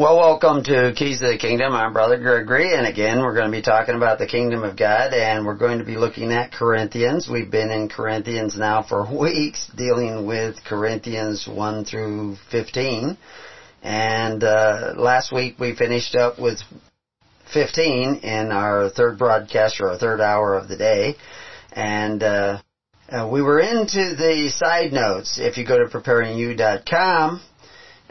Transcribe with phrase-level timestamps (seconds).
[0.00, 1.74] Well, welcome to Keys of the Kingdom.
[1.74, 5.12] I'm Brother Gregory, and again, we're going to be talking about the Kingdom of God,
[5.12, 7.28] and we're going to be looking at Corinthians.
[7.30, 13.18] We've been in Corinthians now for weeks, dealing with Corinthians 1 through 15.
[13.82, 16.60] And uh, last week we finished up with
[17.52, 21.16] 15 in our third broadcast, or our third hour of the day.
[21.72, 22.62] And uh,
[23.10, 25.38] uh, we were into the side notes.
[25.38, 27.42] If you go to preparingyou.com,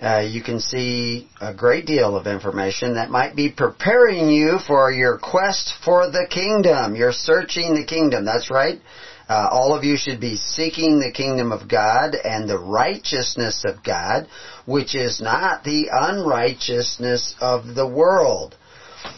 [0.01, 4.91] uh, you can see a great deal of information that might be preparing you for
[4.91, 6.95] your quest for the kingdom.
[6.95, 8.23] You're searching the kingdom.
[8.23, 8.79] That's right.
[9.27, 13.83] Uh, all of you should be seeking the kingdom of God and the righteousness of
[13.83, 14.27] God,
[14.65, 18.55] which is not the unrighteousness of the world.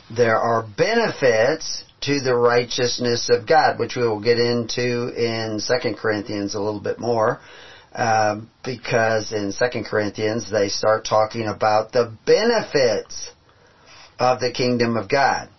[0.09, 5.93] There are benefits to the righteousness of God, which we will get into in 2
[5.93, 7.39] Corinthians a little bit more.
[7.93, 13.29] Um, because in Second Corinthians they start talking about the benefits
[14.17, 15.49] of the kingdom of God.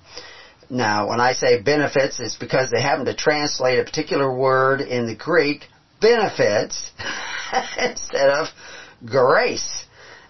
[0.70, 5.06] Now, when I say benefits, it's because they happen to translate a particular word in
[5.06, 5.66] the Greek,
[6.00, 6.90] benefits,
[7.78, 8.46] instead of
[9.04, 9.84] grace.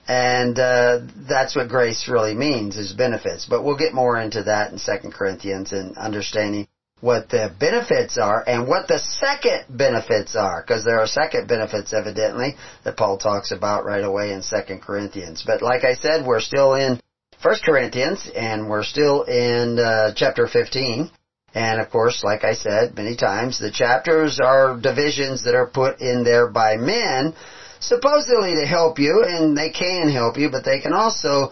[0.08, 3.46] And uh, that's what grace really means, is benefits.
[3.48, 6.66] But we'll get more into that in Second Corinthians and understanding
[7.02, 11.92] what the benefits are and what the second benefits are, because there are second benefits
[11.92, 15.42] evidently that Paul talks about right away in Second Corinthians.
[15.44, 17.00] But like I said, we're still in
[17.42, 21.10] First Corinthians and we're still in uh, chapter 15.
[21.54, 26.00] And of course, like I said many times, the chapters are divisions that are put
[26.00, 27.34] in there by men,
[27.80, 31.50] supposedly to help you, and they can help you, but they can also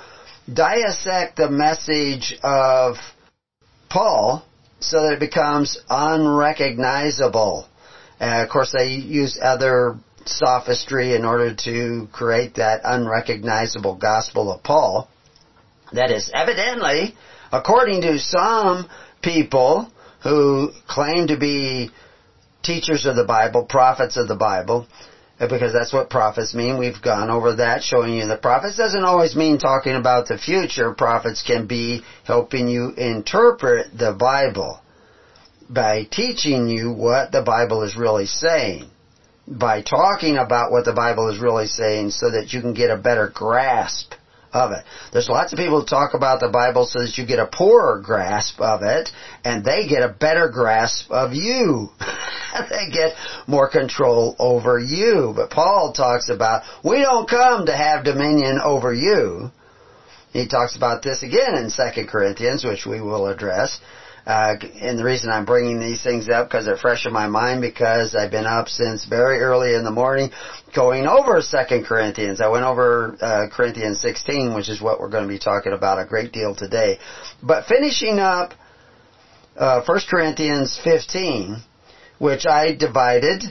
[0.52, 2.94] dissect the message of
[3.90, 4.46] Paul
[4.80, 7.68] so that it becomes unrecognizable.
[8.18, 9.96] And of course, they use other
[10.26, 15.08] sophistry in order to create that unrecognizable gospel of Paul.
[15.92, 17.14] That is evidently,
[17.52, 18.88] according to some
[19.22, 19.90] people
[20.22, 21.90] who claim to be
[22.62, 24.86] teachers of the Bible, prophets of the Bible,
[25.40, 26.78] Uh, because that's what prophets mean.
[26.78, 30.92] We've gone over that, showing you that prophets doesn't always mean talking about the future.
[30.92, 34.80] Prophets can be helping you interpret the Bible
[35.70, 38.90] by teaching you what the Bible is really saying.
[39.48, 42.98] By talking about what the Bible is really saying so that you can get a
[42.98, 44.12] better grasp
[44.52, 44.84] of it.
[45.12, 48.00] There's lots of people who talk about the Bible so that you get a poorer
[48.04, 49.10] grasp of it,
[49.44, 51.88] and they get a better grasp of you.
[52.70, 53.14] they get
[53.46, 55.32] more control over you.
[55.34, 59.50] But Paul talks about, we don't come to have dominion over you.
[60.32, 63.80] He talks about this again in 2 Corinthians, which we will address.
[64.30, 67.60] Uh, and the reason I'm bringing these things up because they're fresh in my mind
[67.60, 70.30] because I've been up since very early in the morning
[70.72, 72.40] going over Second Corinthians.
[72.40, 75.98] I went over uh, Corinthians 16, which is what we're going to be talking about
[75.98, 77.00] a great deal today.
[77.42, 78.54] But finishing up
[79.56, 81.56] uh, 1 Corinthians 15,
[82.20, 83.42] which I divided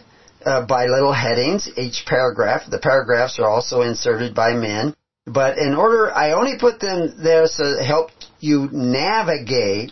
[0.45, 2.62] uh, by little headings, each paragraph.
[2.72, 4.95] The paragraphs are also inserted by men.
[5.25, 9.91] But in order, I only put them there to help you navigate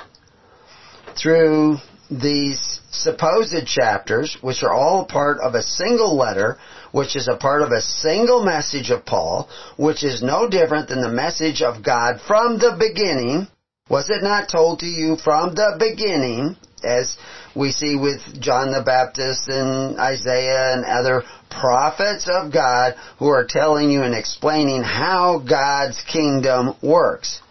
[1.21, 1.77] through
[2.09, 6.57] these supposed chapters, which are all part of a single letter,
[6.91, 11.01] which is a part of a single message of Paul, which is no different than
[11.01, 13.47] the message of God from the beginning.
[13.89, 17.17] Was it not told to you from the beginning, as
[17.55, 23.47] we see with John the Baptist and Isaiah and other prophets of God who are
[23.47, 27.41] telling you and explaining how God's kingdom works?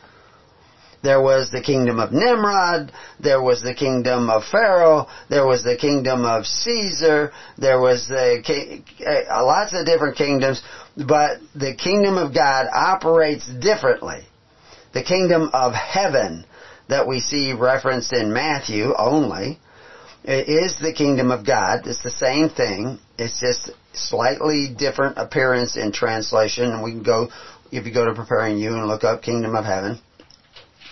[1.02, 2.92] There was the kingdom of Nimrod.
[3.20, 5.06] There was the kingdom of Pharaoh.
[5.28, 7.32] There was the kingdom of Caesar.
[7.58, 8.42] There was the
[9.06, 10.62] uh, lots of different kingdoms,
[10.96, 14.26] but the kingdom of God operates differently.
[14.94, 16.44] The kingdom of heaven
[16.88, 19.58] that we see referenced in Matthew only
[20.24, 21.86] is the kingdom of God.
[21.86, 22.98] It's the same thing.
[23.18, 26.72] It's just slightly different appearance in translation.
[26.72, 27.28] And we can go,
[27.70, 30.00] if you go to preparing you and look up kingdom of heaven,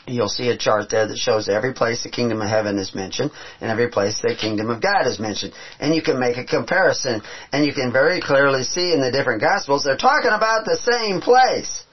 [0.06, 3.30] you'll see a chart there that shows every place the kingdom of heaven is mentioned
[3.60, 5.52] and every place the kingdom of God is mentioned.
[5.80, 7.22] And you can make a comparison
[7.52, 11.20] and you can very clearly see in the different gospels they're talking about the same
[11.20, 11.84] place.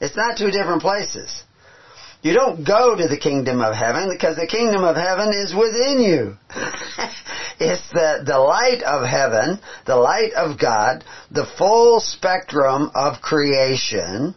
[0.00, 1.44] It's not two different places.
[2.22, 6.00] You don't go to the kingdom of heaven because the kingdom of heaven is within
[6.00, 6.36] you.
[7.60, 14.34] It's the, the light of heaven, the light of God, the full spectrum of creation.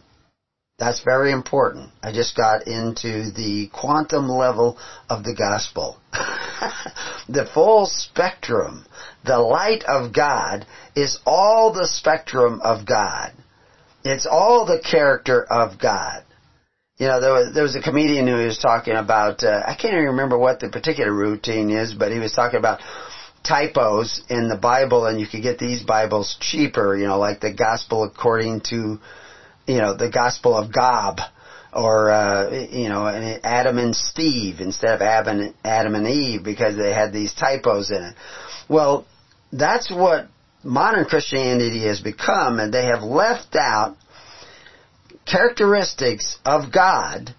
[0.84, 1.88] That's very important.
[2.02, 4.76] I just got into the quantum level
[5.08, 5.96] of the gospel.
[7.26, 8.84] the full spectrum,
[9.24, 13.32] the light of God is all the spectrum of God.
[14.04, 16.22] It's all the character of God.
[16.98, 19.94] You know, there was, there was a comedian who was talking about, uh, I can't
[19.94, 22.80] even remember what the particular routine is, but he was talking about
[23.42, 27.54] typos in the Bible and you could get these Bibles cheaper, you know, like the
[27.54, 28.98] gospel according to,
[29.66, 31.18] you know, the gospel of Gob
[31.72, 33.06] or, uh, you know,
[33.42, 38.14] Adam and Steve instead of Adam and Eve because they had these typos in it.
[38.68, 39.06] Well,
[39.52, 40.28] that's what
[40.62, 43.96] modern Christianity has become and they have left out
[45.26, 47.34] characteristics of God,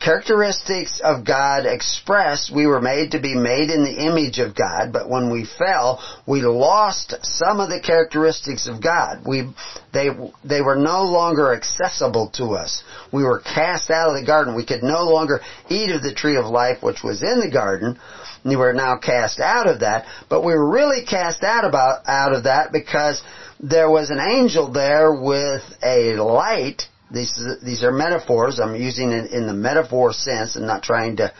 [0.00, 4.92] characteristics of God expressed, we were made to be made in the image of God,
[4.92, 9.22] but when we fell, we lost some of the characteristics of God.
[9.26, 9.50] We,
[9.92, 10.10] they,
[10.44, 12.84] they were no longer accessible to us.
[13.12, 14.54] We were cast out of the garden.
[14.54, 17.98] We could no longer eat of the tree of life which was in the garden.
[18.44, 22.32] We were now cast out of that, but we were really cast out about, out
[22.32, 23.20] of that because
[23.58, 28.60] there was an angel there with a light these these are metaphors.
[28.60, 31.32] I'm using it in the metaphor sense and not trying to,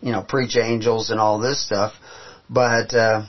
[0.00, 1.94] you know, preach angels and all this stuff.
[2.50, 3.26] But uh,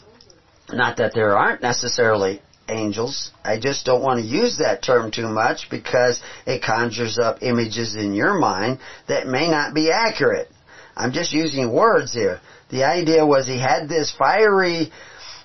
[0.72, 3.32] not that there aren't necessarily angels.
[3.44, 7.96] I just don't want to use that term too much because it conjures up images
[7.96, 10.50] in your mind that may not be accurate.
[10.96, 12.42] I'm just using words here.
[12.70, 14.92] The idea was he had this fiery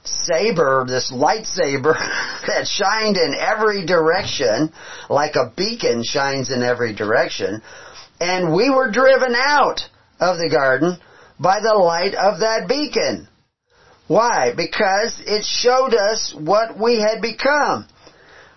[0.04, 1.94] saber, this lightsaber
[2.46, 4.72] that shined in every direction,
[5.08, 7.62] like a beacon shines in every direction.
[8.20, 9.80] And we were driven out
[10.20, 10.98] of the garden
[11.38, 13.28] by the light of that beacon.
[14.06, 14.52] Why?
[14.56, 17.88] Because it showed us what we had become.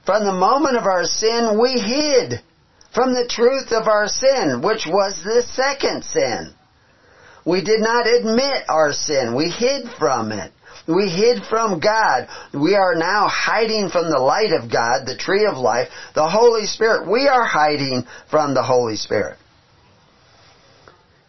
[0.06, 2.42] From the moment of our sin, we hid
[2.94, 6.54] from the truth of our sin, which was the second sin.
[7.46, 9.36] We did not admit our sin.
[9.36, 10.52] We hid from it.
[10.88, 12.27] We hid from God.
[12.53, 16.65] We are now hiding from the light of God, the tree of life, the Holy
[16.65, 17.09] Spirit.
[17.09, 19.38] We are hiding from the Holy Spirit.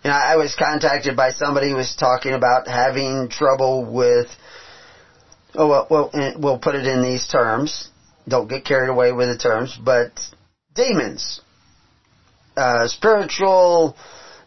[0.05, 4.29] You know, I was contacted by somebody who was talking about having trouble with,
[5.55, 7.89] oh, well, well, we'll put it in these terms.
[8.29, 10.13] Don't get carried away with the terms, but
[10.75, 11.41] demons,
[12.57, 13.97] uh, spiritual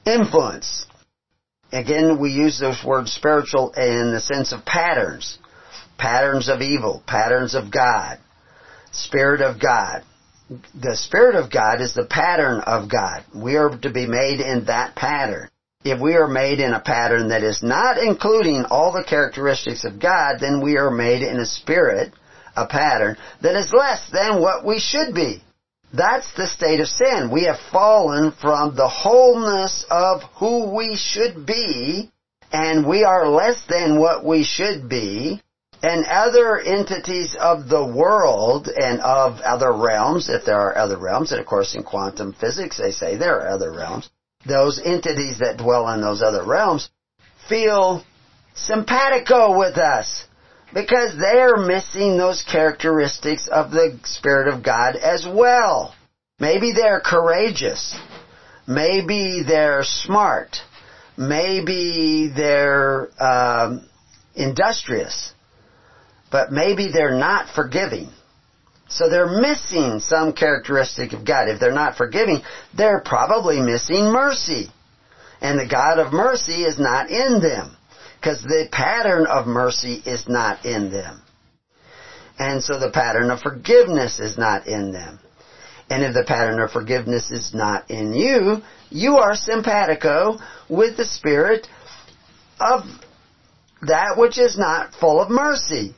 [0.06, 0.86] influence,
[1.72, 5.38] Again, we use those words spiritual in the sense of patterns.
[5.98, 8.18] Patterns of evil, patterns of God,
[8.92, 10.04] Spirit of God.
[10.74, 13.24] The Spirit of God is the pattern of God.
[13.34, 15.50] We are to be made in that pattern.
[15.84, 20.00] If we are made in a pattern that is not including all the characteristics of
[20.00, 22.14] God, then we are made in a spirit,
[22.56, 25.42] a pattern, that is less than what we should be.
[25.94, 27.30] That's the state of sin.
[27.32, 32.10] We have fallen from the wholeness of who we should be,
[32.52, 35.42] and we are less than what we should be.
[35.84, 41.32] And other entities of the world and of other realms, if there are other realms,
[41.32, 44.10] and of course in quantum physics they say there are other realms,
[44.46, 46.90] those entities that dwell in those other realms
[47.50, 48.06] feel
[48.54, 50.28] simpatico with us
[50.74, 55.94] because they're missing those characteristics of the Spirit of God as well.
[56.40, 57.96] Maybe they're courageous.
[58.68, 60.58] Maybe they're smart.
[61.18, 63.88] Maybe they're um,
[64.36, 65.34] industrious.
[66.32, 68.10] But maybe they're not forgiving.
[68.88, 71.48] So they're missing some characteristic of God.
[71.48, 72.42] If they're not forgiving,
[72.76, 74.70] they're probably missing mercy.
[75.42, 77.78] And the God of mercy is not in them
[78.22, 81.24] because the pattern of mercy is not in them.
[82.38, 85.20] And so the pattern of forgiveness is not in them.
[85.90, 88.62] And if the pattern of forgiveness is not in you,
[88.92, 90.38] you are simpatico
[90.70, 91.68] with the spirit
[92.60, 92.84] of
[93.82, 95.96] that which is not full of mercy.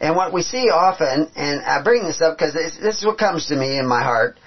[0.00, 3.18] And what we see often, and I bring this up because this, this is what
[3.18, 4.38] comes to me in my heart,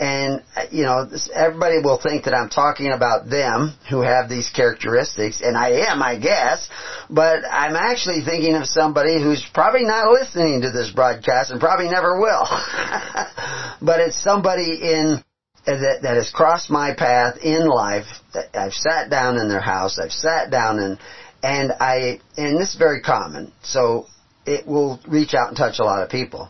[0.00, 4.48] and, uh, you know, everybody will think that I'm talking about them who have these
[4.48, 6.70] characteristics, and I am, I guess,
[7.10, 11.90] but I'm actually thinking of somebody who's probably not listening to this broadcast and probably
[11.90, 12.48] never will.
[13.82, 15.22] but it's somebody in,
[15.66, 18.06] uh, that, that has crossed my path in life.
[18.54, 20.98] I've sat down in their house, I've sat down and,
[21.42, 24.06] and I, and this is very common, so
[24.46, 26.48] it will reach out and touch a lot of people.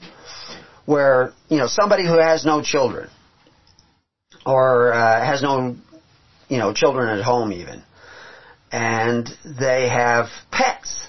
[0.87, 3.11] Where, you know, somebody who has no children,
[4.47, 5.77] or uh, has no,
[6.49, 7.83] you know, children at home even,
[8.73, 11.07] and they have pets,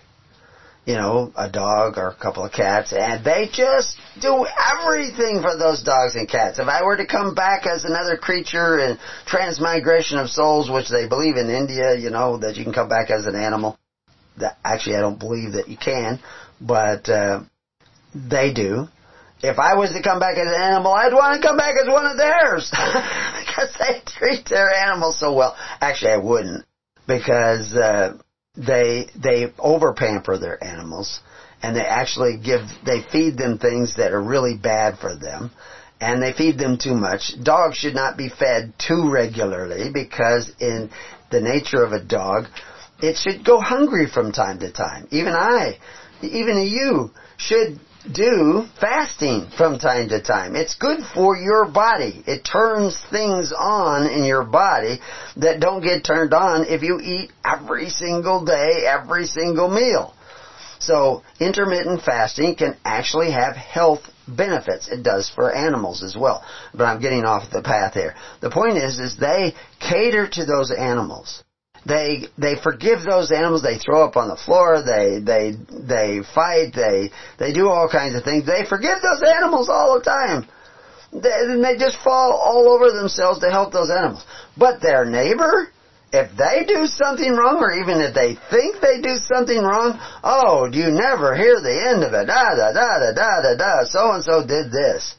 [0.86, 4.46] you know, a dog or a couple of cats, and they just do
[4.80, 6.60] everything for those dogs and cats.
[6.60, 11.08] If I were to come back as another creature in transmigration of souls, which they
[11.08, 13.78] believe in India, you know, that you can come back as an animal.
[14.38, 16.20] That actually, I don't believe that you can,
[16.60, 17.42] but uh,
[18.16, 18.88] they do.
[19.44, 21.88] If I was to come back as an animal, I'd want to come back as
[21.88, 25.56] one of theirs because they treat their animals so well.
[25.80, 26.66] Actually, I wouldn't
[27.08, 27.74] because.
[27.74, 28.18] Uh,
[28.56, 31.22] they they over pamper their animals
[31.64, 35.52] and they actually give they feed them things that are really bad for them
[36.00, 37.34] and they feed them too much.
[37.42, 40.90] Dogs should not be fed too regularly because in
[41.30, 42.46] the nature of a dog,
[43.02, 45.08] it should go hungry from time to time.
[45.12, 45.78] Even I,
[46.24, 50.56] even you should do fasting from time to time.
[50.56, 52.24] It's good for your body.
[52.26, 55.00] It turns things on in your body
[55.38, 60.14] that don't get turned on if you eat every single day, every single meal.
[60.80, 64.88] So intermittent fasting can actually have health benefits.
[64.88, 66.44] It does for animals as well.
[66.74, 68.16] But I'm getting off the path here.
[68.42, 71.44] The point is, is they cater to those animals
[71.86, 73.64] they they forgive those animals.
[73.64, 74.84] They throw up on the floor.
[74.86, 76.74] They they they fight.
[76.76, 77.10] They
[77.40, 78.46] they do all kinds of things.
[78.46, 80.48] They forgive those animals all the time.
[81.12, 84.24] They, they just fall all over themselves to help those animals.
[84.56, 85.68] But their neighbor,
[86.14, 90.70] if they do something wrong, or even if they think they do something wrong, oh,
[90.72, 92.28] do you never hear the end of it?
[92.28, 93.84] Da da da da da da da.
[93.86, 95.16] So and so did this.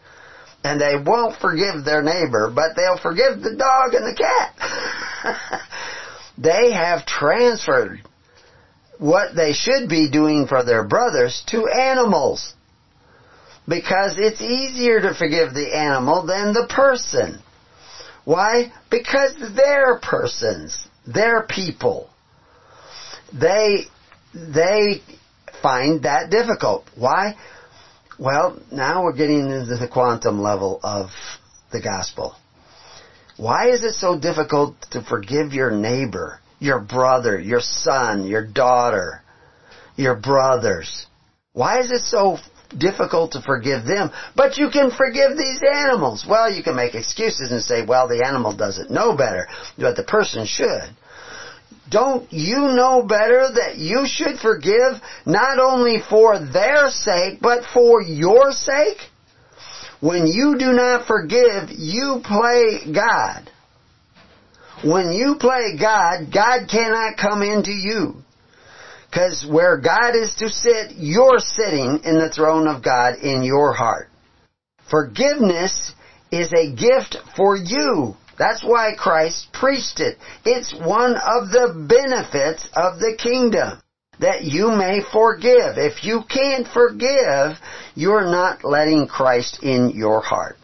[0.64, 5.61] And they won't forgive their neighbor, but they'll forgive the dog and the cat.
[6.39, 8.01] they have transferred
[8.99, 12.55] what they should be doing for their brothers to animals.
[13.69, 17.41] Because it's easier to forgive the animal than the person.
[18.25, 18.73] Why?
[18.91, 20.89] Because they're persons.
[21.07, 22.11] They're people.
[23.33, 23.85] They,
[24.35, 25.03] they
[25.62, 26.85] find that difficult.
[26.97, 27.37] Why?
[28.19, 31.11] Well, now we're getting into the quantum level of
[31.73, 32.37] the gospel.
[33.43, 39.21] Why is it so difficult to forgive your neighbor, your brother, your son, your daughter,
[39.97, 41.09] your brothers?
[41.53, 42.39] Why is it so
[42.79, 46.25] difficult to forgive them, but you can forgive these animals?
[46.25, 50.05] Well, you can make excuses and say, well, the animal doesn't know better, but the
[50.05, 50.95] person should.
[51.91, 58.01] Don't you know better that you should forgive not only for their sake, but for
[58.01, 58.99] your sake?
[60.03, 63.49] When you do not forgive, you play God.
[64.83, 68.17] When you play God, God cannot come into you.
[69.09, 73.73] Because where God is to sit, you're sitting in the throne of God in your
[73.73, 74.09] heart.
[74.91, 75.93] Forgiveness
[76.33, 78.17] is a gift for you.
[78.37, 80.19] That's why Christ preached it.
[80.45, 83.82] It's one of the benefits of the kingdom
[84.23, 85.79] that you may forgive.
[85.79, 87.59] If you can't forgive,
[87.97, 90.57] you're not letting Christ in your heart.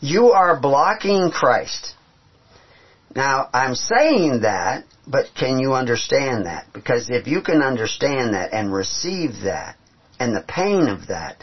[0.00, 1.94] You are blocking Christ.
[3.16, 6.66] Now, I'm saying that, but can you understand that?
[6.74, 9.76] Because if you can understand that and receive that,
[10.18, 11.42] and the pain of that,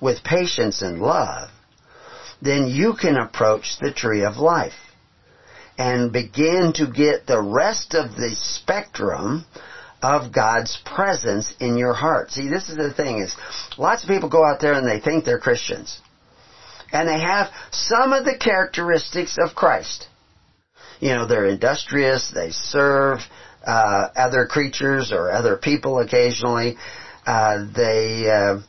[0.00, 1.50] with patience and love,
[2.40, 4.85] then you can approach the tree of life
[5.78, 9.44] and begin to get the rest of the spectrum
[10.02, 12.30] of God's presence in your heart.
[12.30, 13.34] See, this is the thing is,
[13.76, 16.00] lots of people go out there and they think they're Christians.
[16.92, 20.08] And they have some of the characteristics of Christ.
[21.00, 23.18] You know, they're industrious, they serve
[23.66, 26.76] uh, other creatures or other people occasionally.
[27.26, 28.60] Uh, they uh,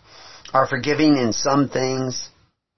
[0.53, 2.29] are forgiving in some things,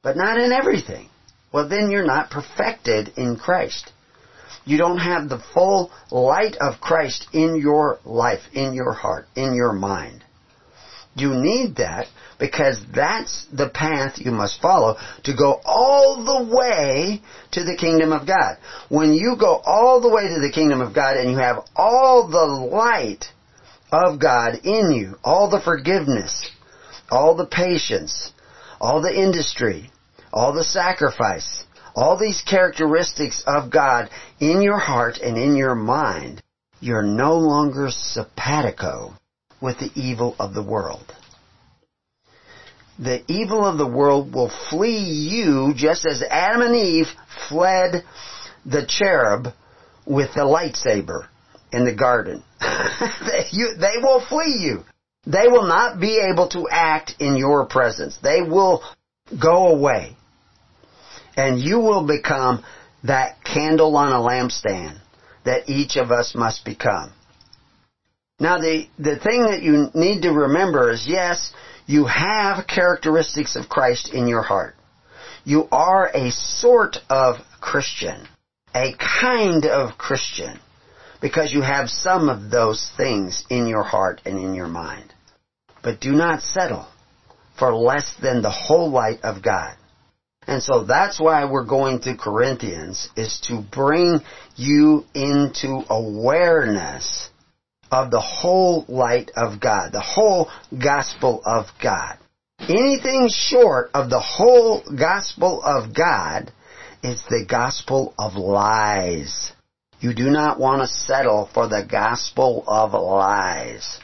[0.04, 1.08] but not in everything.
[1.52, 3.92] Well, then you're not perfected in Christ
[4.70, 9.56] you don't have the full light of Christ in your life, in your heart, in
[9.56, 10.24] your mind.
[11.16, 12.06] You need that
[12.40, 17.22] because that's the path you must follow to go all the way
[17.54, 18.58] to the kingdom of God.
[18.90, 22.28] When you go all the way to the kingdom of God and you have all
[22.28, 22.46] the
[22.76, 23.26] light
[23.92, 26.52] of God in you, all the forgiveness,
[27.10, 28.32] all the patience,
[28.80, 29.90] all the industry,
[30.32, 31.64] all the sacrifice,
[32.00, 36.42] all these characteristics of God in your heart and in your mind,
[36.80, 39.14] you're no longer simpatico
[39.62, 41.14] with the evil of the world.
[43.00, 47.08] The evil of the world will flee you just as Adam and Eve
[47.50, 48.06] fled
[48.66, 49.54] the cherub
[50.06, 51.28] with the lightsaber
[51.74, 52.44] in the garden.
[52.62, 54.86] they, you, they will flee you.
[55.26, 58.18] They will not be able to act in your presence.
[58.24, 58.84] They will
[59.38, 60.16] go away
[61.40, 62.66] and you will become
[63.04, 65.00] that candle on a lampstand
[65.46, 67.14] that each of us must become.
[68.42, 71.54] Now the, the thing that you need to remember is yes,
[71.88, 74.76] you have characteristics of Christ in your heart.
[75.46, 78.28] You are a sort of Christian.
[78.76, 80.60] A kind of Christian.
[81.22, 85.14] Because you have some of those things in your heart and in your mind.
[85.84, 86.86] But do not settle
[87.58, 89.78] for less than the whole light of God.
[90.50, 94.20] And so that's why we're going to Corinthians, is to bring
[94.56, 97.30] you into awareness
[97.92, 102.18] of the whole light of God, the whole gospel of God.
[102.62, 106.52] Anything short of the whole gospel of God
[107.04, 109.52] is the gospel of lies.
[110.00, 114.00] You do not want to settle for the gospel of lies.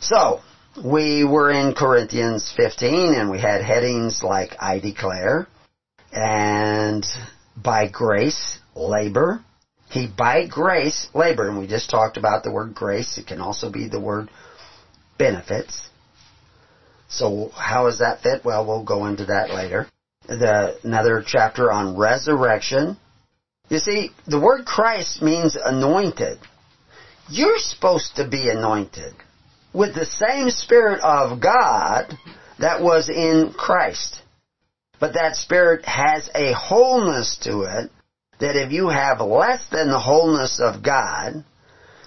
[0.00, 0.40] So,
[0.82, 5.46] we were in Corinthians 15 and we had headings like I declare
[6.16, 7.06] and
[7.56, 9.44] by grace labor.
[9.90, 13.18] He by grace labor and we just talked about the word grace.
[13.18, 14.30] It can also be the word
[15.18, 15.88] benefits.
[17.08, 18.44] So how does that fit?
[18.44, 19.88] Well, we'll go into that later.
[20.26, 22.96] The, another chapter on resurrection.
[23.68, 26.38] You see, the word Christ means anointed.
[27.28, 29.14] You're supposed to be anointed
[29.72, 32.16] with the same Spirit of God
[32.58, 34.22] that was in Christ.
[34.98, 37.90] But that Spirit has a wholeness to it
[38.38, 41.44] that if you have less than the wholeness of God,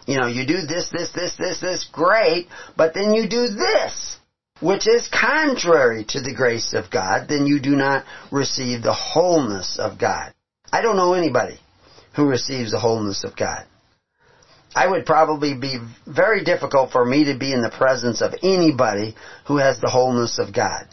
[0.08, 4.17] you know, you do this, this, this, this, this, great, but then you do this,
[4.60, 9.77] which is contrary to the grace of God, then you do not receive the wholeness
[9.79, 10.34] of God.
[10.72, 11.60] I don't know anybody
[12.15, 13.65] who receives the wholeness of God.
[14.75, 19.15] I would probably be very difficult for me to be in the presence of anybody
[19.48, 20.86] who has the wholeness of God.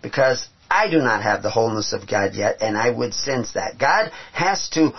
[0.00, 3.78] Because I do not have the wholeness of God yet, and I would sense that.
[3.78, 4.92] God has to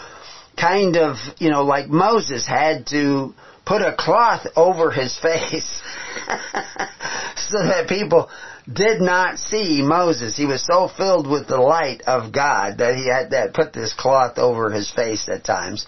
[0.58, 3.34] kind of, you know, like Moses had to
[3.66, 5.82] put a cloth over his face
[7.36, 8.30] so that people
[8.72, 10.36] did not see Moses.
[10.36, 13.94] He was so filled with the light of God that he had to put this
[13.94, 15.86] cloth over his face at times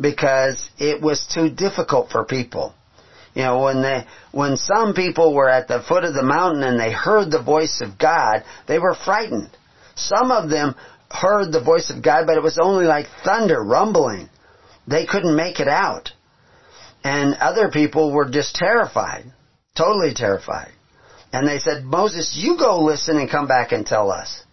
[0.00, 2.74] because it was too difficult for people.
[3.36, 6.80] You know, when they, when some people were at the foot of the mountain and
[6.80, 9.50] they heard the voice of God, they were frightened.
[9.94, 10.74] Some of them
[11.10, 14.30] heard the voice of God, but it was only like thunder rumbling.
[14.88, 16.12] They couldn't make it out.
[17.04, 19.30] And other people were just terrified.
[19.76, 20.72] Totally terrified.
[21.30, 24.44] And they said, Moses, you go listen and come back and tell us.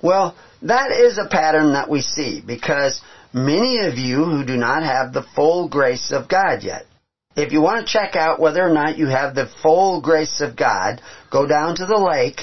[0.00, 3.00] Well, that is a pattern that we see because
[3.32, 6.86] many of you who do not have the full grace of God yet.
[7.36, 10.56] If you want to check out whether or not you have the full grace of
[10.56, 12.40] God, go down to the lake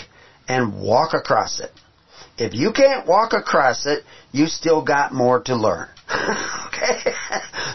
[0.47, 1.71] and walk across it.
[2.37, 5.89] If you can't walk across it, you still got more to learn.
[6.67, 7.11] okay?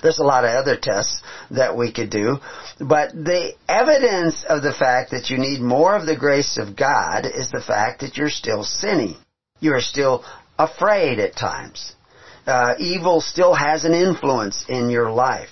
[0.02, 2.38] There's a lot of other tests that we could do.
[2.80, 7.26] But the evidence of the fact that you need more of the grace of God
[7.26, 9.16] is the fact that you're still sinning.
[9.60, 10.24] You are still
[10.58, 11.94] afraid at times
[12.46, 15.50] uh, evil still has an influence in your life.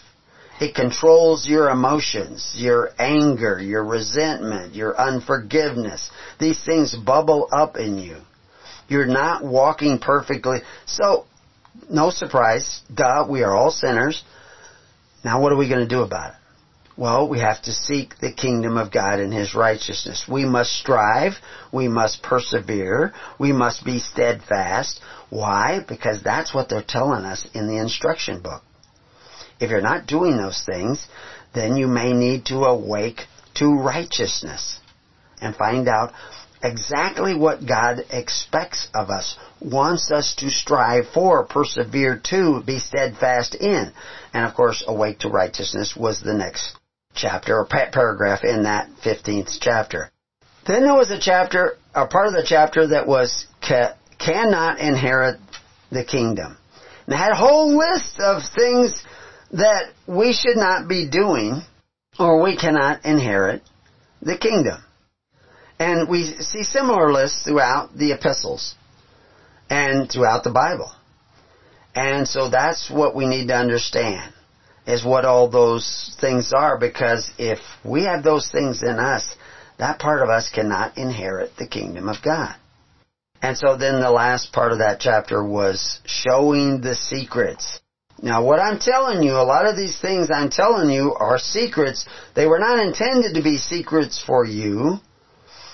[0.62, 6.08] It controls your emotions, your anger, your resentment, your unforgiveness.
[6.38, 8.18] These things bubble up in you.
[8.86, 10.60] You're not walking perfectly.
[10.86, 11.24] So,
[11.90, 14.22] no surprise, duh, we are all sinners.
[15.24, 16.36] Now what are we going to do about it?
[16.96, 20.26] Well, we have to seek the kingdom of God and His righteousness.
[20.30, 21.32] We must strive.
[21.72, 23.14] We must persevere.
[23.40, 25.00] We must be steadfast.
[25.28, 25.80] Why?
[25.88, 28.62] Because that's what they're telling us in the instruction book.
[29.62, 31.06] If you're not doing those things,
[31.54, 34.80] then you may need to awake to righteousness
[35.40, 36.12] and find out
[36.64, 43.54] exactly what God expects of us, wants us to strive for, persevere to, be steadfast
[43.54, 43.92] in.
[44.34, 46.76] And of course, awake to righteousness was the next
[47.14, 50.10] chapter or paragraph in that 15th chapter.
[50.66, 55.38] Then there was a chapter, a part of the chapter that was ca- cannot inherit
[55.90, 56.56] the kingdom.
[57.06, 59.04] And had a whole list of things
[59.52, 61.62] that we should not be doing
[62.18, 63.62] or we cannot inherit
[64.20, 64.82] the kingdom.
[65.78, 68.74] And we see similar lists throughout the epistles
[69.68, 70.92] and throughout the Bible.
[71.94, 74.32] And so that's what we need to understand
[74.86, 79.34] is what all those things are because if we have those things in us,
[79.78, 82.54] that part of us cannot inherit the kingdom of God.
[83.40, 87.80] And so then the last part of that chapter was showing the secrets.
[88.22, 92.06] Now what I'm telling you, a lot of these things I'm telling you are secrets.
[92.36, 95.00] They were not intended to be secrets for you,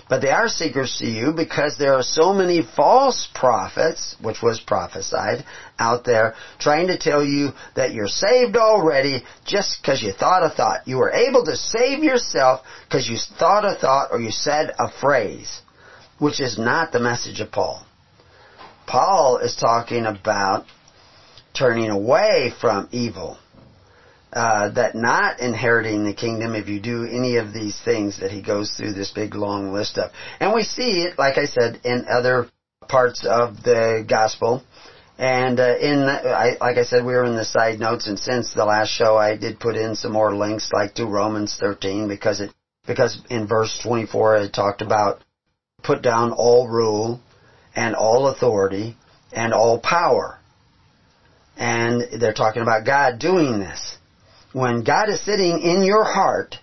[0.09, 4.59] But they are secrets to you because there are so many false prophets, which was
[4.59, 5.45] prophesied,
[5.79, 10.49] out there trying to tell you that you're saved already just because you thought a
[10.49, 10.89] thought.
[10.89, 14.91] You were able to save yourself because you thought a thought or you said a
[14.91, 15.61] phrase,
[16.19, 17.85] which is not the message of Paul.
[18.87, 20.65] Paul is talking about
[21.59, 23.39] turning away from evil
[24.33, 28.43] uh, that not inheriting the kingdom if you do any of these things that he
[28.43, 30.11] goes through this big long list of.
[30.39, 32.49] And we see it, like I said, in other
[32.89, 34.63] parts of the gospel.
[35.19, 38.55] And uh, in, I, like I said, we were in the side notes, and since
[38.55, 42.41] the last show, I did put in some more links, like to Romans 13, because
[42.41, 42.53] it,
[42.87, 45.25] because in verse 24 it talked about
[45.83, 47.21] put down all rule
[47.75, 48.97] and all authority
[49.33, 50.38] and all power.
[51.59, 53.99] And they're talking about God doing this
[54.53, 56.57] when God is sitting in your heart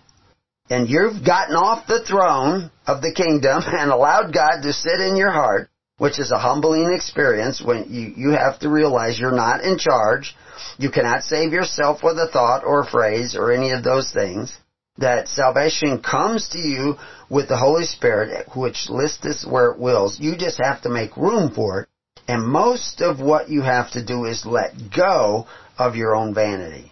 [0.69, 5.15] and you've gotten off the throne of the kingdom and allowed God to sit in
[5.15, 9.63] your heart, which is a humbling experience when you, you have to realize you're not
[9.63, 10.35] in charge.
[10.77, 14.57] You cannot save yourself with a thought or a phrase or any of those things.
[14.97, 16.95] That salvation comes to you
[17.29, 20.19] with the Holy Spirit, which lists where it wills.
[20.21, 21.89] You just have to make room for it.
[22.27, 26.91] And most of what you have to do is let go of your own vanity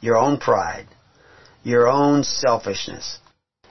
[0.00, 0.86] your own pride,
[1.62, 3.18] your own selfishness.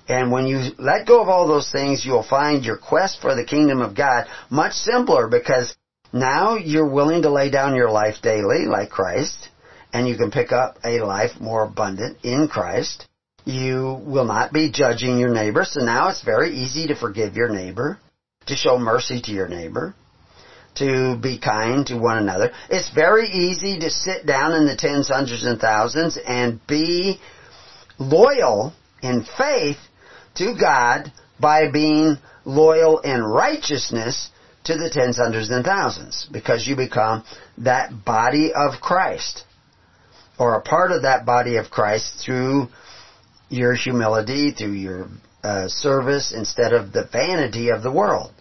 [0.07, 3.45] And when you let go of all those things, you'll find your quest for the
[3.45, 5.75] kingdom of God much simpler because
[6.13, 9.49] now you're willing to lay down your life daily like Christ
[9.93, 13.07] and you can pick up a life more abundant in Christ.
[13.45, 17.49] You will not be judging your neighbor, so now it's very easy to forgive your
[17.49, 17.99] neighbor,
[18.47, 19.95] to show mercy to your neighbor,
[20.75, 22.51] to be kind to one another.
[22.69, 27.19] It's very easy to sit down in the tens, hundreds, and thousands and be
[27.97, 29.77] loyal in faith
[30.35, 34.29] to God by being loyal in righteousness
[34.65, 37.23] to the tens, hundreds, and thousands because you become
[37.59, 39.43] that body of Christ
[40.37, 42.67] or a part of that body of Christ through
[43.49, 45.07] your humility, through your
[45.43, 48.31] uh, service instead of the vanity of the world.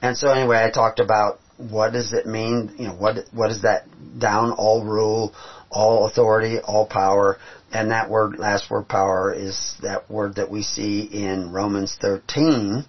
[0.00, 2.74] And so anyway, I talked about what does it mean?
[2.78, 3.86] You know, what what is that
[4.18, 5.34] down all rule,
[5.70, 7.38] all authority, all power?
[7.72, 12.84] And that word, last word, power, is that word that we see in Romans 13.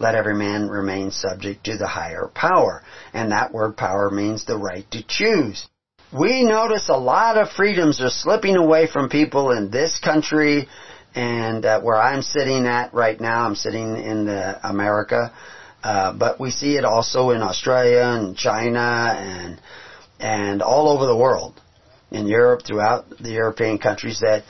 [0.00, 2.82] Let every man remain subject to the higher power.
[3.12, 5.68] And that word power means the right to choose.
[6.12, 10.68] We notice a lot of freedoms are slipping away from people in this country
[11.14, 15.32] and uh, where I'm sitting at right now, I'm sitting in the America.
[15.84, 19.60] Uh, but we see it also in Australia and China and
[20.18, 21.60] and all over the world,
[22.10, 24.44] in Europe, throughout the European countries, that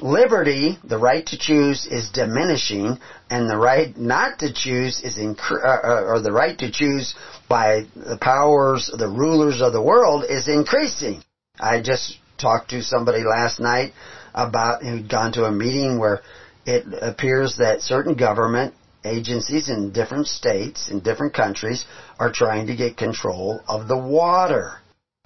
[0.00, 2.98] liberty, the right to choose, is diminishing,
[3.30, 7.14] and the right not to choose is incre- uh, uh, or the right to choose
[7.48, 11.22] by the powers, the rulers of the world, is increasing.
[11.60, 13.92] I just talked to somebody last night
[14.34, 16.22] about who'd gone to a meeting where
[16.64, 21.84] it appears that certain government agencies in different states, in different countries,
[22.18, 24.78] are trying to get control of the water.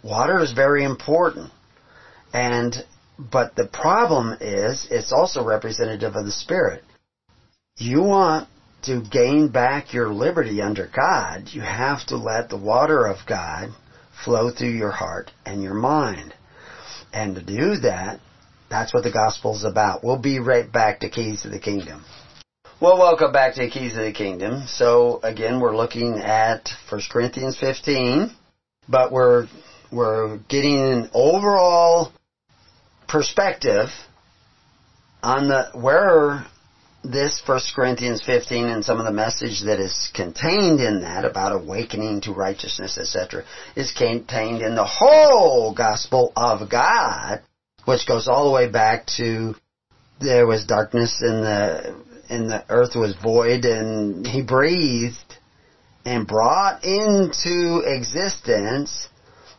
[0.03, 1.51] Water is very important.
[2.33, 2.75] And,
[3.19, 6.83] but the problem is, it's also representative of the Spirit.
[7.77, 8.49] You want
[8.85, 13.71] to gain back your liberty under God, you have to let the water of God
[14.25, 16.35] flow through your heart and your mind.
[17.13, 18.21] And to do that,
[18.69, 20.05] that's what the gospel is about.
[20.05, 22.05] We'll be right back to Keys to the Kingdom.
[22.81, 24.65] Well, welcome back to Keys of the Kingdom.
[24.67, 28.33] So again, we're looking at 1 Corinthians 15,
[28.89, 29.47] but we're
[29.93, 32.13] we're getting an overall
[33.07, 33.91] perspective
[35.23, 36.45] on the where
[37.05, 41.53] this 1 Corinthians 15 and some of the message that is contained in that about
[41.53, 43.45] awakening to righteousness, etc.,
[43.77, 47.41] is contained in the whole gospel of God,
[47.85, 49.55] which goes all the way back to
[50.21, 55.39] there was darkness in the and the earth was void and he breathed
[56.05, 59.09] and brought into existence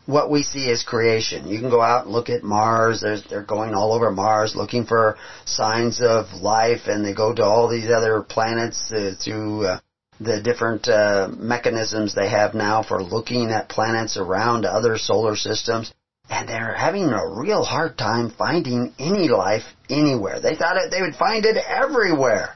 [0.05, 1.47] what we see as creation.
[1.47, 3.01] You can go out and look at Mars.
[3.01, 7.43] There's, they're going all over Mars looking for signs of life, and they go to
[7.43, 9.79] all these other planets uh, through uh,
[10.19, 15.91] the different uh, mechanisms they have now for looking at planets around other solar systems.
[16.29, 20.39] And they're having a real hard time finding any life anywhere.
[20.39, 22.55] They thought it, they would find it everywhere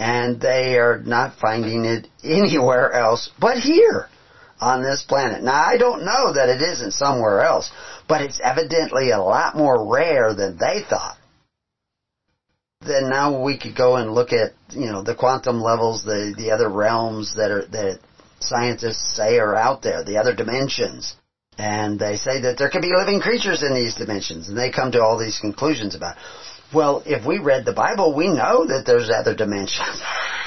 [0.00, 4.08] and they are not finding it anywhere else but here
[4.60, 5.42] on this planet.
[5.42, 7.70] Now, I don't know that it isn't somewhere else,
[8.08, 11.16] but it's evidently a lot more rare than they thought.
[12.80, 16.50] then now we could go and look at, you know, the quantum levels, the, the
[16.50, 18.00] other realms that are, that
[18.40, 21.14] scientists say are out there, the other dimensions.
[21.58, 24.92] And they say that there could be living creatures in these dimensions, and they come
[24.92, 26.16] to all these conclusions about.
[26.72, 30.00] Well, if we read the Bible, we know that there's other dimensions.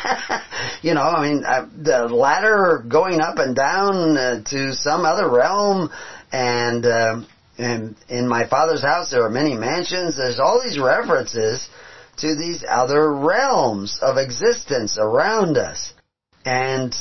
[0.81, 5.29] you know, I mean, uh, the ladder going up and down uh, to some other
[5.29, 5.89] realm,
[6.31, 7.21] and uh,
[7.57, 10.17] and in my father's house there are many mansions.
[10.17, 11.67] There's all these references
[12.17, 15.93] to these other realms of existence around us,
[16.45, 16.95] and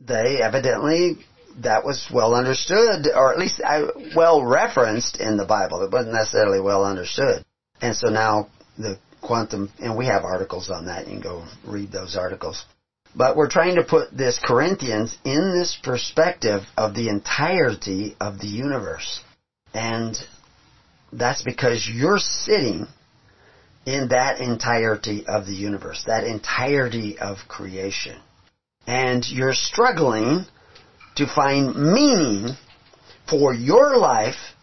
[0.00, 1.18] they evidently
[1.60, 5.82] that was well understood, or at least uh, well referenced in the Bible.
[5.82, 7.44] It wasn't necessarily well understood.
[7.80, 11.06] And so now the quantum, and we have articles on that.
[11.06, 12.64] You can go read those articles.
[13.14, 18.46] But we're trying to put this Corinthians in this perspective of the entirety of the
[18.46, 19.20] universe.
[19.74, 20.16] And
[21.12, 22.86] that's because you're sitting
[23.84, 28.18] in that entirety of the universe, that entirety of creation.
[28.86, 30.46] And you're struggling
[31.16, 32.56] to find meaning
[33.28, 34.54] for your life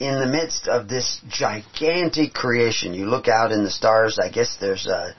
[0.00, 2.94] in the midst of this gigantic creation.
[2.94, 4.18] You look out in the stars.
[4.18, 5.12] I guess there's uh,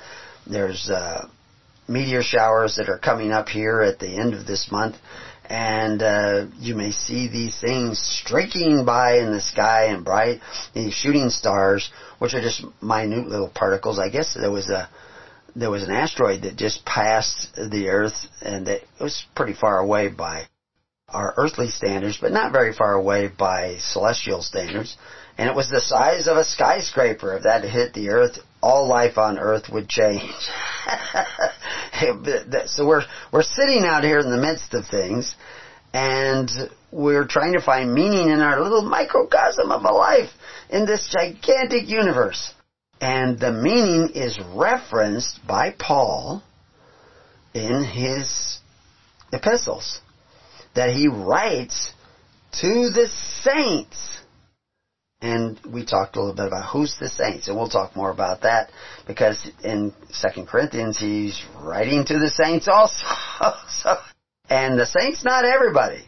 [0.46, 1.28] there's uh,
[1.88, 4.96] meteor showers that are coming up here at the end of this month,
[5.50, 10.42] and uh, you may see these things streaking by in the sky and bright,
[10.74, 14.00] these shooting stars, which are just minute little particles.
[14.00, 14.90] I guess there was a
[15.56, 20.10] there was an asteroid that just passed the Earth, and it was pretty far away
[20.10, 20.48] by
[21.10, 24.98] our earthly standards, but not very far away by celestial standards.
[25.38, 27.36] And it was the size of a skyscraper.
[27.38, 30.32] If that hit the earth, all life on earth would change.
[32.68, 35.36] so we're, we're sitting out here in the midst of things,
[35.94, 36.50] and
[36.92, 40.32] we're trying to find meaning in our little microcosm of a life
[40.70, 42.54] in this gigantic universe.
[43.02, 46.42] And the meaning is referenced by Paul
[47.54, 48.60] in his
[49.32, 50.00] epistles
[50.76, 51.92] that he writes
[52.60, 53.10] to the
[53.42, 54.20] saints.
[55.22, 58.42] And we talked a little bit about who's the saints, and we'll talk more about
[58.42, 58.70] that
[59.08, 63.06] because in Second Corinthians he's writing to the saints also.
[63.70, 63.98] so,
[64.50, 66.06] and the saints, not everybody.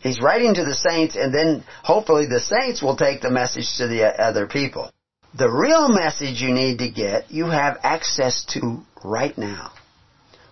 [0.00, 3.86] He's writing to the saints, and then hopefully the saints will take the message to
[3.86, 4.90] the other people.
[5.38, 9.72] The real message you need to get, you have access to right now,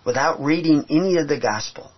[0.05, 1.92] without reading any of the gospel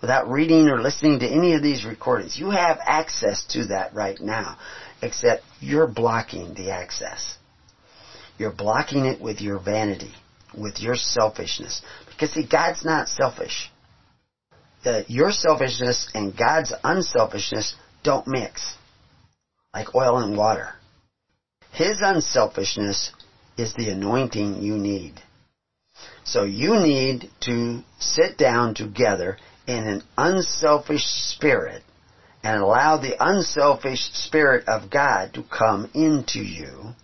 [0.00, 2.38] without reading or listening to any of these recordings.
[2.38, 4.58] You have access to that right now,
[5.02, 7.36] except you're blocking the access.
[8.38, 10.12] You're blocking it with your vanity,
[10.56, 11.82] with your selfishness.
[12.08, 13.70] Because see, God's not selfish.
[15.06, 18.76] Your selfishness and God's unselfishness don't mix.
[19.74, 20.70] Like oil and water.
[21.72, 23.12] His unselfishness
[23.56, 25.20] is the anointing you need.
[26.24, 29.36] So you need to sit down together
[29.68, 31.82] in an unselfish spirit
[32.42, 36.94] and allow the unselfish spirit of God to come into you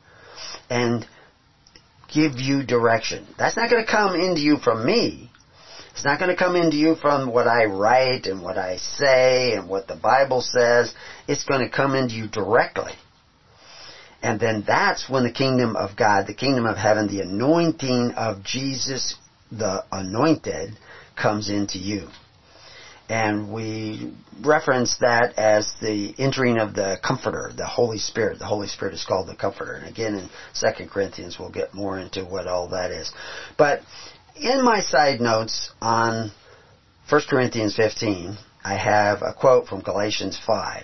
[0.71, 1.07] and
[2.13, 3.27] give you direction.
[3.39, 5.31] That's not going to come into you from me.
[5.93, 9.53] It's not going to come into you from what I write and what I say
[9.53, 10.93] and what the Bible says.
[11.29, 12.93] It's going to come into you directly.
[14.23, 18.43] And then that's when the kingdom of God, the kingdom of heaven, the anointing of
[18.43, 19.17] Jesus,
[19.53, 20.79] the anointed,
[21.15, 22.09] comes into you
[23.15, 28.41] and we reference that as the entering of the Comforter, the Holy Spirit.
[28.41, 29.75] The Holy Spirit is called the Comforter.
[29.75, 30.29] And again, in
[30.61, 33.13] 2 Corinthians, we'll get more into what all that is.
[33.57, 33.83] But
[34.35, 36.33] in my side notes on
[37.09, 40.83] 1 Corinthians 15, I have a quote from Galatians 5,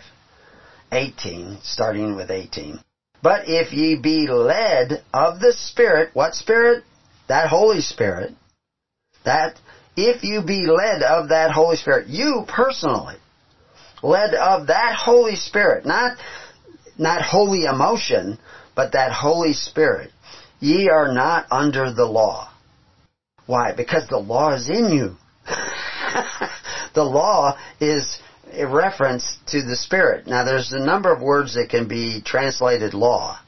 [0.92, 2.78] 18, starting with 18.
[3.24, 6.84] But if ye be led of the Spirit, what Spirit?
[7.26, 8.34] That Holy Spirit.
[9.24, 9.58] That
[10.06, 13.16] if you be led of that Holy Spirit, you personally,
[14.02, 16.16] led of that Holy Spirit, not,
[16.98, 18.38] not holy emotion,
[18.74, 20.10] but that Holy Spirit,
[20.60, 22.50] ye are not under the law.
[23.46, 23.72] Why?
[23.76, 25.16] Because the law is in you.
[26.94, 28.18] the law is
[28.52, 30.26] a reference to the Spirit.
[30.26, 33.38] Now there's a number of words that can be translated law.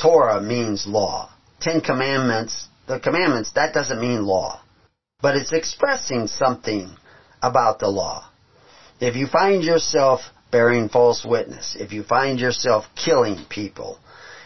[0.00, 1.30] Torah means law.
[1.60, 4.60] Ten Commandments, the commandments, that doesn't mean law
[5.20, 6.96] but it's expressing something
[7.42, 8.30] about the law.
[9.00, 10.20] If you find yourself
[10.52, 13.98] bearing false witness, if you find yourself killing people,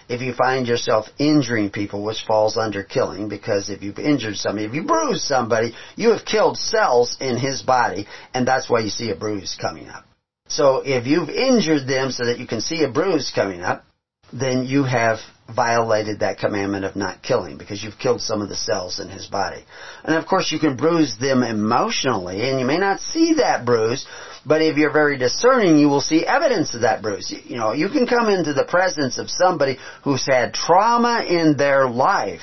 [0.08, 4.66] if you find yourself injuring people, which falls under killing, because if you've injured somebody,
[4.66, 8.90] if you bruise somebody, you have killed cells in his body, and that's why you
[8.90, 10.04] see a bruise coming up.
[10.48, 13.84] So if you've injured them so that you can see a bruise coming up,
[14.32, 18.56] then you have violated that commandment of not killing because you've killed some of the
[18.56, 19.64] cells in his body.
[20.04, 24.06] And of course you can bruise them emotionally and you may not see that bruise,
[24.46, 27.32] but if you're very discerning, you will see evidence of that bruise.
[27.44, 31.88] You know, you can come into the presence of somebody who's had trauma in their
[31.88, 32.42] life.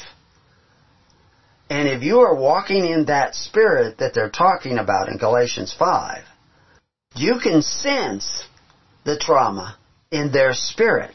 [1.70, 6.24] And if you are walking in that spirit that they're talking about in Galatians 5,
[7.16, 8.44] you can sense
[9.06, 9.78] the trauma
[10.12, 11.12] in their spirit.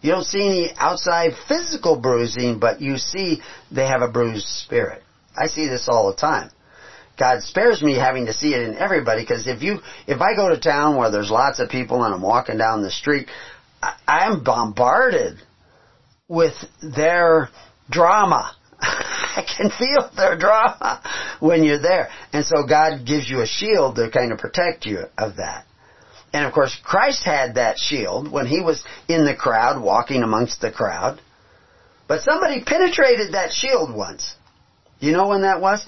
[0.00, 5.02] You don't see any outside physical bruising, but you see they have a bruised spirit.
[5.36, 6.50] I see this all the time.
[7.18, 10.50] God spares me having to see it in everybody because if you, if I go
[10.50, 13.26] to town where there's lots of people and I'm walking down the street,
[13.82, 15.38] I, I'm bombarded
[16.28, 17.48] with their
[17.90, 18.54] drama.
[18.80, 21.02] I can feel their drama
[21.40, 22.08] when you're there.
[22.32, 25.64] And so God gives you a shield to kind of protect you of that.
[26.32, 30.60] And of course, Christ had that shield when he was in the crowd, walking amongst
[30.60, 31.20] the crowd.
[32.06, 34.34] But somebody penetrated that shield once.
[35.00, 35.86] You know when that was?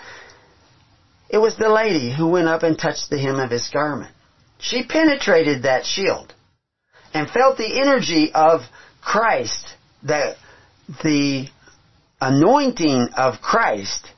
[1.29, 4.15] It was the lady who went up and touched the hem of his garment.
[4.59, 6.35] She penetrated that shield
[7.15, 8.61] and felt the energy of
[9.01, 10.37] Christ, the,
[11.03, 11.49] the
[12.21, 14.11] anointing of Christ,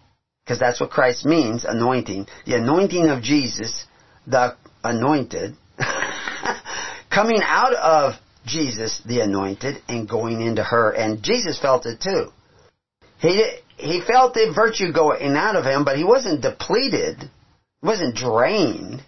[0.45, 3.87] because that's what Christ means, anointing, the anointing of Jesus,
[4.27, 5.55] the anointed,
[7.13, 8.15] coming out of
[8.47, 10.91] Jesus, the anointed, and going into her.
[10.91, 12.29] And Jesus felt it too.
[13.19, 17.31] He, he felt the virtue going out of him, but he wasn't depleted,
[17.83, 19.03] wasn't drained,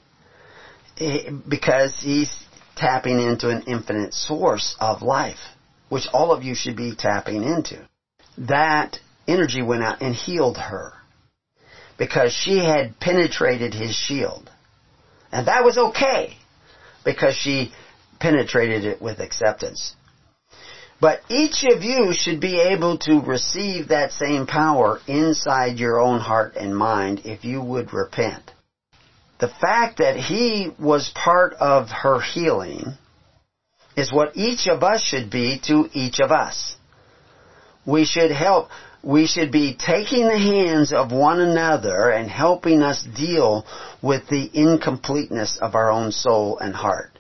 [1.49, 2.33] because he's
[2.77, 5.38] tapping into an infinite source of life,
[5.88, 7.87] which all of you should be tapping into.
[8.38, 10.93] That energy went out and healed her
[11.99, 14.51] because she had penetrated his shield.
[15.33, 16.37] And that was okay
[17.05, 17.73] because she
[18.18, 19.94] penetrated it with acceptance.
[21.00, 26.20] But each of you should be able to receive that same power inside your own
[26.20, 28.53] heart and mind if you would repent.
[29.38, 32.94] The fact that he was part of her healing
[33.96, 36.77] is what each of us should be to each of us.
[37.85, 38.70] We should help,
[39.03, 43.66] we should be taking the hands of one another and helping us deal
[44.00, 47.13] with the incompleteness of our own soul and heart.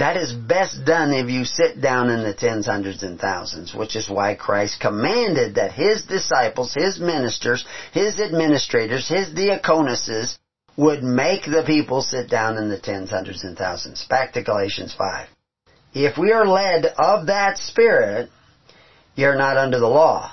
[0.00, 3.96] That is best done if you sit down in the tens, hundreds, and thousands, which
[3.96, 10.38] is why Christ commanded that His disciples, His ministers, His administrators, His diaconesses
[10.78, 14.06] would make the people sit down in the tens, hundreds, and thousands.
[14.08, 15.28] Back to Galatians 5.
[15.92, 18.30] If we are led of that Spirit,
[19.16, 20.32] you're not under the law.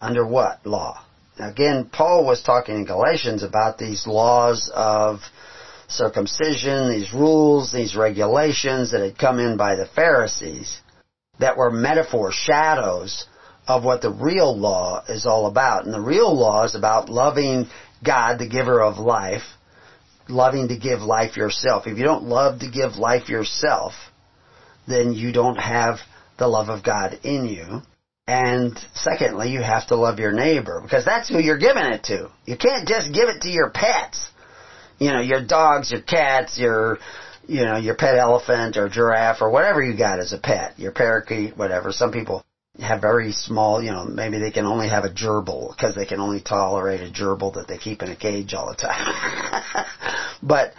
[0.00, 1.04] Under what law?
[1.38, 5.20] Now again, Paul was talking in Galatians about these laws of
[5.88, 10.80] circumcision, these rules, these regulations that had come in by the Pharisees
[11.38, 13.26] that were metaphor shadows
[13.68, 15.84] of what the real law is all about.
[15.84, 17.68] And the real law is about loving
[18.04, 19.42] God, the giver of life,
[20.28, 21.86] loving to give life yourself.
[21.86, 23.92] If you don't love to give life yourself,
[24.86, 25.98] then you don't have
[26.38, 27.82] the love of God in you.
[28.28, 32.30] And secondly, you have to love your neighbor because that's who you're giving it to.
[32.44, 34.30] You can't just give it to your pets
[34.98, 36.98] you know, your dogs, your cats, your,
[37.46, 40.92] you know, your pet elephant or giraffe or whatever you got as a pet, your
[40.92, 41.92] parakeet, whatever.
[41.92, 42.44] Some people
[42.80, 46.20] have very small, you know, maybe they can only have a gerbil because they can
[46.20, 49.86] only tolerate a gerbil that they keep in a cage all the time.
[50.42, 50.72] but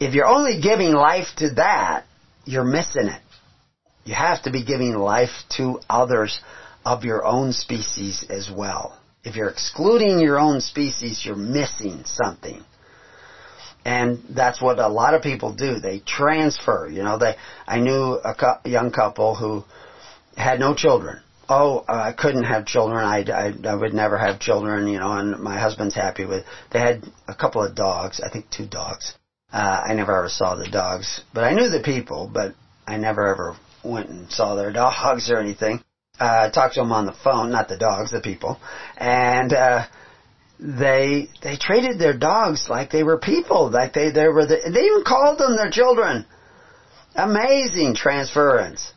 [0.00, 2.04] if you're only giving life to that,
[2.44, 3.20] you're missing it.
[4.04, 6.40] You have to be giving life to others
[6.84, 8.98] of your own species as well.
[9.22, 12.64] If you're excluding your own species, you're missing something.
[13.88, 15.80] And that's what a lot of people do.
[15.80, 16.90] They transfer.
[16.92, 17.36] You know, they.
[17.66, 19.64] I knew a, cu- young couple who
[20.36, 21.22] had no children.
[21.48, 23.02] Oh, I couldn't have children.
[23.02, 24.88] I, I I would never have children.
[24.88, 26.44] You know, and my husband's happy with.
[26.70, 28.20] They had a couple of dogs.
[28.20, 29.14] I think two dogs.
[29.50, 32.30] Uh, I never ever saw the dogs, but I knew the people.
[32.32, 32.54] But
[32.86, 35.82] I never ever went and saw their dogs or anything.
[36.20, 38.60] Uh, talked to them on the phone, not the dogs, the people,
[38.98, 39.52] and.
[39.54, 39.86] uh
[40.60, 44.84] they they treated their dogs like they were people, like they they were the, they
[44.84, 46.26] even called them their children.
[47.14, 48.92] Amazing transference.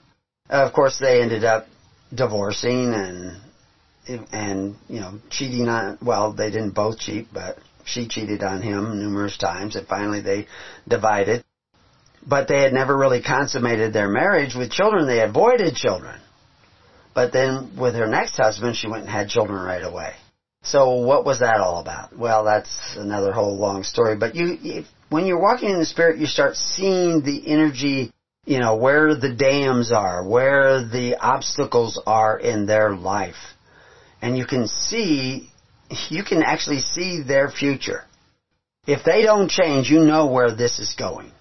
[0.49, 1.67] Of course, they ended up
[2.13, 3.41] divorcing and
[4.31, 5.99] and you know cheating on.
[6.01, 10.47] Well, they didn't both cheat, but she cheated on him numerous times, and finally they
[10.87, 11.43] divided.
[12.27, 15.07] But they had never really consummated their marriage with children.
[15.07, 16.19] They avoided children.
[17.13, 20.13] But then with her next husband, she went and had children right away.
[20.63, 22.15] So what was that all about?
[22.17, 24.15] Well, that's another whole long story.
[24.15, 28.11] But you, if, when you're walking in the Spirit, you start seeing the energy
[28.45, 33.35] you know, where the dams are, where the obstacles are in their life.
[34.21, 35.49] And you can see,
[36.09, 38.03] you can actually see their future.
[38.87, 41.31] If they don't change, you know where this is going.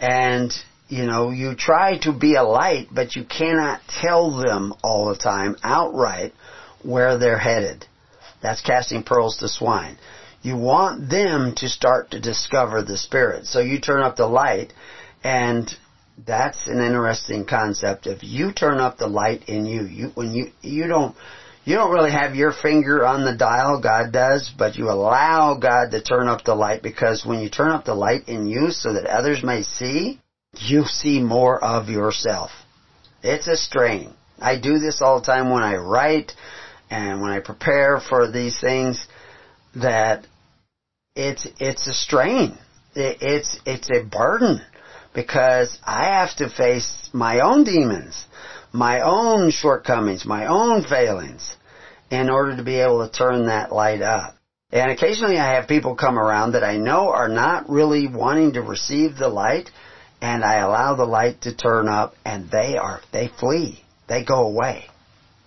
[0.00, 0.52] And,
[0.88, 5.16] you know, you try to be a light, but you cannot tell them all the
[5.16, 6.32] time outright
[6.82, 7.86] where they're headed.
[8.42, 9.98] That's casting pearls to swine.
[10.42, 13.46] You want them to start to discover the Spirit.
[13.46, 14.72] So you turn up the light
[15.24, 15.68] and
[16.24, 18.06] that's an interesting concept.
[18.06, 21.14] If you turn up the light in you, you when you you don't
[21.64, 25.90] you don't really have your finger on the dial, God does, but you allow God
[25.90, 28.92] to turn up the light because when you turn up the light in you so
[28.92, 30.20] that others may see,
[30.54, 32.52] you see more of yourself.
[33.22, 34.14] It's a strain.
[34.38, 36.32] I do this all the time when I write
[36.90, 39.06] and when I prepare for these things
[39.74, 40.26] that
[41.14, 42.58] it's it's a strain.
[42.94, 44.60] It's it's a burden
[45.14, 48.26] because I have to face my own demons,
[48.72, 51.56] my own shortcomings, my own failings
[52.10, 54.34] in order to be able to turn that light up.
[54.70, 58.62] And occasionally I have people come around that I know are not really wanting to
[58.62, 59.70] receive the light
[60.20, 63.82] and I allow the light to turn up and they are, they flee.
[64.08, 64.86] They go away.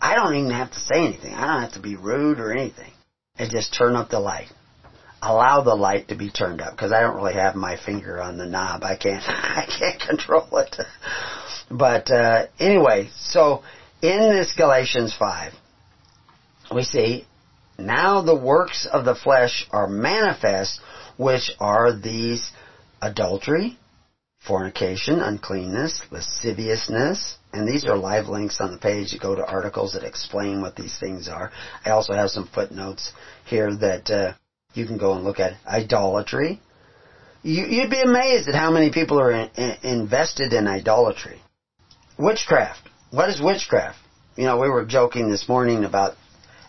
[0.01, 1.33] I don't even have to say anything.
[1.33, 2.91] I don't have to be rude or anything.
[3.37, 4.49] I just turn up the light
[5.21, 8.37] allow the light to be turned up because I don't really have my finger on
[8.37, 8.83] the knob.
[8.83, 10.75] I can't I can't control it.
[11.69, 13.63] But uh, anyway, so
[14.01, 15.53] in this Galatians five,
[16.73, 17.25] we see
[17.77, 20.79] now the works of the flesh are manifest,
[21.17, 22.51] which are these
[23.01, 23.77] adultery,
[24.45, 29.11] fornication, uncleanness, lasciviousness, and these are live links on the page.
[29.11, 31.51] You go to articles that explain what these things are.
[31.85, 33.11] I also have some footnotes
[33.45, 34.09] here that.
[34.09, 34.33] Uh,
[34.73, 36.61] you can go and look at idolatry.
[37.41, 41.41] You, would be amazed at how many people are in, in, invested in idolatry.
[42.17, 42.81] Witchcraft.
[43.11, 43.97] What is witchcraft?
[44.35, 46.15] You know, we were joking this morning about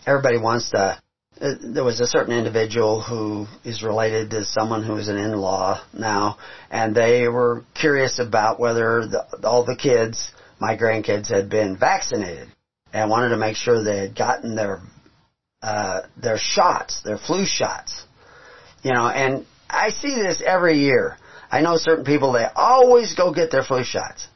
[0.05, 0.99] everybody wants to.
[1.41, 5.83] Uh, there was a certain individual who is related to someone who is an in-law
[5.91, 6.37] now,
[6.69, 12.47] and they were curious about whether the, all the kids, my grandkids, had been vaccinated,
[12.93, 14.81] and wanted to make sure they had gotten their
[15.63, 18.03] uh, their shots, their flu shots.
[18.83, 21.17] You know, and I see this every year.
[21.51, 24.27] I know certain people, they always go get their flu shots.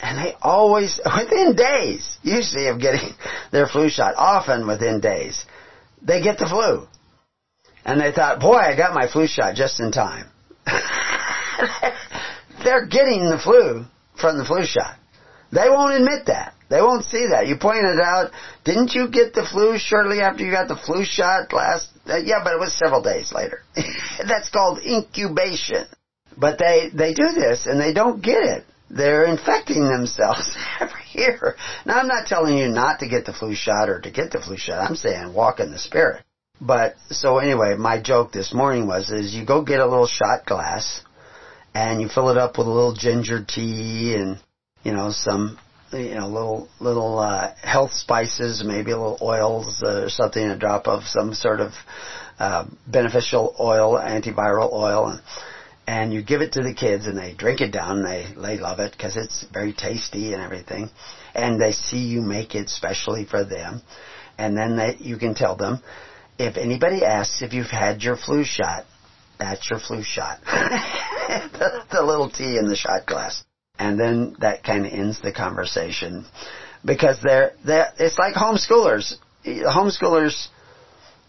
[0.00, 3.10] And they always, within days, usually of getting
[3.52, 5.44] their flu shot, often within days,
[6.04, 6.86] they get the flu.
[7.84, 10.26] And they thought, boy, I got my flu shot just in time.
[12.64, 13.84] They're getting the flu
[14.20, 14.96] from the flu shot.
[15.52, 16.54] They won't admit that.
[16.70, 17.46] They won't see that.
[17.46, 18.30] You pointed out,
[18.64, 21.90] didn't you get the flu shortly after you got the flu shot last?
[22.06, 23.60] Uh, yeah, but it was several days later.
[24.26, 25.86] That's called incubation.
[26.36, 28.64] But they they do this and they don't get it.
[28.94, 31.56] They're infecting themselves every year.
[31.84, 34.40] Now I'm not telling you not to get the flu shot or to get the
[34.40, 34.88] flu shot.
[34.88, 36.22] I'm saying walk in the spirit.
[36.60, 40.46] But so anyway, my joke this morning was is you go get a little shot
[40.46, 41.02] glass
[41.74, 44.38] and you fill it up with a little ginger tea and
[44.84, 45.58] you know some
[45.92, 50.86] you know, little little uh, health spices, maybe a little oils or something, a drop
[50.86, 51.72] of some sort of
[52.38, 55.20] uh, beneficial oil, antiviral oil, and,
[55.86, 57.98] and you give it to the kids, and they drink it down.
[57.98, 60.90] And they they love it because it's very tasty and everything,
[61.34, 63.82] and they see you make it specially for them,
[64.38, 65.80] and then they, you can tell them
[66.38, 68.84] if anybody asks if you've had your flu shot,
[69.38, 70.40] that's your flu shot.
[70.44, 73.44] the, the little tea in the shot glass
[73.78, 76.24] and then that kind of ends the conversation
[76.84, 79.14] because they're, they're it's like homeschoolers.
[79.44, 80.48] Homeschoolers,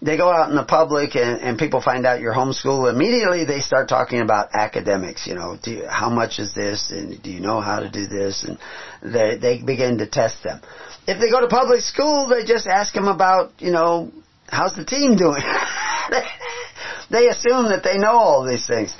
[0.01, 2.91] they go out in the public and, and people find out you're homeschool.
[2.91, 5.25] Immediately they start talking about academics.
[5.25, 8.05] You know, do you, how much is this, and do you know how to do
[8.05, 8.43] this?
[8.43, 8.59] And
[9.01, 10.61] they they begin to test them.
[11.07, 14.11] If they go to public school, they just ask them about you know
[14.47, 15.41] how's the team doing.
[17.09, 18.93] they assume that they know all these things,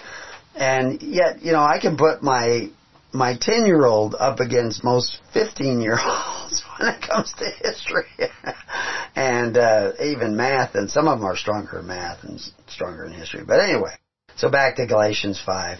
[0.55, 2.69] and yet you know I can put my
[3.11, 6.44] my 10 year old up against most 15 year olds
[6.79, 8.05] when it comes to history
[9.15, 13.13] and uh, even math, and some of them are stronger in math and stronger in
[13.13, 13.43] history.
[13.45, 13.91] But anyway,
[14.35, 15.79] so back to Galatians 5.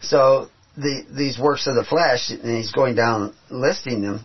[0.00, 4.24] So the, these works of the flesh, and he's going down listing them,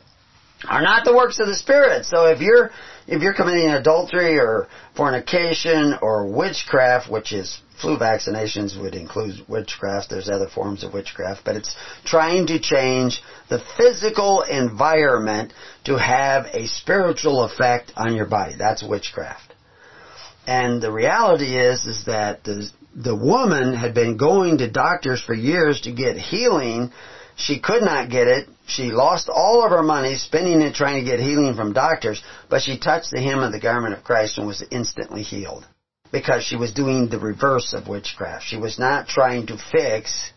[0.68, 2.06] are not the works of the Spirit.
[2.06, 2.70] So if you're
[3.08, 10.10] if you're committing adultery or fornication or witchcraft, which is flu vaccinations would include witchcraft.
[10.10, 11.76] There's other forms of witchcraft, but it's
[12.06, 15.54] trying to change the physical environment
[15.86, 18.56] to have a spiritual effect on your body.
[18.58, 19.56] That's witchcraft.
[20.48, 25.34] And the reality is, is that the, the woman had been going to doctors for
[25.34, 26.92] years to get healing
[27.36, 28.50] She could not get it.
[28.68, 32.62] She lost all of her money spending it trying to get healing from doctors, but
[32.62, 35.66] she touched the hem of the garment of Christ and was instantly healed.
[36.12, 38.46] Because she was doing the reverse of witchcraft.
[38.46, 40.32] She was not trying to fix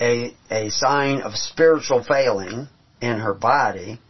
[0.00, 2.68] a, a sign of spiritual failing
[3.00, 4.00] in her body,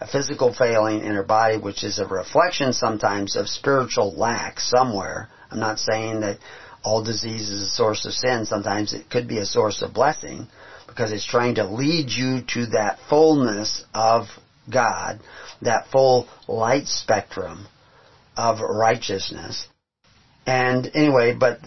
[0.00, 5.28] a physical failing in her body, which is a reflection sometimes of spiritual lack somewhere.
[5.50, 6.38] I'm not saying that
[6.82, 8.46] all disease is a source of sin.
[8.46, 10.46] Sometimes it could be a source of blessing
[10.86, 14.26] because it's trying to lead you to that fullness of
[14.70, 15.20] God,
[15.62, 17.66] that full light spectrum
[18.36, 19.66] of righteousness.
[20.50, 21.60] And anyway, but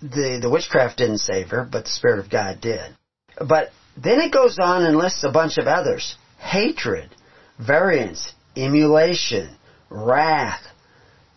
[0.00, 2.96] the, the witchcraft didn't save her, but the Spirit of God did.
[3.36, 6.14] But then it goes on and lists a bunch of others.
[6.38, 7.10] Hatred,
[7.58, 9.56] variance, emulation,
[9.90, 10.62] wrath,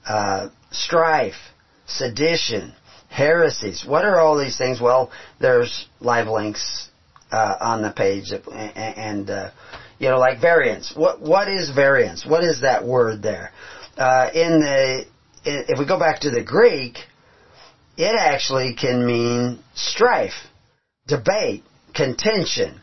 [0.07, 1.41] uh, strife,
[1.87, 2.71] sedition,
[3.09, 3.83] heresies.
[3.83, 4.79] What are all these things?
[4.79, 6.87] Well, there's live links
[7.31, 9.49] uh, on the page, and uh,
[9.97, 10.93] you know, like variance.
[10.95, 12.27] What what is variance?
[12.27, 13.53] What is that word there?
[13.97, 15.05] Uh, in the
[15.45, 16.97] if we go back to the Greek,
[17.97, 20.47] it actually can mean strife,
[21.07, 21.63] debate,
[21.93, 22.79] contention.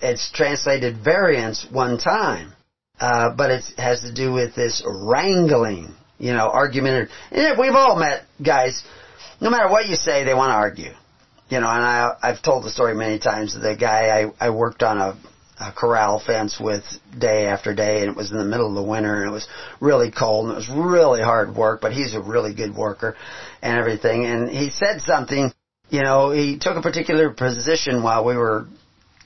[0.00, 2.52] It's translated variance one time,
[3.00, 7.10] uh, but it has to do with this wrangling, you know, argumentative.
[7.32, 8.84] And we've all met guys
[9.40, 10.92] no matter what you say, they want to argue.
[11.50, 13.54] You know, and I, I've told the story many times.
[13.54, 15.18] The guy I, I worked on a,
[15.60, 16.82] a corral fence with
[17.18, 19.46] day after day, and it was in the middle of the winter, and it was
[19.80, 21.80] really cold, and it was really hard work.
[21.80, 23.16] But he's a really good worker,
[23.62, 24.24] and everything.
[24.24, 25.52] And he said something.
[25.90, 28.66] You know, he took a particular position while we were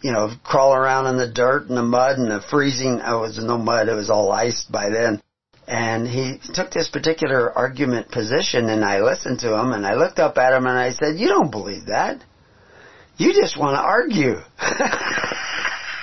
[0.01, 3.01] you know, crawling around in the dirt and the mud and the freezing.
[3.05, 5.21] Oh, it was no mud; it was all iced by then.
[5.69, 10.19] And he took this particular argument position and I listened to him and I looked
[10.19, 12.25] up at him and I said, you don't believe that.
[13.19, 14.37] You just want to argue.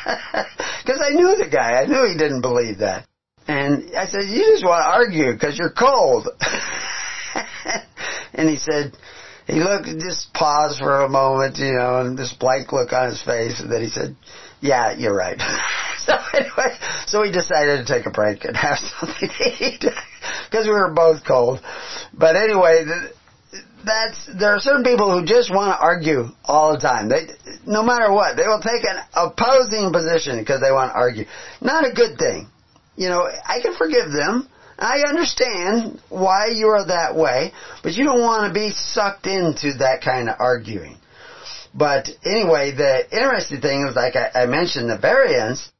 [0.85, 1.81] Because I knew the guy.
[1.81, 3.07] I knew he didn't believe that.
[3.47, 6.29] And I said, you just want to argue because you're cold.
[8.33, 8.93] and he said,
[9.47, 13.21] he looked, just paused for a moment, you know, and this blank look on his
[13.21, 14.15] face, and then he said,
[14.61, 15.39] yeah, you're right.
[16.05, 19.85] so anyway, so we decided to take a break and have something to eat
[20.49, 21.61] because we were both cold.
[22.13, 22.85] But anyway,
[23.85, 27.09] that's there are certain people who just want to argue all the time.
[27.09, 27.27] They,
[27.65, 31.25] no matter what, they will take an opposing position because they want to argue.
[31.61, 32.47] Not a good thing.
[32.95, 34.49] You know, I can forgive them.
[34.77, 39.73] I understand why you are that way, but you don't want to be sucked into
[39.79, 40.97] that kind of arguing.
[41.73, 45.71] But anyway, the interesting thing is, like I, I mentioned, the variance.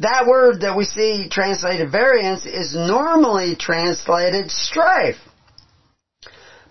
[0.00, 5.18] That word that we see translated variance is normally translated strife.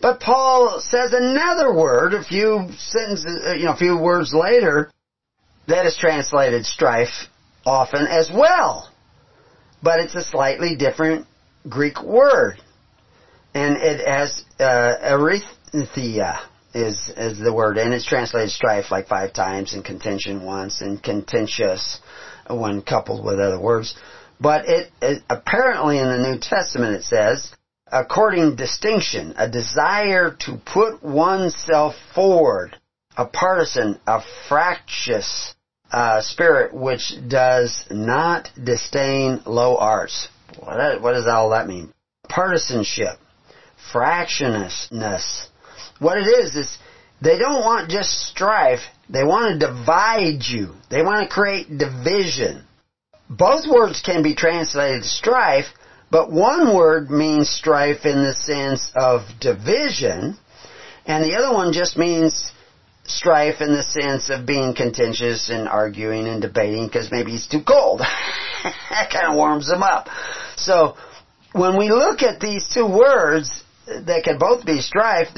[0.04, 4.92] But Paul says another word, a few sentences, uh, you know, a few words later,
[5.70, 7.30] that is translated strife
[7.66, 8.92] often as well.
[9.82, 11.26] But it's a slightly different
[11.70, 12.58] Greek word.
[13.54, 16.42] And it has uh, eritheia
[16.74, 21.02] is is the word, and it's translated strife like five times, and contention once, and
[21.02, 22.00] contentious
[22.50, 23.96] when coupled with other words.
[24.42, 27.54] But it, it apparently in the New Testament it says,
[27.94, 32.76] according distinction, a desire to put oneself forward,
[33.16, 34.20] a partisan, a
[34.50, 35.54] fractious
[35.92, 40.28] uh, spirit which does not disdain low arts.
[40.58, 41.94] What, what does all that mean?
[42.28, 43.20] Partisanship,
[43.92, 45.50] fractiousness,
[46.00, 46.78] what it is is
[47.22, 48.82] they don't want just strife.
[49.08, 50.74] They want to divide you.
[50.90, 52.66] They want to create division.
[53.30, 55.68] Both words can be translated strife,
[56.14, 60.38] but one word means strife in the sense of division,
[61.08, 62.52] and the other one just means
[63.04, 67.64] strife in the sense of being contentious and arguing and debating because maybe he's too
[67.64, 68.00] cold.
[68.92, 70.08] that kind of warms him up.
[70.56, 70.98] So,
[71.54, 75.30] when we look at these two words, that can both be strife,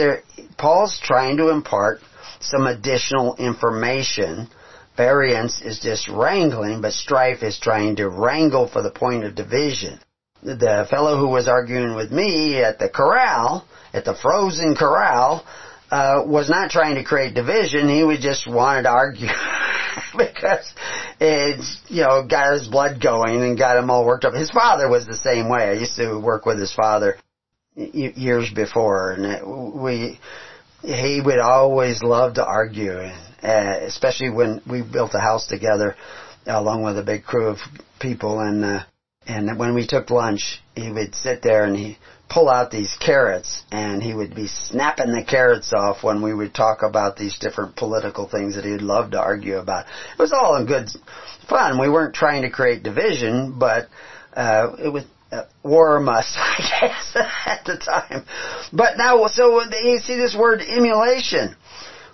[0.57, 2.01] Paul's trying to impart
[2.41, 4.49] some additional information.
[4.97, 10.01] Variance is just wrangling, but strife is trying to wrangle for the point of division.
[10.45, 15.43] The fellow who was arguing with me at the corral, at the frozen corral,
[15.89, 17.89] uh, was not trying to create division.
[17.89, 19.27] He was just wanted to argue
[20.17, 20.71] because
[21.19, 24.33] it's you know got his blood going and got him all worked up.
[24.33, 25.69] His father was the same way.
[25.69, 27.17] I used to work with his father
[27.75, 30.19] years before, and we
[30.83, 35.95] he would always love to argue, uh, especially when we built a house together,
[36.45, 37.57] along with a big crew of
[37.99, 38.79] people, and uh,
[39.27, 41.97] and when we took lunch, he would sit there and he
[42.29, 46.53] pull out these carrots and he would be snapping the carrots off when we would
[46.53, 49.85] talk about these different political things that he'd love to argue about.
[49.85, 50.89] It was all in good
[51.47, 51.79] fun.
[51.79, 53.87] We weren't trying to create division, but
[54.33, 57.15] uh, it was uh, war must, I guess,
[57.45, 58.25] at the time.
[58.73, 61.55] But now, so you see this word emulation.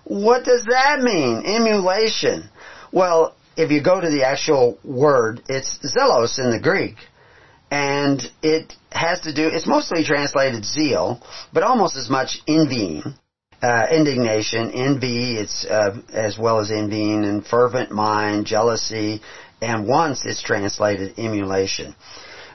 [0.03, 1.43] What does that mean?
[1.45, 2.49] Emulation.
[2.91, 6.95] Well, if you go to the actual word, it's zelos in the Greek.
[7.69, 11.21] And it has to do, it's mostly translated zeal,
[11.53, 13.03] but almost as much envying,
[13.61, 19.21] uh, indignation, envy, it's, uh, as well as envying, and fervent mind, jealousy,
[19.61, 21.95] and once it's translated emulation.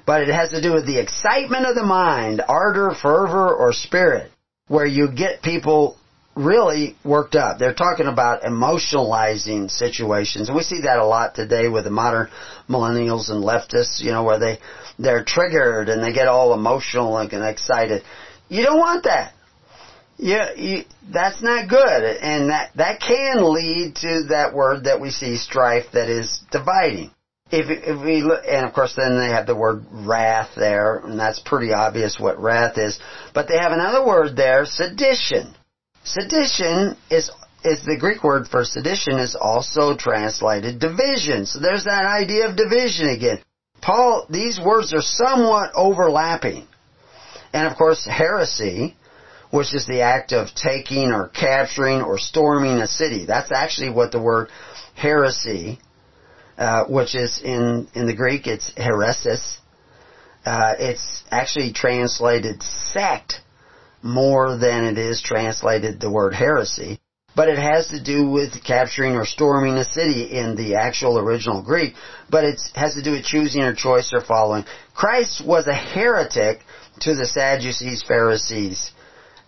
[0.04, 4.30] But it has to do with the excitement of the mind, ardor, fervor, or spirit,
[4.68, 5.96] where you get people
[6.36, 7.58] really worked up.
[7.58, 10.48] They're talking about emotionalizing situations.
[10.48, 12.28] And we see that a lot today with the modern
[12.68, 14.58] millennials and leftists, you know, where they,
[14.98, 18.02] they're triggered and they get all emotional and excited.
[18.48, 19.32] You don't want that.
[20.18, 22.02] Yeah, you, that's not good.
[22.04, 27.10] And that, that can lead to that word that we see, strife, that is dividing.
[27.50, 31.18] If, if we look, and of course then they have the word wrath there, and
[31.18, 32.98] that's pretty obvious what wrath is.
[33.34, 35.54] But they have another word there, sedition.
[36.06, 37.30] Sedition is
[37.64, 41.46] is the Greek word for sedition is also translated division.
[41.46, 43.40] So there's that idea of division again.
[43.82, 46.68] Paul, these words are somewhat overlapping.
[47.52, 48.96] And of course, heresy,
[49.50, 53.26] which is the act of taking or capturing or storming a city.
[53.26, 54.50] That's actually what the word
[54.94, 55.80] heresy,
[56.56, 59.58] uh, which is in, in the Greek, it's heresis.
[60.44, 63.40] Uh, it's actually translated sect
[64.06, 67.00] more than it is translated the word heresy.
[67.34, 71.62] But it has to do with capturing or storming a city in the actual original
[71.62, 71.94] Greek.
[72.30, 74.64] But it has to do with choosing or choice or following.
[74.94, 76.60] Christ was a heretic
[77.00, 78.90] to the Sadducees, Pharisees,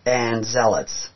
[0.04, 1.08] and Zealots.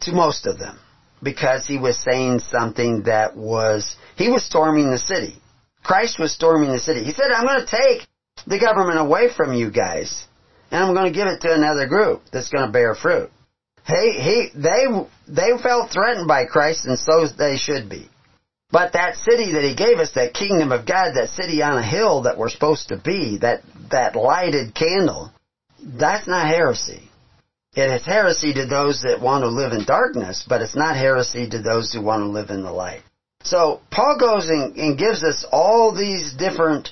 [0.00, 0.80] To most of them.
[1.22, 5.36] Because he was saying something that was, he was storming the city.
[5.84, 7.04] Christ was storming the city.
[7.04, 8.08] He said, I'm going to take
[8.44, 10.26] the government away from you guys
[10.72, 13.30] and I'm going to give it to another group that's going to bear fruit.
[13.86, 14.86] He, he, they,
[15.28, 18.08] they felt threatened by Christ and so they should be.
[18.70, 21.86] But that city that he gave us, that kingdom of God, that city on a
[21.86, 23.60] hill that we're supposed to be, that,
[23.90, 25.30] that lighted candle,
[25.78, 27.02] that's not heresy.
[27.74, 31.50] It is heresy to those that want to live in darkness, but it's not heresy
[31.50, 33.02] to those who want to live in the light.
[33.44, 36.90] So Paul goes and, and gives us all these different,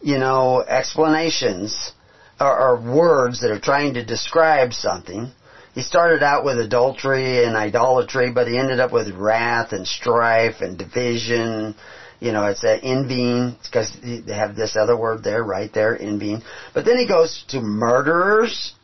[0.00, 1.92] you know, explanations
[2.40, 5.30] or words that are trying to describe something.
[5.74, 10.60] He started out with adultery and idolatry, but he ended up with wrath and strife
[10.60, 11.76] and division.
[12.18, 16.42] You know, it's that envying, because they have this other word there, right there, envying.
[16.74, 18.74] But then he goes to murderers,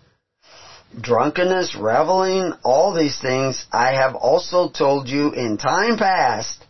[0.98, 3.66] drunkenness, reveling, all these things.
[3.72, 6.64] I have also told you in time past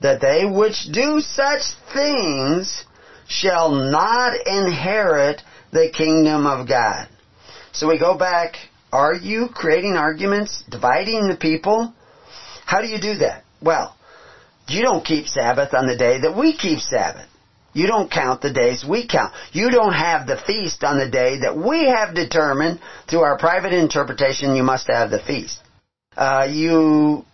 [0.00, 1.62] that they which do such
[1.92, 2.84] things
[3.26, 5.42] shall not inherit
[5.72, 7.08] the kingdom of God.
[7.72, 8.56] So we go back,
[8.92, 11.92] are you creating arguments, dividing the people?
[12.64, 13.44] How do you do that?
[13.62, 13.96] Well,
[14.68, 17.28] you don't keep Sabbath on the day that we keep Sabbath.
[17.72, 19.32] You don't count the days we count.
[19.52, 23.72] You don't have the feast on the day that we have determined through our private
[23.72, 25.60] interpretation you must have the feast.
[26.16, 27.24] Uh, you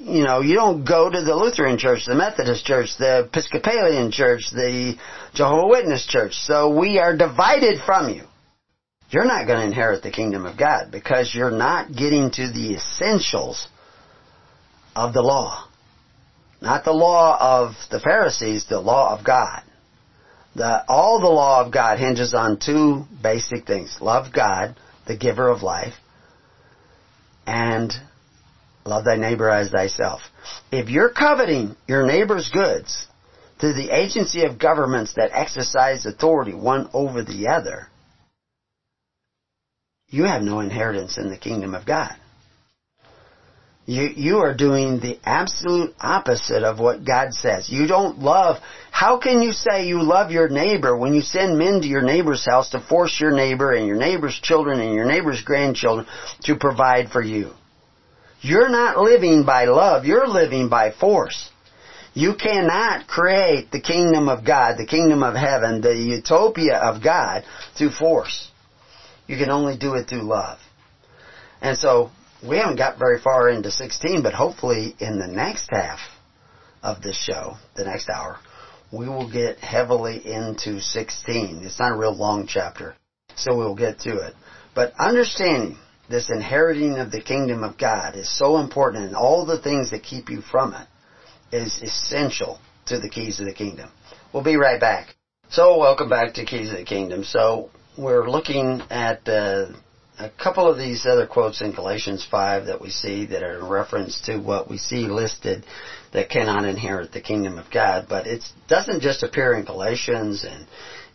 [0.00, 4.50] you know, you don't go to the Lutheran church, the Methodist church, the Episcopalian church,
[4.52, 4.96] the
[5.34, 6.32] Jehovah Witness church.
[6.34, 8.24] So we are divided from you.
[9.10, 12.74] You're not going to inherit the kingdom of God because you're not getting to the
[12.74, 13.66] essentials
[14.94, 15.66] of the law.
[16.60, 19.62] Not the law of the Pharisees, the law of God.
[20.54, 23.98] The, all the law of God hinges on two basic things.
[24.00, 24.76] Love God,
[25.06, 25.94] the giver of life,
[27.46, 27.92] and
[28.88, 30.22] Love thy neighbor as thyself.
[30.72, 33.06] If you're coveting your neighbor's goods
[33.60, 37.88] through the agency of governments that exercise authority one over the other,
[40.08, 42.16] you have no inheritance in the kingdom of God.
[43.84, 47.68] You, you are doing the absolute opposite of what God says.
[47.68, 48.56] You don't love,
[48.90, 52.46] how can you say you love your neighbor when you send men to your neighbor's
[52.46, 56.06] house to force your neighbor and your neighbor's children and your neighbor's grandchildren
[56.44, 57.52] to provide for you?
[58.40, 61.50] You're not living by love, you're living by force.
[62.14, 67.44] You cannot create the kingdom of God, the kingdom of heaven, the utopia of God
[67.76, 68.50] through force.
[69.26, 70.58] You can only do it through love.
[71.60, 72.10] And so,
[72.46, 75.98] we haven't got very far into 16, but hopefully in the next half
[76.82, 78.38] of this show, the next hour,
[78.92, 81.62] we will get heavily into 16.
[81.64, 82.94] It's not a real long chapter,
[83.34, 84.34] so we'll get to it.
[84.74, 85.76] But understanding
[86.08, 90.02] this inheriting of the kingdom of God is so important and all the things that
[90.02, 90.86] keep you from it
[91.54, 93.90] is essential to the keys of the kingdom.
[94.32, 95.14] We'll be right back.
[95.50, 97.24] So welcome back to Keys of the Kingdom.
[97.24, 99.68] So we're looking at uh,
[100.18, 103.66] a couple of these other quotes in Galatians 5 that we see that are in
[103.66, 105.64] reference to what we see listed
[106.12, 108.06] that cannot inherit the kingdom of God.
[108.08, 110.66] But it doesn't just appear in Galatians and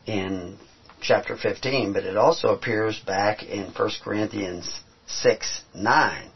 [0.08, 0.58] in
[1.04, 6.30] chapter 15, but it also appears back in 1 Corinthians 6, 9.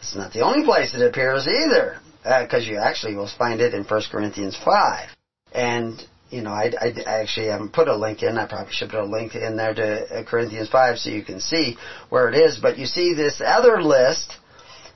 [0.00, 3.72] It's not the only place it appears either, because uh, you actually will find it
[3.72, 5.08] in 1 Corinthians 5.
[5.52, 8.38] And you know, I, I, actually haven't put a link in.
[8.38, 11.76] I probably should put a link in there to Corinthians 5 so you can see
[12.08, 12.58] where it is.
[12.60, 14.36] But you see this other list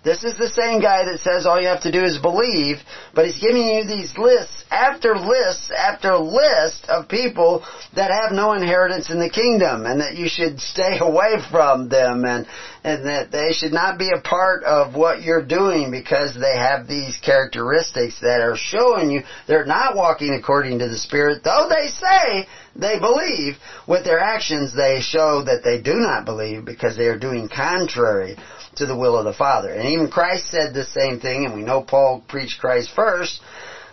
[0.05, 2.77] this is the same guy that says all you have to do is believe,
[3.15, 7.65] but he's giving you these lists after lists after list of people
[7.97, 12.25] that have no inheritance in the kingdom and that you should stay away from them
[12.27, 12.47] and,
[12.85, 16.87] and that they should not be a part of what you're doing because they have
[16.87, 21.89] these characteristics that are showing you they're not walking according to the Spirit, though they
[21.89, 22.47] say
[22.77, 23.57] they believe.
[23.89, 28.37] With their actions, they show that they do not believe because they are doing contrary
[28.77, 29.73] to the will of the Father.
[29.73, 33.41] And even Christ said the same thing, and we know Paul preached Christ first,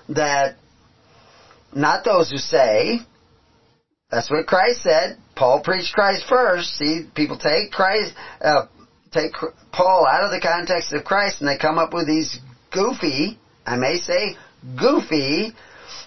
[0.09, 0.55] that
[1.73, 2.99] not those who say,
[4.09, 6.75] that's what Christ said, Paul preached Christ first.
[6.75, 8.65] See, people take Christ, uh,
[9.11, 9.31] take
[9.71, 12.39] Paul out of the context of Christ and they come up with these
[12.71, 14.35] goofy, I may say
[14.77, 15.53] goofy,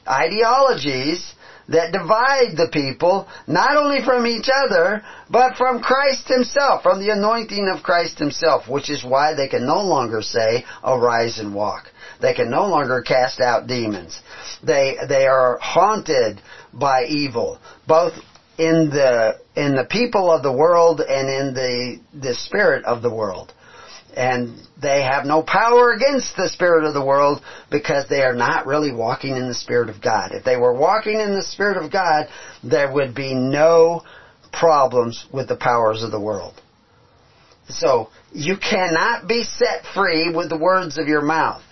[0.06, 1.34] ideologies
[1.68, 7.10] that divide the people, not only from each other, but from Christ himself, from the
[7.10, 11.84] anointing of Christ himself, which is why they can no longer say, arise and walk.
[12.20, 14.20] They can no longer cast out demons.
[14.62, 16.40] They, they are haunted
[16.72, 18.12] by evil, both
[18.58, 23.12] in the, in the people of the world and in the, the spirit of the
[23.12, 23.52] world
[24.16, 28.66] and they have no power against the spirit of the world because they are not
[28.66, 30.32] really walking in the spirit of God.
[30.32, 32.28] If they were walking in the spirit of God,
[32.62, 34.02] there would be no
[34.52, 36.54] problems with the powers of the world.
[37.68, 41.62] So, you cannot be set free with the words of your mouth.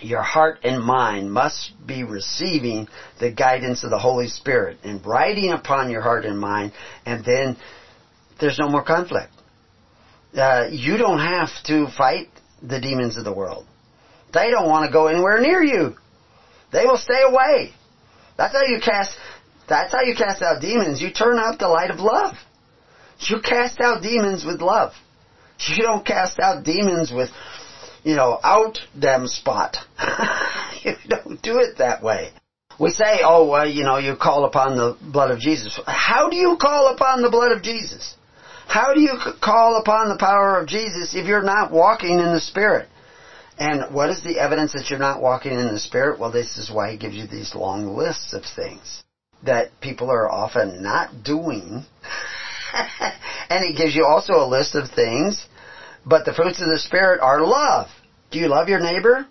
[0.00, 2.86] Your heart and mind must be receiving
[3.18, 6.72] the guidance of the Holy Spirit and writing upon your heart and mind,
[7.04, 7.56] and then
[8.40, 9.32] there's no more conflict
[10.36, 12.28] uh, you don't have to fight
[12.62, 13.66] the demons of the world.
[14.32, 15.94] They don't want to go anywhere near you.
[16.72, 17.72] They will stay away.
[18.36, 19.16] That's how you cast.
[19.68, 21.00] That's how you cast out demons.
[21.00, 22.34] You turn out the light of love.
[23.20, 24.92] You cast out demons with love.
[25.66, 27.30] You don't cast out demons with,
[28.04, 29.76] you know, out them spot.
[30.84, 32.30] you don't do it that way.
[32.78, 35.80] We say, oh, well, you know, you call upon the blood of Jesus.
[35.86, 38.14] How do you call upon the blood of Jesus?
[38.68, 42.40] How do you call upon the power of Jesus if you're not walking in the
[42.40, 42.86] Spirit?
[43.58, 46.20] And what is the evidence that you're not walking in the Spirit?
[46.20, 49.02] Well, this is why he gives you these long lists of things
[49.42, 51.82] that people are often not doing.
[53.48, 55.46] and he gives you also a list of things,
[56.04, 57.88] but the fruits of the Spirit are love.
[58.30, 59.26] Do you love your neighbor?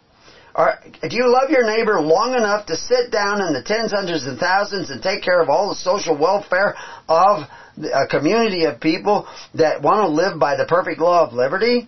[0.55, 0.73] Or
[1.07, 4.39] do you love your neighbor long enough to sit down in the tens, hundreds, and
[4.39, 6.75] thousands and take care of all the social welfare
[7.07, 7.43] of
[7.93, 11.87] a community of people that want to live by the perfect law of liberty?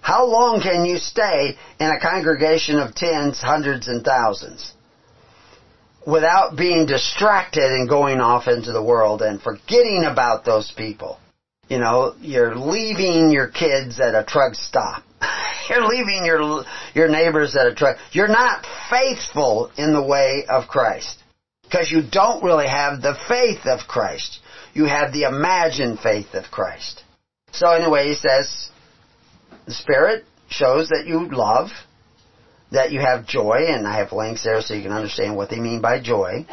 [0.00, 4.72] How long can you stay in a congregation of tens, hundreds, and thousands
[6.06, 11.18] without being distracted and going off into the world and forgetting about those people?
[11.68, 15.02] You know, you're leaving your kids at a truck stop.
[15.70, 17.96] You're leaving your your neighbors at a truck.
[18.12, 21.22] You're not faithful in the way of Christ
[21.62, 24.40] because you don't really have the faith of Christ
[24.74, 27.02] you have the imagined faith of Christ.
[27.52, 28.68] So anyway, he says,
[29.66, 31.70] the Spirit shows that you love,
[32.72, 35.60] that you have joy, and I have links there so you can understand what they
[35.60, 36.46] mean by joy.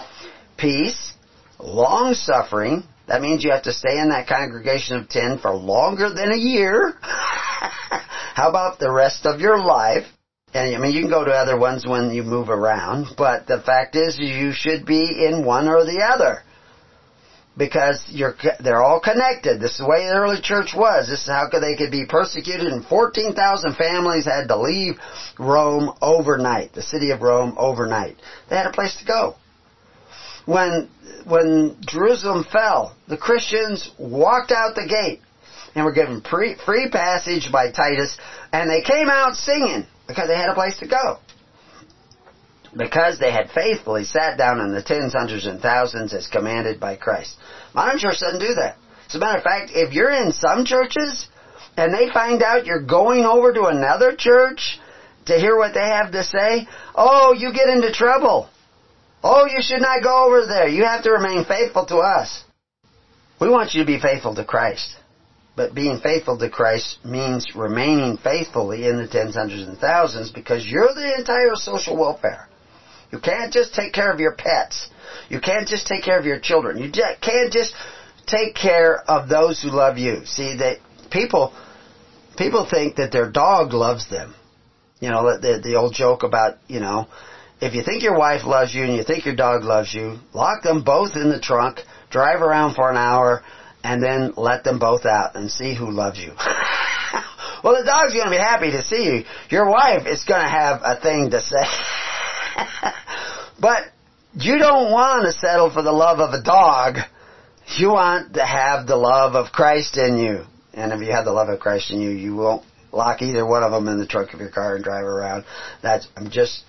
[0.58, 1.14] Peace,
[1.60, 6.14] long suffering, that means you have to stay in that congregation of ten for longer
[6.14, 6.94] than a year.
[7.02, 10.06] How about the rest of your life?
[10.54, 13.62] And I mean, you can go to other ones when you move around, but the
[13.62, 16.44] fact is you should be in one or the other
[17.58, 19.60] because you're they're all connected.
[19.60, 21.08] This is the way the early church was.
[21.10, 25.00] This is how they could be persecuted, and fourteen thousand families had to leave
[25.38, 28.18] Rome overnight, the city of Rome overnight.
[28.50, 29.36] They had a place to go.
[30.46, 30.90] When
[31.26, 35.22] when Jerusalem fell, the Christians walked out the gate
[35.76, 38.18] and were given free, free passage by Titus,
[38.52, 41.20] and they came out singing because they had a place to go
[42.76, 46.96] because they had faithfully sat down in the tens, hundreds, and thousands as commanded by
[46.96, 47.36] Christ.
[47.74, 48.78] Modern church doesn't do that.
[49.10, 51.28] As a matter of fact, if you're in some churches
[51.76, 54.80] and they find out you're going over to another church
[55.26, 58.50] to hear what they have to say, oh, you get into trouble.
[59.24, 60.68] Oh, you should not go over there.
[60.68, 62.44] You have to remain faithful to us.
[63.40, 64.96] We want you to be faithful to Christ.
[65.56, 70.66] But being faithful to Christ means remaining faithfully in the tens, hundreds, and thousands because
[70.66, 72.48] you're the entire social welfare.
[73.12, 74.90] You can't just take care of your pets.
[75.30, 76.78] You can't just take care of your children.
[76.78, 76.92] You
[77.22, 77.74] can't just
[78.26, 80.26] take care of those who love you.
[80.26, 80.78] See that
[81.12, 81.54] people
[82.38, 84.34] people think that their dog loves them.
[85.00, 87.08] You know the the old joke about you know
[87.60, 90.64] if you think your wife loves you and you think your dog loves you, lock
[90.64, 93.44] them both in the trunk, drive around for an hour,
[93.84, 96.34] and then let them both out and see who loves you.
[97.64, 99.24] well, the dog's going to be happy to see you.
[99.50, 101.64] Your wife is going to have a thing to say.
[103.60, 103.84] but
[104.34, 106.98] you don't want to settle for the love of a dog.
[107.78, 110.44] You want to have the love of Christ in you.
[110.74, 113.64] And if you have the love of Christ in you, you won't lock either one
[113.64, 115.46] of them in the trunk of your car and drive around.
[115.82, 116.64] That's, I'm just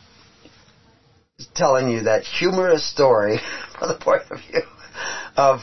[1.54, 3.38] telling you that humorous story
[3.78, 4.62] from the point of view
[5.36, 5.60] of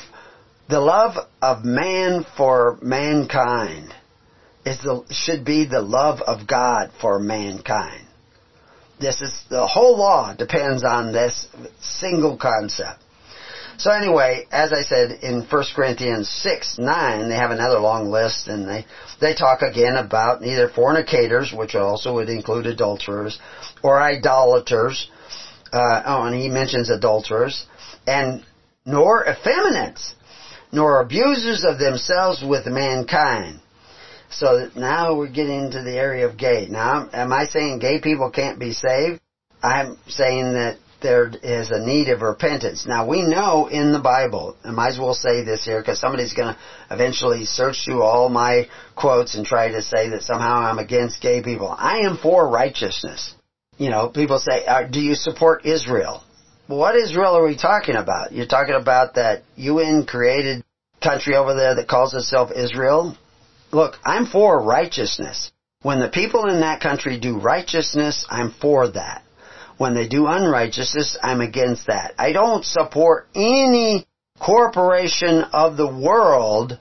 [0.68, 3.94] the love of man for mankind
[4.66, 8.06] is the, should be the love of God for mankind.
[9.00, 11.48] This is, the whole law depends on this
[11.82, 13.02] single concept.
[13.78, 18.50] So anyway, as I said in 1 Corinthians 6, 9, they have another long list
[18.50, 18.86] and they,
[19.22, 23.40] they talk again about neither fornicators, which also would include adulterers,
[23.82, 25.10] or idolaters,
[25.72, 27.66] uh, oh, and he mentions adulterers,
[28.06, 28.44] and
[28.86, 30.14] nor effeminates,
[30.74, 33.62] nor abusers of themselves with mankind.
[34.32, 36.68] So now we're getting into the area of gay.
[36.70, 39.20] Now, am I saying gay people can't be saved?
[39.64, 42.86] I'm saying that there is a need of repentance.
[42.86, 46.34] Now we know in the Bible, I might as well say this here because somebody's
[46.34, 46.60] going to
[46.92, 51.42] eventually search through all my quotes and try to say that somehow I'm against gay
[51.42, 51.74] people.
[51.78, 53.34] I am for righteousness.
[53.78, 56.24] You know, people say, uh, do you support Israel?
[56.68, 58.34] What Israel are we talking about?
[58.34, 60.64] You're talking about that UN created
[61.02, 63.18] country over there that calls itself Israel?
[63.72, 65.52] Look, I'm for righteousness.
[65.82, 69.24] When the people in that country do righteousness, I'm for that.
[69.78, 72.14] When they do unrighteousness, I'm against that.
[72.18, 74.06] I don't support any
[74.40, 76.78] corporation of the world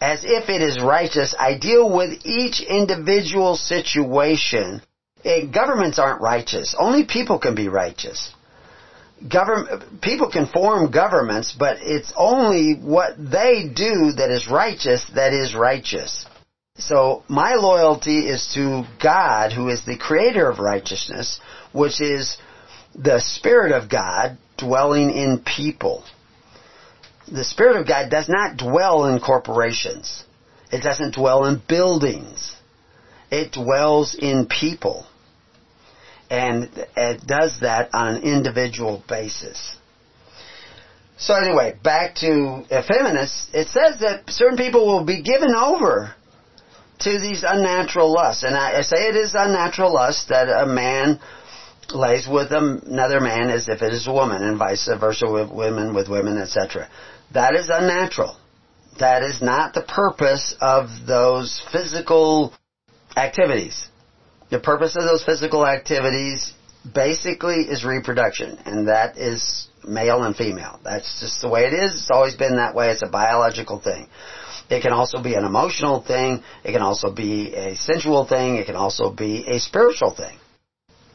[0.00, 1.34] as if it is righteous.
[1.38, 4.80] I deal with each individual situation.
[5.24, 6.74] Eh, governments aren't righteous.
[6.78, 8.32] Only people can be righteous
[9.28, 15.32] government people can form governments, but it's only what they do that is righteous that
[15.32, 16.26] is righteous.
[16.76, 21.40] So my loyalty is to God, who is the creator of righteousness,
[21.72, 22.38] which is
[22.94, 26.04] the Spirit of God dwelling in people.
[27.30, 30.24] The Spirit of God does not dwell in corporations.
[30.72, 32.54] It doesn't dwell in buildings.
[33.30, 35.06] It dwells in people
[36.30, 39.76] and it does that on an individual basis.
[41.18, 46.14] So anyway, back to effeminates, it says that certain people will be given over
[47.00, 48.42] to these unnatural lusts.
[48.42, 51.20] And I say it is unnatural lust that a man
[51.92, 55.94] lays with another man as if it is a woman, and vice versa with women
[55.94, 56.88] with women, etc.
[57.34, 58.36] That is unnatural.
[58.98, 62.54] That is not the purpose of those physical
[63.16, 63.89] activities.
[64.50, 66.52] The purpose of those physical activities
[66.94, 70.80] basically is reproduction, and that is male and female.
[70.82, 71.94] That's just the way it is.
[71.94, 72.90] It's always been that way.
[72.90, 74.08] It's a biological thing.
[74.68, 76.42] It can also be an emotional thing.
[76.64, 78.56] It can also be a sensual thing.
[78.56, 80.38] It can also be a spiritual thing.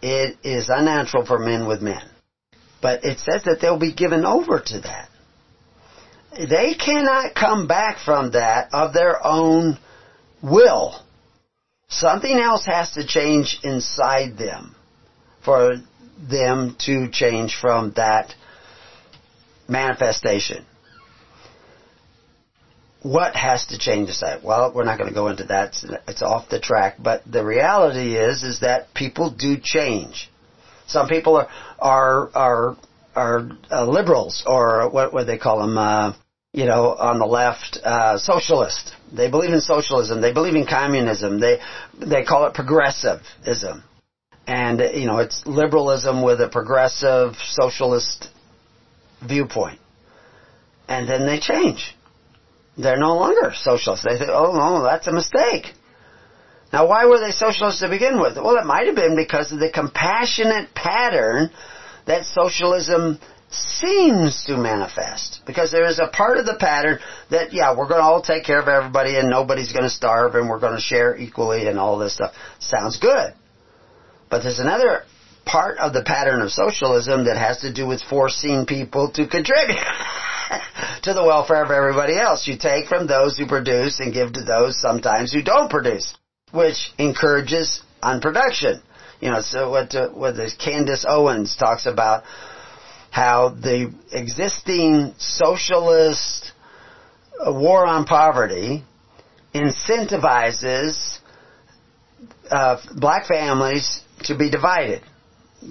[0.02, 2.04] It is unnatural for men with men.
[2.82, 5.10] But it says that they'll be given over to that.
[6.38, 9.80] They cannot come back from that of their own
[10.44, 11.02] will.
[11.88, 14.76] Something else has to change inside them
[15.44, 15.78] for
[16.30, 18.34] them to change from that
[19.68, 20.66] manifestation.
[23.02, 24.42] What has to change inside?
[24.44, 25.76] Well, we're not going to go into that.
[26.08, 26.96] It's off the track.
[27.00, 30.30] But the reality is, is that people do change.
[30.88, 32.78] Some people are are are
[33.16, 36.14] are uh, liberals, or what what they call them, uh,
[36.56, 38.96] you know, on the left, uh, socialist.
[39.12, 40.22] They believe in socialism.
[40.22, 41.42] They believe in communism.
[41.42, 41.60] They
[42.00, 43.84] they call it progressivism,
[44.48, 48.30] and you know, it's liberalism with a progressive socialist
[49.22, 49.80] viewpoint.
[50.88, 51.94] And then they change.
[52.78, 54.06] They're no longer socialists.
[54.08, 55.74] They think, oh no, that's a mistake.
[56.72, 58.38] Now, why were they socialists to begin with?
[58.38, 61.50] Well, it might have been because of the compassionate pattern
[62.06, 63.20] that socialism
[63.56, 65.42] seems to manifest.
[65.46, 67.00] Because there is a part of the pattern
[67.32, 70.36] that yeah we're going to all take care of everybody and nobody's going to starve
[70.36, 72.34] and we're going to share equally and all this stuff.
[72.60, 73.34] Sounds good.
[74.30, 75.04] But there's another
[75.46, 79.78] part of the pattern of socialism that has to do with forcing people to contribute
[81.04, 82.48] to the welfare of everybody else.
[82.48, 86.16] You take from those who produce and give to those sometimes who don't produce
[86.56, 88.82] which encourages unproduction.
[89.20, 92.24] You know so what uh, what this Candace Owens talks about
[93.16, 96.52] how the existing socialist
[97.46, 98.84] war on poverty
[99.54, 101.20] incentivizes
[102.52, 105.02] uh, black families to be divided.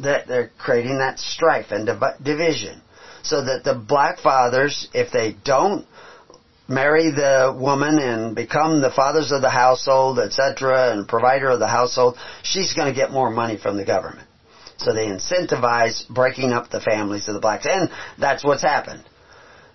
[0.00, 2.80] That they're creating that strife and div- division,
[3.22, 5.86] so that the black fathers, if they don't
[6.66, 11.68] marry the woman and become the fathers of the household, etc., and provider of the
[11.68, 14.26] household, she's going to get more money from the government.
[14.84, 17.66] So they incentivize breaking up the families of the blacks.
[17.66, 19.04] And that's what's happened.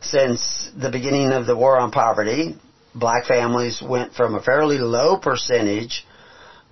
[0.02, 2.56] Since the beginning of the war on poverty,
[2.96, 6.06] black families went from a fairly low percentage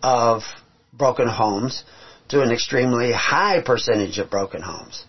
[0.02, 0.44] of
[0.94, 1.84] broken homes
[2.30, 5.06] to an extremely high percentage of broken homes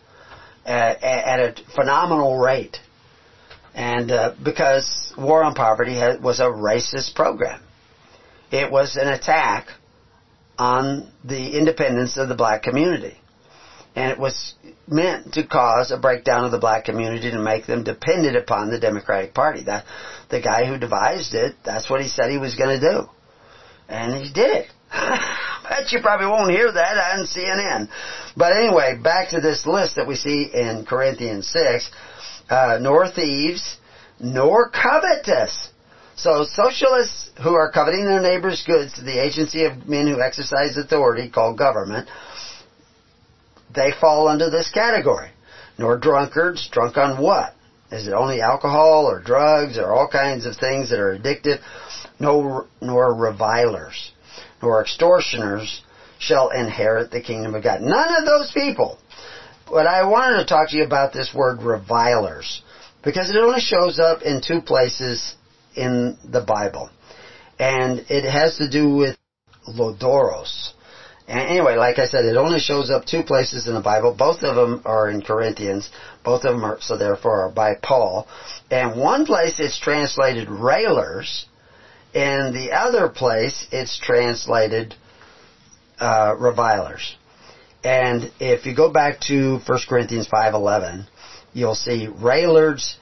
[0.64, 2.78] at, at a phenomenal rate.
[3.74, 7.60] And uh, because War on Poverty had, was a racist program,
[8.50, 9.68] it was an attack
[10.58, 13.16] on the independence of the black community.
[13.94, 14.54] And it was
[14.86, 18.78] meant to cause a breakdown of the black community to make them dependent upon the
[18.78, 19.64] Democratic Party.
[19.64, 19.84] That
[20.30, 23.08] the guy who devised it, that's what he said he was going to do.
[23.88, 24.66] And he did it.
[25.68, 27.88] Bet you probably won't hear that on CNN.
[28.36, 31.90] But anyway, back to this list that we see in Corinthians 6.
[32.48, 33.76] Uh, nor thieves,
[34.18, 35.68] nor covetous
[36.18, 40.76] so socialists who are coveting their neighbor's goods to the agency of men who exercise
[40.76, 42.08] authority called government,
[43.72, 45.30] they fall under this category.
[45.78, 47.54] Nor drunkards, drunk on what?
[47.92, 51.60] Is it only alcohol or drugs or all kinds of things that are addictive?
[52.18, 54.10] No, nor revilers,
[54.60, 55.82] nor extortioners
[56.18, 57.80] shall inherit the kingdom of God.
[57.80, 58.98] None of those people.
[59.70, 62.62] But I wanted to talk to you about this word revilers
[63.04, 65.36] because it only shows up in two places
[65.74, 66.90] in the Bible.
[67.58, 69.16] And it has to do with
[69.68, 70.72] Loidoros.
[71.26, 74.14] And anyway, like I said, it only shows up two places in the Bible.
[74.16, 75.90] Both of them are in Corinthians.
[76.24, 78.26] Both of them are, so therefore are by Paul.
[78.70, 81.46] And one place it's translated railers.
[82.14, 84.94] and the other place it's translated
[86.00, 87.16] uh, revilers.
[87.84, 91.06] And if you go back to 1 Corinthians 5.11,
[91.52, 92.96] you'll see railers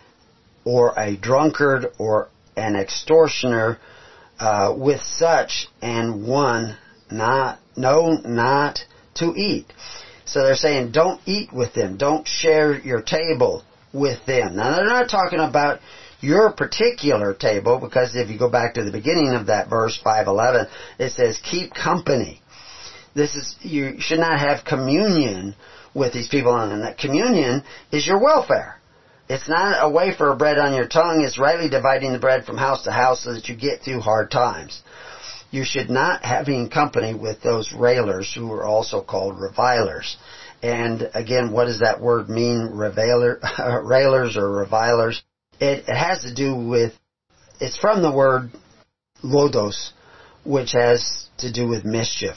[0.64, 3.78] or a drunkard or an extortioner
[4.38, 6.76] uh, with such and one
[7.11, 8.80] not no not
[9.14, 9.72] to eat.
[10.24, 14.57] So they're saying don't eat with them, don't share your table with them.
[14.57, 15.80] Now they're not talking about
[16.20, 20.66] your particular table because if you go back to the beginning of that verse 511
[20.98, 22.40] it says keep company.
[23.14, 25.54] This is you should not have communion
[25.94, 28.76] with these people and that communion is your welfare.
[29.29, 31.22] It's not a wafer of bread on your tongue.
[31.22, 34.31] It's rightly dividing the bread from house to house so that you get through hard
[34.31, 34.83] times.
[35.51, 40.16] You should not have having company with those railers who are also called revilers.
[40.62, 42.70] And again, what does that word mean?
[42.72, 43.41] Reviler,
[43.83, 45.22] railers or revilers?
[45.61, 46.93] It, it has to do with,
[47.61, 48.51] it's from the word
[49.24, 49.93] lodos,
[50.45, 52.37] which has to do with mischief.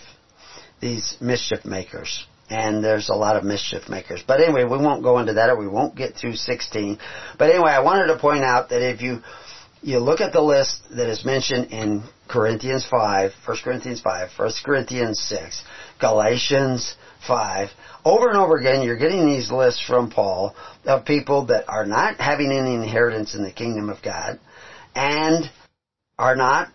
[0.80, 4.24] These mischief makers and there's a lot of mischief makers.
[4.26, 6.98] But anyway, we won't go into that or we won't get through 16.
[7.38, 9.20] But anyway, I wanted to point out that if you,
[9.82, 14.52] you look at the list that is mentioned in Corinthians 5, 1 Corinthians 5, 1
[14.66, 15.64] Corinthians 6,
[16.00, 16.96] Galatians
[17.28, 17.70] 5,
[18.06, 22.20] over and over again you're getting these lists from Paul of people that are not
[22.20, 24.40] having any inheritance in the kingdom of God
[24.96, 25.50] and
[26.18, 26.70] are not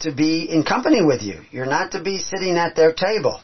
[0.00, 1.42] to be in company with you.
[1.50, 3.40] You're not to be sitting at their table.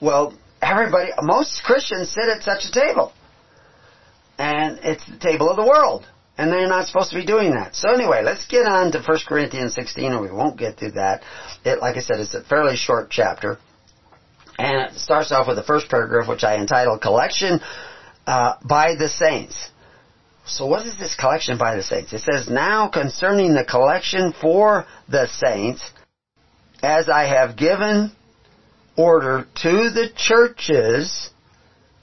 [0.00, 3.12] Well, everybody, most Christians sit at such a table.
[4.38, 6.06] And it's the table of the world.
[6.38, 7.74] And they're not supposed to be doing that.
[7.74, 11.22] So anyway, let's get on to 1 Corinthians 16, and we won't get through that.
[11.64, 13.58] It, like I said, it's a fairly short chapter.
[14.58, 17.60] And it starts off with the first paragraph, which I entitled Collection
[18.26, 19.70] uh, by the Saints.
[20.46, 22.12] So what is this collection by the saints?
[22.12, 25.82] It says, Now concerning the collection for the saints,
[26.82, 28.12] as I have given
[28.96, 31.30] order to the churches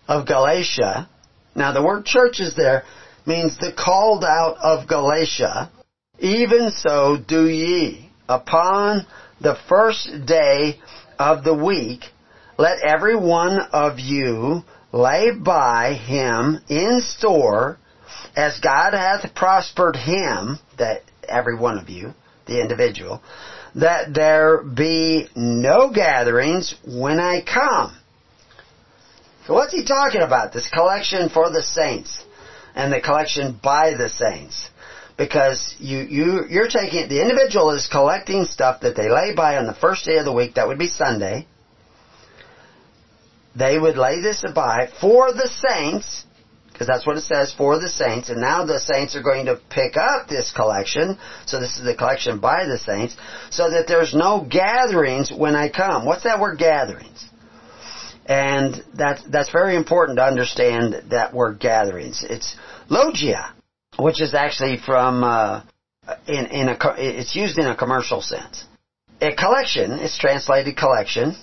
[0.07, 1.09] of Galatia.
[1.55, 2.83] Now the word churches there
[3.25, 5.71] means the called out of Galatia.
[6.19, 8.09] Even so do ye.
[8.29, 9.05] Upon
[9.41, 10.79] the first day
[11.19, 12.05] of the week,
[12.57, 17.77] let every one of you lay by him in store
[18.35, 22.13] as God hath prospered him, that every one of you,
[22.45, 23.21] the individual,
[23.75, 27.97] that there be no gatherings when I come.
[29.47, 30.53] So what's he talking about?
[30.53, 32.23] This collection for the saints
[32.75, 34.69] and the collection by the saints.
[35.17, 39.67] Because you, you, you're taking, the individual is collecting stuff that they lay by on
[39.67, 41.45] the first day of the week, that would be Sunday.
[43.55, 46.25] They would lay this by for the saints,
[46.73, 49.59] because that's what it says, for the saints, and now the saints are going to
[49.69, 53.15] pick up this collection, so this is the collection by the saints,
[53.51, 56.05] so that there's no gatherings when I come.
[56.05, 57.29] What's that word gatherings?
[58.25, 62.25] And that's, that's very important to understand that word gatherings.
[62.27, 62.55] It's
[62.89, 63.53] logia,
[63.97, 65.63] which is actually from, uh,
[66.27, 68.65] in, in a, it's used in a commercial sense.
[69.21, 71.35] A collection, it's translated collection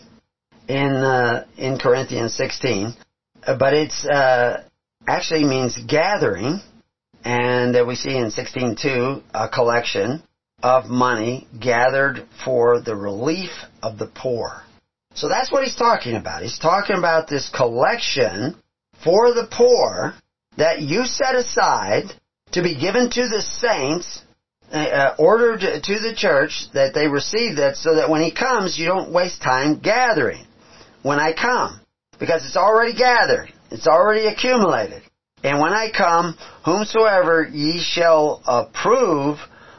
[0.68, 2.94] in, uh, in Corinthians 16,
[3.58, 4.64] but it's, uh,
[5.06, 6.60] actually means gathering,
[7.24, 10.22] and that we see in 16.2 a collection
[10.62, 13.50] of money gathered for the relief
[13.82, 14.62] of the poor.
[15.14, 16.42] So that's what he's talking about.
[16.42, 18.56] He's talking about this collection
[19.02, 20.14] for the poor
[20.56, 22.04] that you set aside
[22.52, 24.22] to be given to the saints,
[24.72, 28.86] uh, ordered to the church that they receive that so that when he comes you
[28.86, 30.46] don't waste time gathering
[31.02, 31.80] when I come.
[32.18, 33.52] Because it's already gathered.
[33.70, 35.02] It's already accumulated.
[35.42, 39.38] And when I come, whomsoever ye shall approve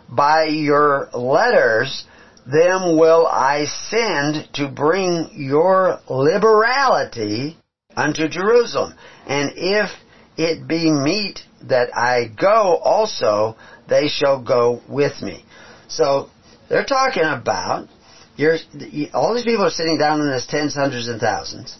[0.09, 2.05] by your letters,
[2.45, 7.57] them will I send to bring your liberality
[7.95, 8.95] unto Jerusalem.
[9.27, 9.89] And if
[10.37, 13.55] it be meet that I go also,
[13.87, 15.45] they shall go with me.
[15.87, 16.29] So
[16.69, 17.87] they're talking about
[19.13, 21.77] all these people are sitting down in this tens, hundreds, and thousands,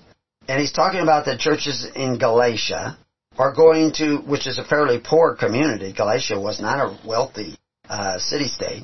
[0.48, 2.98] and he's talking about the churches in Galatia
[3.38, 5.94] are going to, which is a fairly poor community.
[5.94, 7.58] Galatia was not a wealthy
[7.90, 8.84] uh, city-state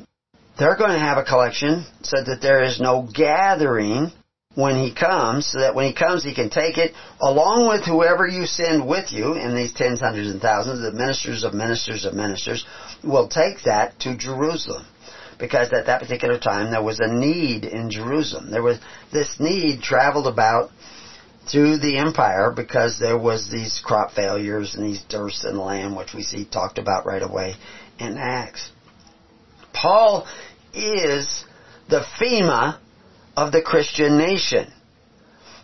[0.57, 4.11] they're going to have a collection so that there is no gathering
[4.55, 8.25] when he comes, so that when he comes he can take it along with whoever
[8.25, 12.15] you send with you in these tens, hundreds, and thousands, the ministers of ministers of
[12.15, 12.65] ministers,
[13.03, 14.85] will take that to Jerusalem.
[15.37, 18.49] Because at that particular time there was a need in Jerusalem.
[18.49, 18.79] There was,
[19.13, 20.71] this need traveled about
[21.49, 26.13] through the empire because there was these crop failures and these dearths in land, which
[26.13, 27.55] we see talked about right away
[27.99, 28.71] in Acts.
[29.73, 30.27] Paul
[30.73, 31.45] is
[31.89, 32.79] the FEMA
[33.35, 34.71] of the Christian nation.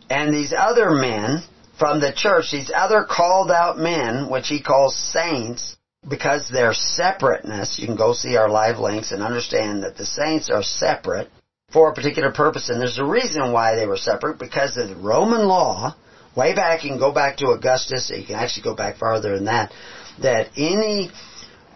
[0.09, 1.43] And these other men
[1.79, 5.75] from the church, these other called out men, which he calls saints,
[6.07, 10.49] because their separateness, you can go see our live links and understand that the saints
[10.49, 11.29] are separate
[11.73, 12.69] for a particular purpose.
[12.69, 15.95] And there's a reason why they were separate, because of the Roman law,
[16.37, 19.45] way back, you can go back to Augustus, you can actually go back farther than
[19.45, 19.73] that,
[20.21, 21.11] that any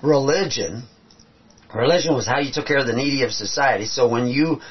[0.01, 0.83] religion
[1.73, 3.85] Religion was how you took care of the needy of society.
[3.85, 4.61] So when you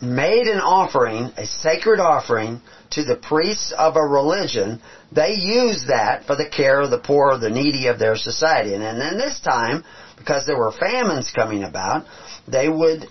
[0.00, 2.60] made an offering, a sacred offering,
[2.90, 7.32] to the priests of a religion, they used that for the care of the poor
[7.32, 8.74] or the needy of their society.
[8.74, 9.82] And then this time,
[10.16, 12.06] because there were famines coming about,
[12.46, 13.08] they would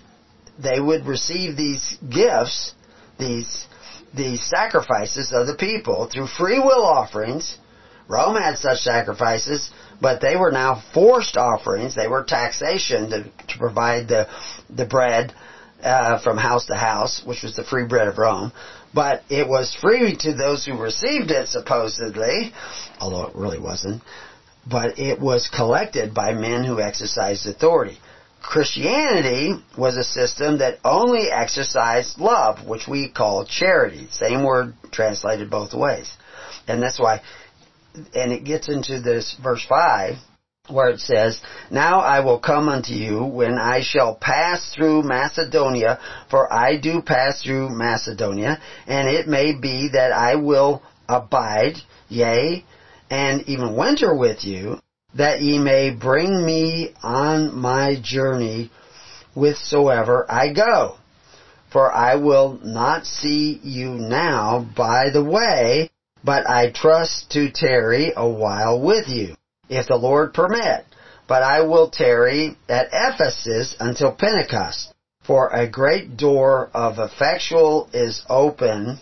[0.58, 2.72] they would receive these gifts,
[3.18, 3.66] these
[4.14, 7.58] these sacrifices of the people through free will offerings.
[8.08, 11.94] Rome had such sacrifices but they were now forced offerings.
[11.94, 14.28] They were taxation to, to provide the
[14.68, 15.34] the bread
[15.82, 18.52] uh, from house to house, which was the free bread of Rome.
[18.94, 22.52] But it was free to those who received it, supposedly,
[23.00, 24.02] although it really wasn't.
[24.68, 27.98] But it was collected by men who exercised authority.
[28.46, 34.06] Christianity was a system that only exercised love, which we call charity.
[34.10, 36.10] Same word translated both ways.
[36.68, 37.20] And that's why
[38.14, 40.16] and it gets into this verse 5
[40.68, 41.40] where it says,
[41.70, 47.02] Now I will come unto you when I shall pass through Macedonia, for I do
[47.02, 51.76] pass through Macedonia, and it may be that I will abide,
[52.08, 52.64] yea,
[53.08, 54.80] and even winter with you,
[55.16, 58.70] that ye may bring me on my journey
[59.34, 60.96] whithersoever I go.
[61.72, 65.90] For I will not see you now by the way,
[66.24, 69.36] but I trust to tarry a while with you,
[69.68, 70.86] if the Lord permit.
[71.28, 74.92] But I will tarry at Ephesus until Pentecost.
[75.26, 79.00] For a great door of effectual is open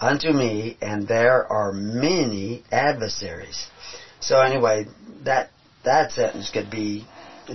[0.00, 3.68] unto me, and there are many adversaries.
[4.24, 4.86] So anyway,
[5.24, 5.50] that
[5.84, 7.06] that sentence could be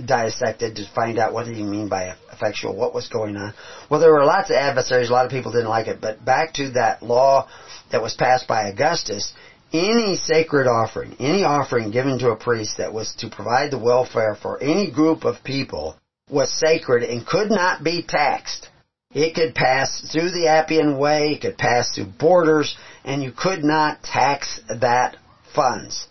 [0.06, 3.54] dissected to find out what did he mean by effectual, what was going on.
[3.90, 6.54] Well, there were lots of adversaries, a lot of people didn't like it, but back
[6.54, 7.48] to that law
[7.90, 9.32] that was passed by Augustus,
[9.72, 14.36] any sacred offering, any offering given to a priest that was to provide the welfare
[14.40, 15.96] for any group of people
[16.30, 18.68] was sacred and could not be taxed.
[19.12, 23.64] It could pass through the Appian Way, it could pass through borders, and you could
[23.64, 25.16] not tax that
[25.52, 26.06] funds.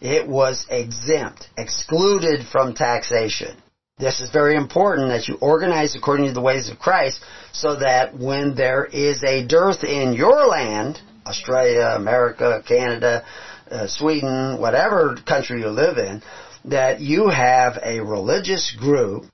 [0.00, 3.56] It was exempt, excluded from taxation.
[3.98, 7.20] This is very important that you organize according to the ways of Christ
[7.52, 13.24] so that when there is a dearth in your land, Australia, America, Canada,
[13.70, 16.22] uh, Sweden, whatever country you live in,
[16.66, 19.24] that you have a religious group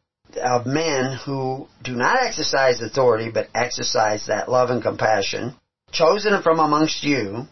[0.42, 5.54] of men who do not exercise authority but exercise that love and compassion,
[5.92, 7.46] chosen from amongst you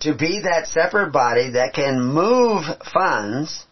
[0.00, 3.64] to be that separate body that can move funds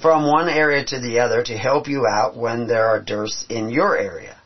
[0.00, 3.70] from one area to the other to help you out when there are dearths in
[3.70, 4.36] your area.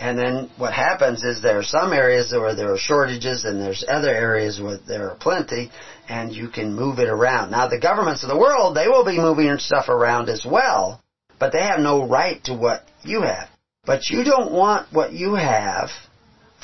[0.00, 3.84] And then what happens is there are some areas where there are shortages and there's
[3.88, 5.72] other areas where there are plenty
[6.08, 7.50] and you can move it around.
[7.50, 11.02] Now the governments of the world, they will be moving stuff around as well,
[11.40, 13.48] but they have no right to what you have.
[13.84, 15.88] But you don't want what you have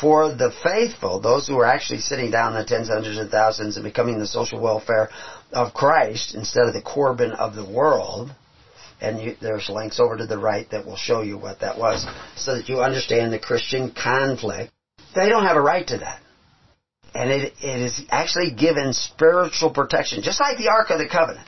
[0.01, 3.77] for the faithful, those who are actually sitting down in the tens, hundreds, and thousands
[3.77, 5.09] and becoming the social welfare
[5.53, 8.35] of Christ instead of the Corban of the world.
[9.01, 12.07] And you, there's links over to the right that will show you what that was
[12.37, 14.73] so that you understand the Christian conflict.
[15.15, 16.21] They don't have a right to that.
[17.15, 21.47] And it, it is actually given spiritual protection, just like the Ark of the Covenant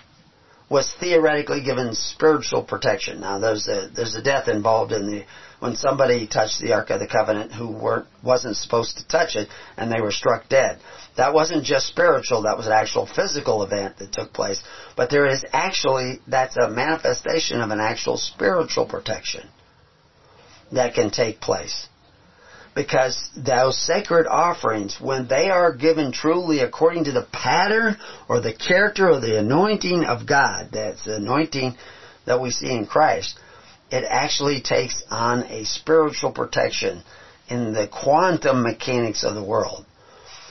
[0.69, 3.21] was theoretically given spiritual protection.
[3.21, 5.25] Now there's a there's a death involved in the
[5.61, 9.49] when somebody touched the Ark of the Covenant who weren't wasn't supposed to touch it
[9.77, 10.81] and they were struck dead.
[11.17, 14.63] That wasn't just spiritual, that was an actual physical event that took place.
[14.97, 19.49] But there is actually that's a manifestation of an actual spiritual protection
[20.73, 21.89] that can take place
[22.77, 27.97] because those sacred offerings, when they are given truly according to the pattern
[28.29, 31.75] or the character or the anointing of God, that's the anointing
[32.27, 33.39] that we see in Christ,
[33.91, 37.03] it actually takes on a spiritual protection
[37.49, 39.87] in the quantum mechanics of the world,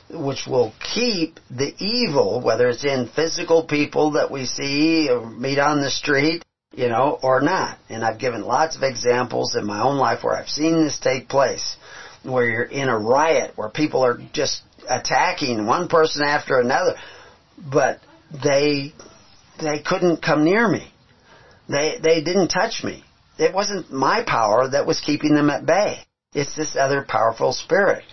[0.09, 5.59] which will keep the evil, whether it's in physical people that we see or meet
[5.59, 6.43] on the street,
[6.73, 7.77] you know, or not.
[7.87, 11.29] And I've given lots of examples in my own life where I've seen this take
[11.29, 11.77] place
[12.25, 16.95] where you're in a riot where people are just attacking one person after another,
[17.71, 17.99] but
[18.43, 18.93] they
[19.59, 20.91] they couldn't come near me.
[21.69, 23.03] They they didn't touch me.
[23.37, 25.99] It wasn't my power that was keeping them at bay.
[26.33, 28.03] It's this other powerful spirit.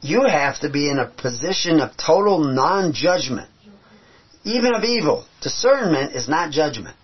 [0.00, 3.48] You have to be in a position of total non-judgment,
[4.44, 5.26] even of evil.
[5.42, 6.96] Discernment is not judgment.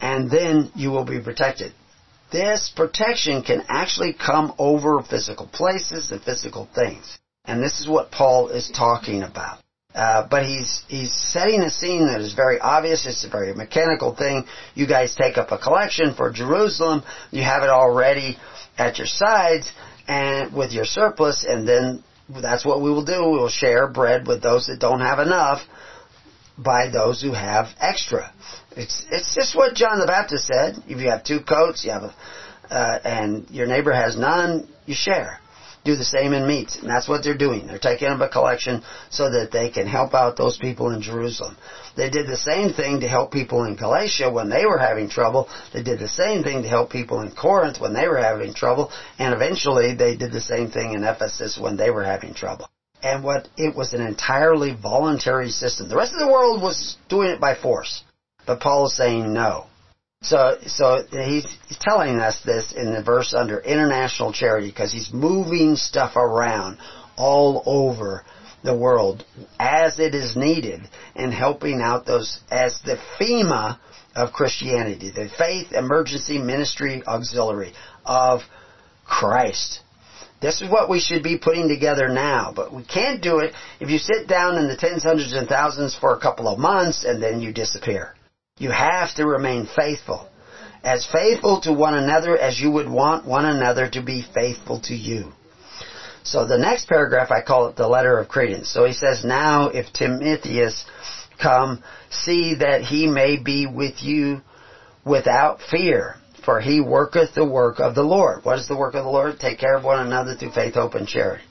[0.00, 1.72] And then you will be protected
[2.30, 7.18] this protection can actually come over physical places and physical things.
[7.44, 9.58] And this is what Paul is talking about.
[9.94, 13.06] Uh, but he's he's setting a scene that is very obvious.
[13.06, 14.44] It's a very mechanical thing.
[14.74, 17.02] You guys take up a collection for Jerusalem.
[17.30, 18.36] You have it already
[18.76, 19.72] at your sides
[20.06, 23.24] and with your surplus, and then that's what we will do.
[23.24, 25.62] We will share bread with those that don't have enough
[26.58, 28.32] by those who have extra.
[28.78, 30.76] It's it's just what John the Baptist said.
[30.86, 32.14] If you have two coats, you have a,
[32.70, 35.40] uh, and your neighbor has none, you share.
[35.84, 37.66] Do the same in meats, and that's what they're doing.
[37.66, 41.56] They're taking up a collection so that they can help out those people in Jerusalem.
[41.96, 45.48] They did the same thing to help people in Galatia when they were having trouble.
[45.72, 48.92] They did the same thing to help people in Corinth when they were having trouble,
[49.18, 52.68] and eventually they did the same thing in Ephesus when they were having trouble
[53.02, 55.88] and what it was an entirely voluntary system.
[55.88, 58.02] The rest of the world was doing it by force.
[58.48, 59.66] But Paul is saying no.
[60.22, 65.12] So, so he's, he's telling us this in the verse under international charity because he's
[65.12, 66.78] moving stuff around
[67.18, 68.24] all over
[68.64, 69.22] the world
[69.60, 70.80] as it is needed
[71.14, 73.78] and helping out those as the FEMA
[74.16, 77.74] of Christianity, the Faith Emergency Ministry Auxiliary
[78.06, 78.40] of
[79.04, 79.80] Christ.
[80.40, 83.90] This is what we should be putting together now, but we can't do it if
[83.90, 87.22] you sit down in the tens, hundreds, and thousands for a couple of months and
[87.22, 88.14] then you disappear.
[88.58, 90.28] You have to remain faithful.
[90.82, 94.94] As faithful to one another as you would want one another to be faithful to
[94.94, 95.32] you.
[96.24, 98.68] So the next paragraph, I call it the letter of credence.
[98.68, 100.84] So he says, Now if Timotheus
[101.40, 104.42] come, see that he may be with you
[105.04, 108.44] without fear, for he worketh the work of the Lord.
[108.44, 109.38] What is the work of the Lord?
[109.38, 111.44] Take care of one another through faith, hope, and charity.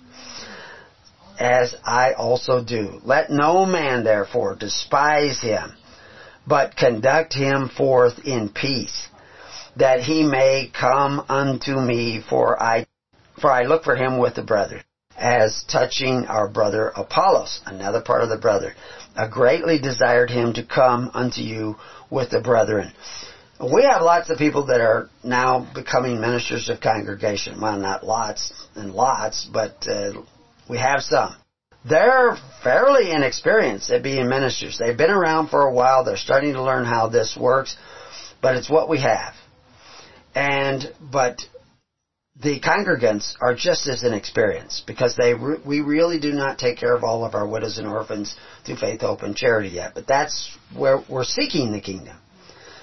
[1.39, 2.99] As I also do.
[3.03, 5.73] Let no man therefore despise him
[6.47, 9.07] but conduct him forth in peace,
[9.75, 12.87] that he may come unto me, for I,
[13.41, 14.83] for I look for him with the brethren.
[15.17, 18.75] as touching our brother Apollos, another part of the brother.
[19.15, 21.75] I greatly desired him to come unto you
[22.09, 22.93] with the brethren.
[23.59, 27.59] We have lots of people that are now becoming ministers of congregation.
[27.59, 30.21] Well, not lots and lots, but uh,
[30.69, 31.35] we have some.
[31.89, 34.77] They're fairly inexperienced at being ministers.
[34.77, 36.03] They've been around for a while.
[36.03, 37.77] They're starting to learn how this works,
[38.41, 39.33] but it's what we have.
[40.35, 41.39] And, but
[42.41, 46.95] the congregants are just as inexperienced because they re- we really do not take care
[46.95, 48.35] of all of our widows and orphans
[48.65, 49.93] through faith, hope, and charity yet.
[49.95, 52.17] But that's where we're seeking the kingdom.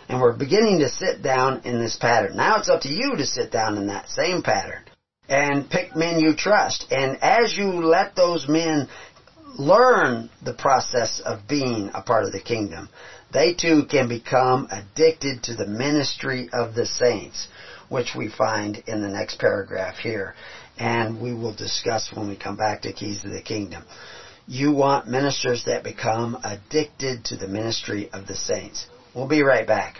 [0.08, 2.36] And we're beginning to sit down in this pattern.
[2.36, 4.84] Now it's up to you to sit down in that same pattern
[5.28, 6.86] and pick men you trust.
[6.90, 8.88] And as you let those men
[9.58, 12.88] learn the process of being a part of the kingdom,
[13.32, 17.48] they too can become addicted to the ministry of the saints,
[17.88, 20.34] which we find in the next paragraph here.
[20.78, 23.84] And we will discuss when we come back to Keys of the Kingdom.
[24.46, 28.86] You want ministers that become addicted to the ministry of the saints.
[29.14, 29.98] We'll be right back.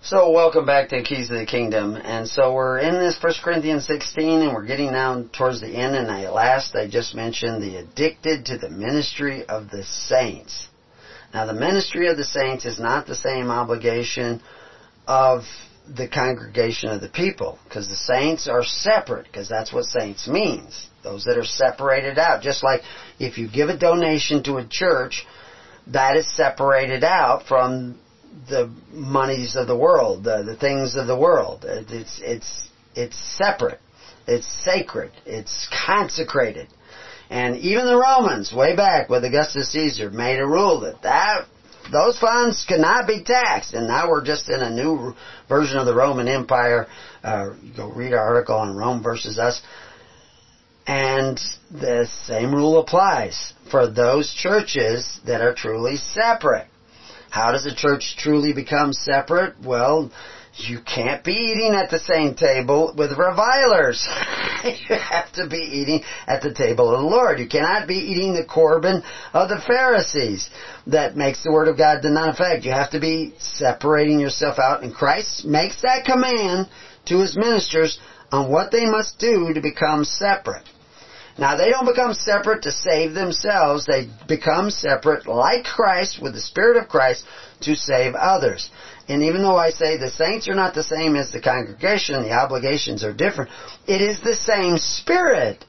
[0.00, 1.96] So welcome back to Keys of the Kingdom.
[1.96, 5.96] And so we're in this 1 Corinthians 16 and we're getting down towards the end
[5.96, 10.68] and I last I just mentioned the addicted to the ministry of the saints.
[11.34, 14.40] Now the ministry of the saints is not the same obligation
[15.08, 15.42] of
[15.88, 20.86] the congregation of the people because the saints are separate because that's what saints means.
[21.02, 22.40] Those that are separated out.
[22.40, 22.82] Just like
[23.18, 25.26] if you give a donation to a church,
[25.88, 27.98] that is separated out from
[28.48, 31.64] the monies of the world, the, the things of the world.
[31.66, 33.80] It's, it's, it's separate.
[34.26, 35.12] It's sacred.
[35.26, 36.68] It's consecrated.
[37.30, 41.46] And even the Romans, way back with Augustus Caesar, made a rule that that
[41.90, 43.74] those funds cannot be taxed.
[43.74, 45.14] And now we're just in a new
[45.48, 46.86] version of the Roman Empire.
[47.22, 49.62] Uh, go read our article on Rome versus us.
[50.86, 51.38] And
[51.70, 56.66] the same rule applies for those churches that are truly separate.
[57.30, 59.54] How does a church truly become separate?
[59.62, 60.10] Well,
[60.56, 64.06] you can't be eating at the same table with revilers.
[64.64, 67.38] you have to be eating at the table of the Lord.
[67.38, 69.02] You cannot be eating the Corban
[69.32, 70.48] of the Pharisees.
[70.86, 72.64] That makes the Word of God to none effect.
[72.64, 74.82] You have to be separating yourself out.
[74.82, 76.68] And Christ makes that command
[77.06, 78.00] to His ministers
[78.32, 80.64] on what they must do to become separate.
[81.38, 83.86] Now they don't become separate to save themselves.
[83.86, 87.24] They become separate like Christ with the Spirit of Christ
[87.62, 88.70] to save others.
[89.08, 92.32] And even though I say the saints are not the same as the congregation, the
[92.32, 93.50] obligations are different,
[93.86, 95.64] it is the same Spirit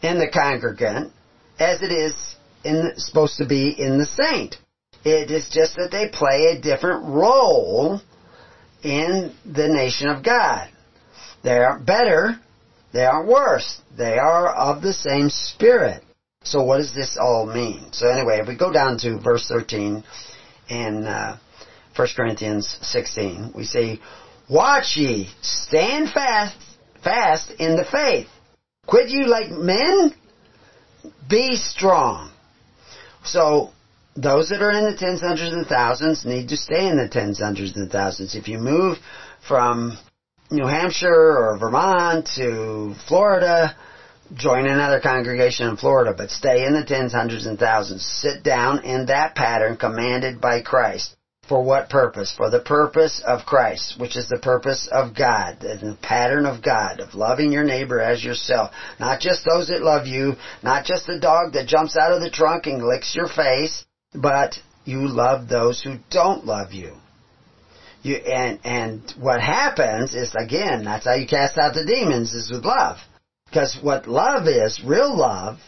[0.00, 1.12] in the congregant
[1.58, 4.56] as it is in, supposed to be in the saint.
[5.04, 8.00] It is just that they play a different role
[8.82, 10.68] in the nation of God.
[11.42, 12.38] They aren't better,
[12.92, 13.80] they aren't worse.
[13.96, 16.02] They are of the same spirit.
[16.44, 17.92] So what does this all mean?
[17.92, 20.02] So anyway, if we go down to verse 13
[20.68, 21.38] in uh,
[21.96, 24.00] 1 Corinthians 16, we say,
[24.48, 26.56] Watch ye, stand fast,
[27.04, 28.28] fast in the faith.
[28.86, 30.14] Quit you like men,
[31.28, 32.30] be strong.
[33.24, 33.72] So,
[34.16, 37.40] those that are in the tens, hundreds, and thousands need to stay in the tens,
[37.40, 38.34] hundreds, and thousands.
[38.34, 38.96] If you move
[39.46, 39.98] from
[40.50, 43.76] New Hampshire or Vermont to Florida,
[44.34, 48.02] join another congregation in Florida, but stay in the tens, hundreds, and thousands.
[48.02, 51.14] Sit down in that pattern commanded by Christ.
[51.48, 52.32] For what purpose?
[52.34, 57.00] For the purpose of Christ, which is the purpose of God, the pattern of God,
[57.00, 58.70] of loving your neighbor as yourself.
[58.98, 62.30] Not just those that love you, not just the dog that jumps out of the
[62.30, 63.84] trunk and licks your face,
[64.14, 66.94] but you love those who don't love you.
[68.08, 72.50] You, and, and what happens is, again, that's how you cast out the demons, is
[72.50, 72.96] with love.
[73.46, 75.58] Because what love is, real love,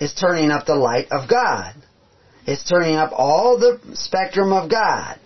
[0.00, 1.74] is turning up the light of God.
[2.46, 5.18] It's turning up all the spectrum of God.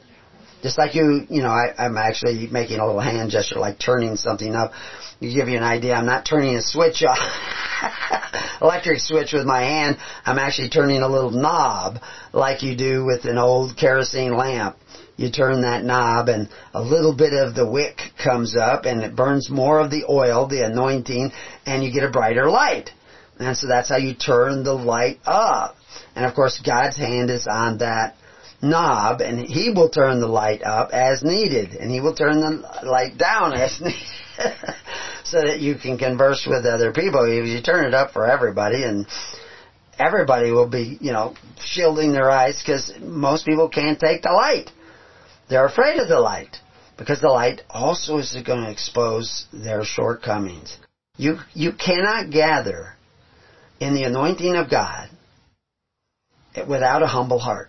[0.62, 4.16] Just like you, you know, I, I'm actually making a little hand gesture like turning
[4.16, 4.72] something up.
[5.20, 7.18] To give you an idea, I'm not turning a switch off,
[8.60, 9.98] electric switch with my hand.
[10.26, 11.98] I'm actually turning a little knob
[12.32, 14.76] like you do with an old kerosene lamp
[15.22, 19.16] you turn that knob and a little bit of the wick comes up and it
[19.16, 21.32] burns more of the oil, the anointing,
[21.66, 22.90] and you get a brighter light.
[23.38, 25.76] And so that's how you turn the light up.
[26.14, 28.16] And of course God's hand is on that
[28.60, 32.86] knob and He will turn the light up as needed and He will turn the
[32.86, 33.96] light down as needed.
[35.24, 37.24] so that you can converse with other people.
[37.24, 39.06] If You turn it up for everybody and
[39.98, 44.70] everybody will be, you know, shielding their eyes because most people can't take the light.
[45.52, 46.56] They're afraid of the light
[46.96, 50.78] because the light also is going to expose their shortcomings.
[51.18, 52.94] You, you cannot gather
[53.78, 55.10] in the anointing of God
[56.66, 57.68] without a humble heart,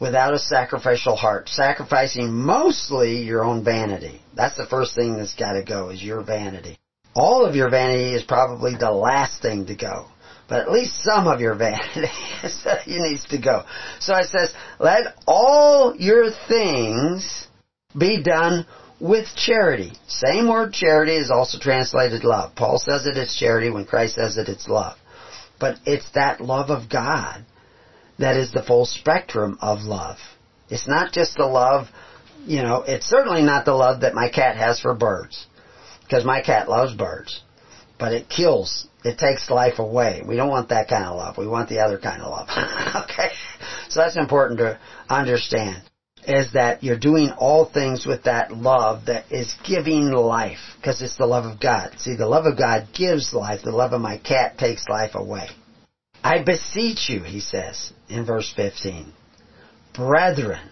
[0.00, 4.22] without a sacrificial heart, sacrificing mostly your own vanity.
[4.34, 6.78] That's the first thing that's got to go is your vanity.
[7.14, 10.06] All of your vanity is probably the last thing to go.
[10.48, 12.10] But at least some of your vanity
[12.86, 13.64] needs to go.
[13.98, 17.48] So it says, let all your things
[17.96, 18.66] be done
[19.00, 19.92] with charity.
[20.06, 22.54] Same word charity is also translated love.
[22.54, 24.96] Paul says it it's charity when Christ says it it's love.
[25.58, 27.44] But it's that love of God
[28.18, 30.18] that is the full spectrum of love.
[30.68, 31.88] It's not just the love,
[32.46, 35.46] you know, it's certainly not the love that my cat has for birds.
[36.02, 37.40] Because my cat loves birds.
[37.98, 40.22] But it kills, it takes life away.
[40.26, 41.36] We don't want that kind of love.
[41.36, 42.48] We want the other kind of love.
[43.04, 43.30] okay?
[43.88, 44.78] So that's important to
[45.08, 45.82] understand
[46.26, 51.18] is that you're doing all things with that love that is giving life because it's
[51.18, 51.94] the love of God.
[51.98, 53.60] See, the love of God gives life.
[53.62, 55.48] The love of my cat takes life away.
[56.22, 59.12] I beseech you, he says in verse 15,
[59.94, 60.70] brethren.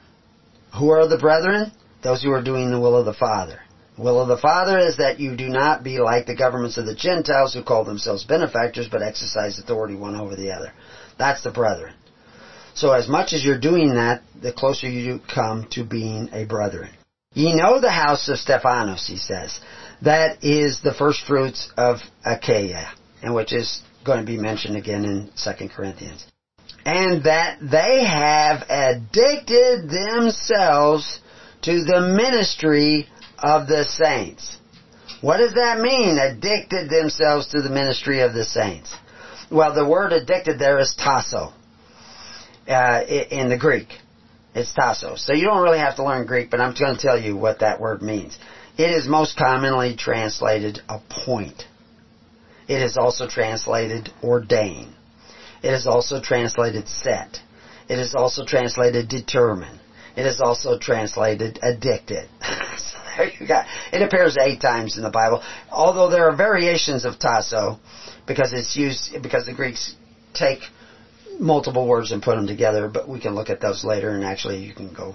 [0.79, 1.73] Who are the brethren?
[2.03, 3.61] Those who are doing the will of the Father.
[3.99, 6.95] Will of the Father is that you do not be like the governments of the
[6.95, 10.73] Gentiles who call themselves benefactors but exercise authority one over the other.
[11.19, 11.95] That's the brethren.
[12.75, 16.91] So as much as you're doing that, the closer you come to being a brethren.
[17.35, 19.59] Ye know the house of Stephanos, he says.
[20.01, 22.93] That is the first fruits of Achaia,
[23.23, 26.27] and which is going to be mentioned again in 2 Corinthians.
[26.85, 31.21] And that they have addicted themselves
[31.63, 33.09] to the ministry
[33.43, 34.57] of the saints.
[35.21, 36.19] What does that mean?
[36.19, 38.95] Addicted themselves to the ministry of the saints.
[39.51, 41.53] Well, the word addicted there is tasso
[42.67, 43.89] uh, in the Greek.
[44.55, 45.17] It's tasso.
[45.17, 47.61] So you don't really have to learn Greek, but I'm going to tell you what
[47.61, 48.39] that word means.
[48.79, 51.65] It is most commonly translated appoint.
[52.69, 54.95] It is also translated ordain.
[55.63, 57.39] It is also translated set.
[57.89, 59.79] It is also translated determine.
[60.17, 62.29] It is also translated addicted.
[63.19, 67.79] It appears eight times in the Bible, although there are variations of tasso
[68.27, 69.95] because it's used because the Greeks
[70.35, 70.61] take
[71.39, 74.65] multiple words and put them together, but we can look at those later and actually
[74.65, 75.15] you can go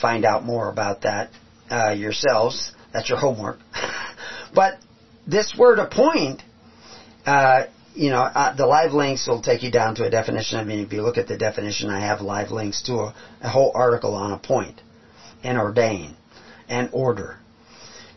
[0.00, 1.30] find out more about that
[1.70, 2.72] uh, yourselves.
[2.92, 3.58] That's your homework.
[4.54, 4.74] but
[5.26, 6.42] this word appoint,
[7.24, 7.64] uh,
[7.94, 10.58] you know, uh, the live links will take you down to a definition.
[10.58, 13.48] I mean, if you look at the definition, I have live links to a, a
[13.48, 14.80] whole article on appoint
[15.44, 16.16] and ordain
[16.68, 17.38] and order.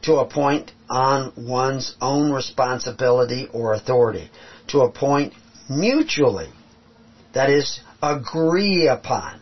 [0.03, 4.29] To appoint on one's own responsibility or authority.
[4.67, 5.33] To appoint
[5.69, 6.49] mutually
[7.35, 9.39] that is, agree upon.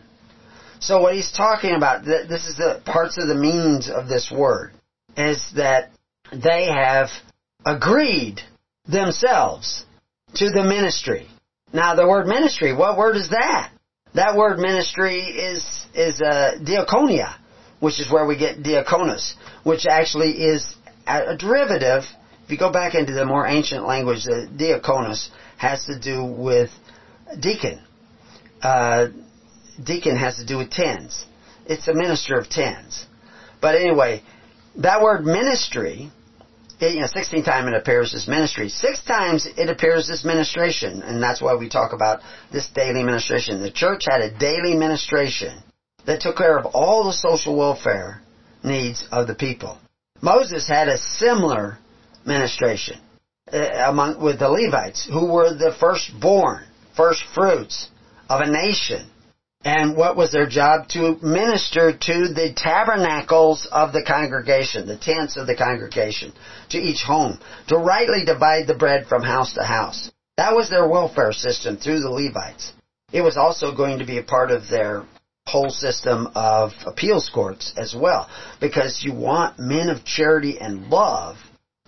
[0.80, 4.72] So what he's talking about, this is the parts of the means of this word,
[5.16, 5.90] is that
[6.30, 7.08] they have
[7.64, 8.40] agreed
[8.86, 9.86] themselves
[10.34, 11.28] to the ministry.
[11.72, 13.70] Now the word ministry, what word is that?
[14.14, 15.64] That word ministry is,
[15.94, 17.36] is uh, diaconia,
[17.80, 20.74] which is where we get diaconus, which actually is
[21.06, 22.04] a derivative.
[22.44, 26.70] If you go back into the more ancient language, the diaconus has to do with
[27.40, 27.80] deacon.
[28.62, 29.08] Uh,
[29.82, 31.26] deacon has to do with tens.
[31.66, 33.06] It's a minister of tens.
[33.60, 34.22] But anyway,
[34.76, 36.10] that word ministry,
[36.80, 38.68] it, you know, 16 times it appears as ministry.
[38.68, 42.20] Six times it appears as ministration, and that's why we talk about
[42.52, 43.62] this daily ministration.
[43.62, 45.62] The church had a daily ministration
[46.06, 48.20] that took care of all the social welfare
[48.62, 49.78] needs of the people.
[50.20, 51.78] Moses had a similar
[52.24, 52.98] ministration
[53.52, 56.64] uh, among with the Levites, who were the firstborn
[56.96, 57.90] first fruits
[58.28, 59.10] of a nation.
[59.64, 60.88] And what was their job?
[60.90, 66.32] To minister to the tabernacles of the congregation, the tents of the congregation,
[66.70, 70.10] to each home, to rightly divide the bread from house to house.
[70.36, 72.72] That was their welfare system through the Levites.
[73.12, 75.04] It was also going to be a part of their
[75.46, 78.28] whole system of appeals courts as well,
[78.60, 81.36] because you want men of charity and love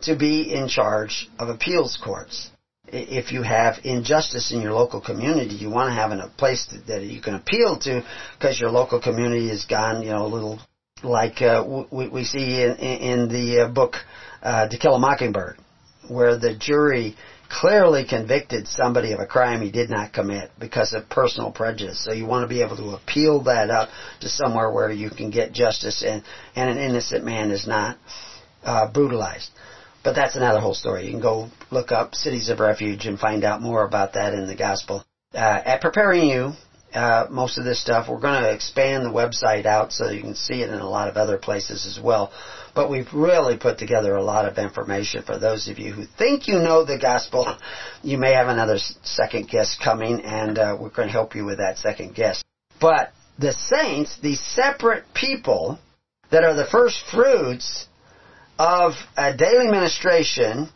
[0.03, 2.51] to be in charge of appeals courts.
[2.89, 7.03] If you have injustice in your local community, you want to have a place that
[7.03, 8.05] you can appeal to
[8.39, 10.61] because your local community has gone, you know, a little
[11.03, 13.95] like uh, we, we see in, in the uh, book
[14.43, 15.57] uh, To Kill a Mockingbird,
[16.09, 17.17] where the jury
[17.61, 22.05] clearly convicted somebody of a crime he did not commit because of personal prejudice.
[22.05, 23.89] So you want to be able to appeal that up
[24.21, 26.23] to somewhere where you can get justice and,
[26.55, 27.97] and an innocent man is not
[28.63, 29.49] uh, brutalized.
[30.05, 31.07] But that's another whole story.
[31.07, 34.47] You can go look up cities of refuge and find out more about that in
[34.47, 35.03] the gospel.
[35.35, 36.53] Uh, at preparing you,
[36.95, 38.09] uh, most of this stuff.
[38.09, 41.09] We're going to expand the website out so you can see it in a lot
[41.09, 42.33] of other places as well.
[42.77, 46.47] But we've really put together a lot of information for those of you who think
[46.47, 47.57] you know the gospel.
[48.03, 51.59] You may have another second guest coming, and uh, we're going to help you with
[51.59, 52.45] that second guest.
[52.81, 55.81] But the saints, these separate people
[56.31, 57.89] that are the first fruits
[58.61, 60.69] of a daily ministration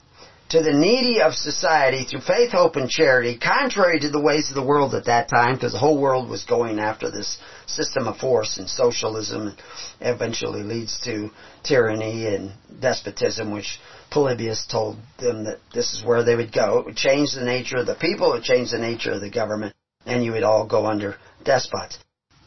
[0.50, 4.56] to the needy of society through faith, hope, and charity, contrary to the ways of
[4.56, 8.18] the world at that time, because the whole world was going after this system of
[8.18, 9.56] force and socialism
[10.00, 11.30] eventually leads to
[11.62, 13.78] tyranny and despotism, which
[14.10, 16.80] Polybius told them that this is where they would go.
[16.80, 19.30] It would change the nature of the people, it would change the nature of the
[19.30, 19.72] government,
[20.04, 21.96] and you would all go under despots.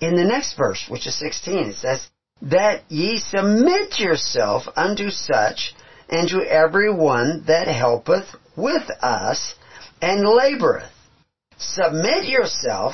[0.02, 2.06] In the next verse, which is 16, it says,
[2.42, 5.74] That ye submit yourself unto such
[6.14, 8.26] and to every one that helpeth
[8.56, 9.56] with us
[10.00, 10.92] and laboreth.
[11.58, 12.94] Submit yourself,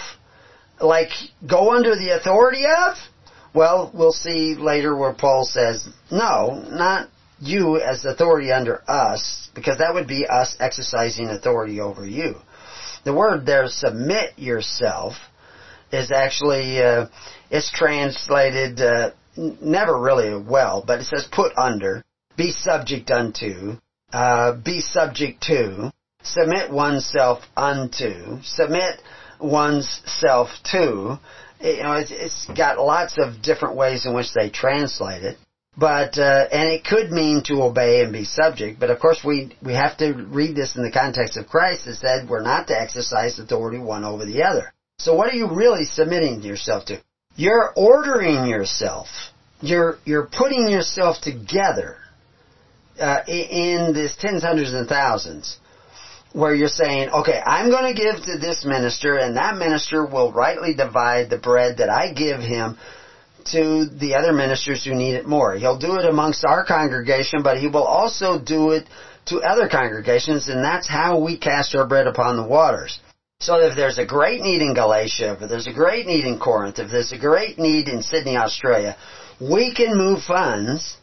[0.79, 1.09] like
[1.45, 2.95] go under the authority of?
[3.53, 7.09] Well, we'll see later where Paul says, no, not
[7.41, 12.35] you as authority under us, because that would be us exercising authority over you.
[13.03, 15.15] The word there, submit yourself,
[15.91, 17.07] is actually, uh,
[17.51, 22.05] it's translated, uh, never really well, but it says put under
[22.39, 23.75] be subject unto,
[24.13, 25.91] uh, be subject to,
[26.23, 29.01] submit oneself unto, submit
[29.41, 31.19] oneself to.
[31.61, 35.37] You know, it's, it's got lots of different ways in which they translate it.
[35.77, 39.55] But uh, and it could mean to obey and be subject, but of course we
[39.61, 42.81] we have to read this in the context of Christ that said we're not to
[42.81, 44.73] exercise authority one over the other.
[44.97, 47.01] So what are you really submitting yourself to?
[47.35, 49.07] You're ordering yourself.
[49.61, 51.97] You're you're putting yourself together
[52.99, 55.57] uh, in this tens, hundreds, and thousands,
[56.33, 60.31] where you're saying, okay, I'm going to give to this minister, and that minister will
[60.31, 62.77] rightly divide the bread that I give him
[63.51, 65.55] to the other ministers who need it more.
[65.55, 68.87] He'll do it amongst our congregation, but he will also do it
[69.27, 72.99] to other congregations, and that's how we cast our bread upon the waters.
[73.41, 76.77] So if there's a great need in Galatia, if there's a great need in Corinth,
[76.77, 78.97] if there's a great need in Sydney, Australia,
[79.39, 80.97] we can move funds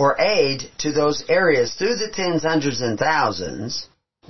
[0.00, 3.86] or aid to those areas through the tens, hundreds, and thousands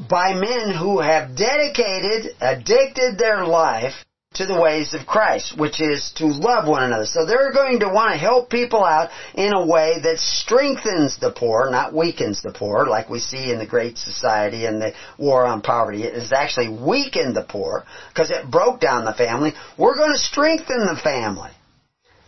[0.08, 3.94] by men who have dedicated, addicted their life
[4.34, 7.06] to the ways of Christ, which is to love one another.
[7.06, 11.30] So they're going to want to help people out in a way that strengthens the
[11.30, 15.46] poor, not weakens the poor, like we see in the Great Society and the War
[15.46, 16.02] on Poverty.
[16.02, 19.52] It has actually weakened the poor because it broke down the family.
[19.78, 21.50] We're going to strengthen the family.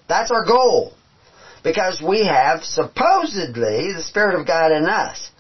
[0.06, 0.94] That's our goal
[1.62, 5.30] because we have supposedly the Spirit of God in us.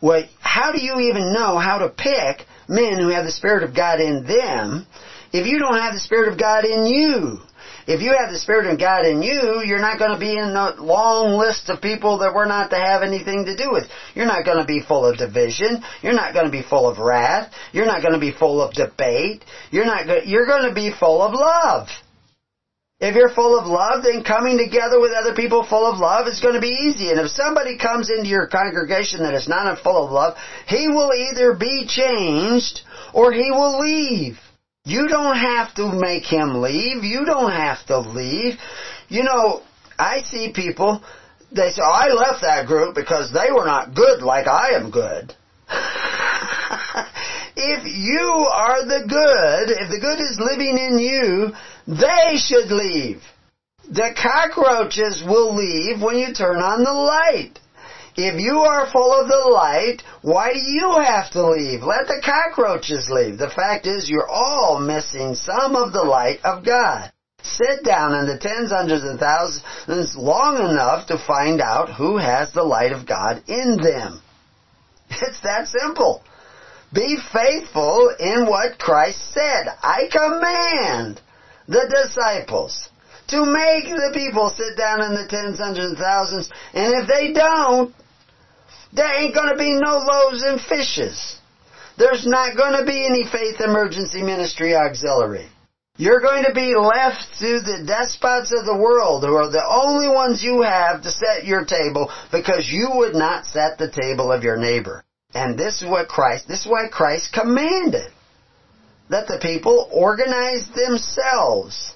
[0.00, 3.74] Well, how do you even know how to pick men who have the Spirit of
[3.74, 4.86] God in them
[5.32, 7.38] if you don't have the Spirit of God in you?
[7.86, 10.54] If you have the Spirit of God in you, you're not going to be in
[10.54, 13.84] the long list of people that we're not to have anything to do with.
[14.14, 15.82] You're not going to be full of division.
[16.00, 17.52] You're not going to be full of wrath.
[17.72, 19.44] You're not going to be full of debate.
[19.72, 20.06] You're not.
[20.06, 21.88] Go- you're going to be full of love.
[23.02, 26.38] If you're full of love, then coming together with other people full of love is
[26.38, 27.10] going to be easy.
[27.10, 30.36] And if somebody comes into your congregation that is not full of love,
[30.68, 34.38] he will either be changed or he will leave.
[34.84, 37.02] You don't have to make him leave.
[37.02, 38.54] You don't have to leave.
[39.08, 39.62] You know,
[39.98, 41.02] I see people,
[41.50, 44.92] they say, oh, I left that group because they were not good like I am
[44.92, 45.34] good.
[47.56, 51.52] if you are the good, if the good is living in you,
[51.86, 53.22] they should leave.
[53.90, 57.58] The cockroaches will leave when you turn on the light.
[58.14, 61.82] If you are full of the light, why do you have to leave?
[61.82, 63.38] Let the cockroaches leave.
[63.38, 67.10] The fact is you're all missing some of the light of God.
[67.42, 72.52] Sit down in the tens, hundreds, and thousands long enough to find out who has
[72.52, 74.20] the light of God in them.
[75.10, 76.22] It's that simple.
[76.92, 79.66] Be faithful in what Christ said.
[79.82, 81.20] I command
[81.68, 82.90] the disciples
[83.28, 86.50] to make the people sit down in the tens, hundreds, and thousands.
[86.74, 87.94] And if they don't,
[88.92, 91.38] there ain't going to be no loaves and fishes.
[91.96, 95.48] There's not going to be any faith emergency ministry auxiliary.
[95.96, 100.08] You're going to be left to the despots of the world who are the only
[100.08, 104.42] ones you have to set your table because you would not set the table of
[104.42, 105.04] your neighbor.
[105.34, 108.10] And this is what Christ, this is why Christ commanded
[109.12, 111.94] that the people organize themselves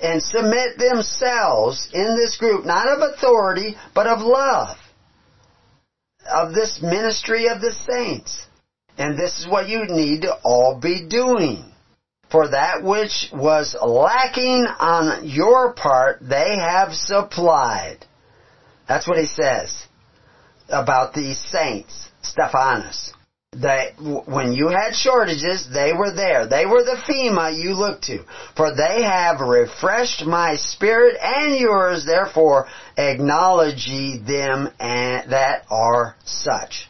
[0.00, 4.76] and submit themselves in this group, not of authority, but of love,
[6.32, 8.46] of this ministry of the saints.
[8.96, 11.72] And this is what you need to all be doing.
[12.30, 17.98] For that which was lacking on your part, they have supplied.
[18.88, 19.86] That's what he says
[20.68, 23.12] about these saints, Stephanus.
[23.62, 23.94] That
[24.26, 26.46] when you had shortages, they were there.
[26.46, 28.24] They were the FEMA you looked to.
[28.56, 32.66] For they have refreshed my spirit and yours, therefore
[32.96, 36.88] acknowledge ye them and that are such.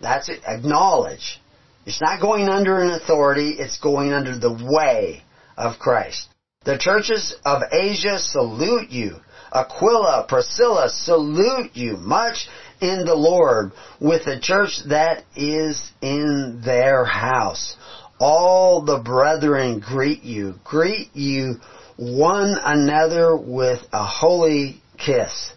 [0.00, 0.40] That's it.
[0.46, 1.40] Acknowledge.
[1.84, 5.22] It's not going under an authority, it's going under the way
[5.56, 6.28] of Christ.
[6.64, 9.16] The churches of Asia salute you.
[9.52, 12.48] Aquila, Priscilla salute you much
[12.80, 17.76] in the Lord with the church that is in their house.
[18.18, 20.54] All the brethren greet you.
[20.64, 21.56] Greet you
[21.96, 25.52] one another with a holy kiss.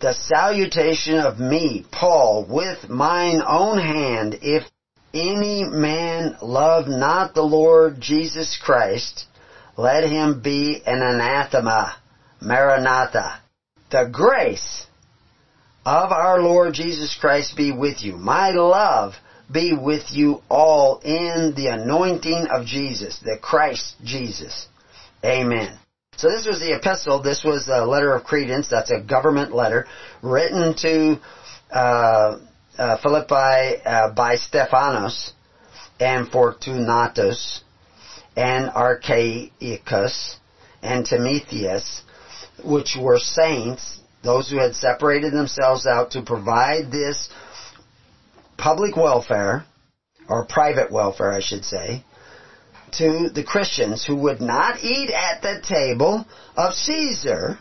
[0.00, 4.64] The salutation of me, Paul, with mine own hand, if
[5.12, 9.26] any man love not the Lord Jesus Christ,
[9.76, 11.96] let him be an anathema.
[12.40, 13.40] Maranatha.
[13.90, 14.86] The grace
[15.90, 18.16] of our Lord Jesus Christ be with you.
[18.16, 19.14] My love
[19.52, 24.68] be with you all in the anointing of Jesus, the Christ Jesus.
[25.24, 25.76] Amen.
[26.16, 27.20] So this was the epistle.
[27.20, 28.68] This was a letter of credence.
[28.68, 29.88] That's a government letter
[30.22, 31.20] written to
[31.72, 32.38] uh,
[32.78, 35.32] uh, Philippi uh, by Stephanos
[35.98, 37.64] and Fortunatus
[38.36, 40.36] and Achaicus
[40.82, 42.02] and Timotheus,
[42.64, 47.28] which were saints, those who had separated themselves out to provide this
[48.56, 49.64] public welfare,
[50.28, 52.04] or private welfare, I should say,
[52.98, 56.26] to the Christians who would not eat at the table
[56.56, 57.58] of Caesar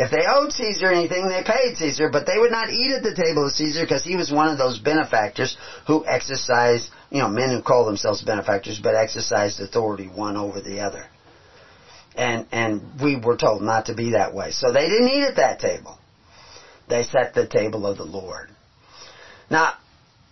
[0.00, 3.14] if they owed Caesar anything, they paid Caesar, but they would not eat at the
[3.14, 7.50] table of Caesar because he was one of those benefactors who exercised, you know, men
[7.50, 11.04] who call themselves benefactors, but exercised authority one over the other.
[12.16, 14.50] And, and we were told not to be that way.
[14.50, 15.98] So they didn't eat at that table.
[16.88, 18.50] They set the table of the Lord.
[19.48, 19.74] Now,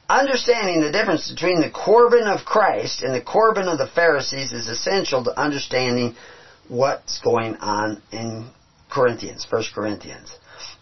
[0.09, 4.69] understanding the difference between the Corban of Christ and the Corban of the Pharisees is
[4.69, 6.17] essential to understanding
[6.69, 8.51] what's going on in
[8.91, 10.35] Corinthians, 1 Corinthians.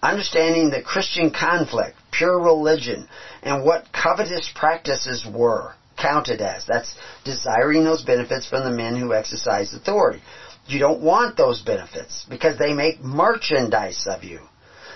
[0.02, 3.08] Understanding the Christian conflict, pure religion,
[3.42, 6.66] and what covetous practices were counted as.
[6.66, 10.22] That's desiring those benefits from the men who exercise authority.
[10.66, 14.40] You don't want those benefits because they make merchandise of you.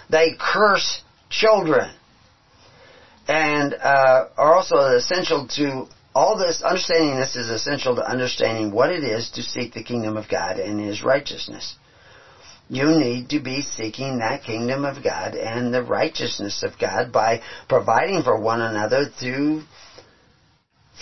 [0.08, 1.94] They curse children
[3.28, 6.62] and uh, are also essential to all this.
[6.62, 10.58] Understanding this is essential to understanding what it is to seek the kingdom of God
[10.58, 11.76] and His righteousness
[12.70, 17.42] you need to be seeking that kingdom of God and the righteousness of God by
[17.68, 19.62] providing for one another through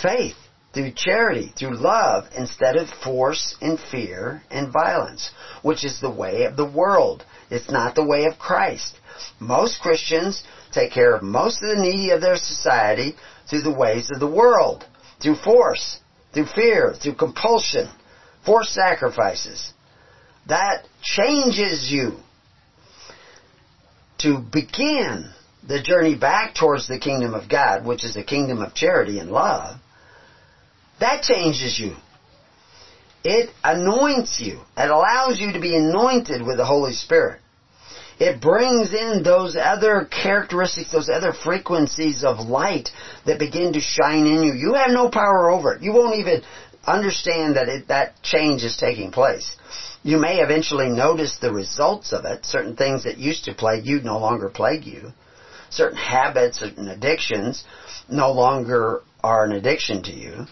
[0.02, 0.36] faith,
[0.78, 5.32] through charity, through love, instead of force and fear and violence,
[5.62, 7.24] which is the way of the world.
[7.50, 8.96] It's not the way of Christ.
[9.40, 13.16] Most Christians take care of most of the needy of their society
[13.50, 14.86] through the ways of the world,
[15.20, 15.98] through force,
[16.32, 17.88] through fear, through compulsion,
[18.46, 19.72] forced sacrifices
[20.46, 22.18] that changes you
[24.18, 25.28] to begin
[25.66, 29.32] the journey back towards the kingdom of God, which is the kingdom of charity and
[29.32, 29.80] love,
[31.00, 31.94] that changes you.
[33.24, 34.60] It anoints you.
[34.76, 37.40] It allows you to be anointed with the Holy Spirit.
[38.18, 42.90] It brings in those other characteristics, those other frequencies of light
[43.26, 44.54] that begin to shine in you.
[44.54, 45.82] You have no power over it.
[45.82, 46.42] You won't even
[46.84, 49.56] understand that it, that change is taking place.
[50.02, 52.44] You may eventually notice the results of it.
[52.44, 55.12] Certain things that used to plague you no longer plague you.
[55.70, 57.62] Certain habits and addictions
[58.08, 60.46] no longer are an addiction to you.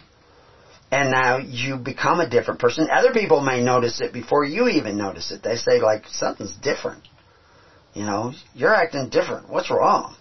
[0.90, 2.88] And now you become a different person.
[2.90, 5.42] Other people may notice it before you even notice it.
[5.42, 7.02] They say like, something's different.
[7.94, 9.48] You know, you're acting different.
[9.48, 10.14] What's wrong?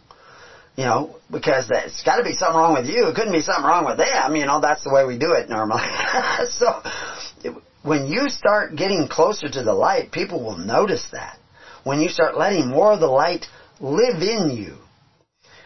[0.76, 3.08] You know, because it's got to be something wrong with you.
[3.08, 4.36] It couldn't be something wrong with them.
[4.36, 5.84] You know, that's the way we do it normally.
[6.50, 6.82] so,
[7.84, 11.38] when you start getting closer to the light, people will notice that.
[11.84, 13.46] When you start letting more of the light
[13.80, 14.78] live in you,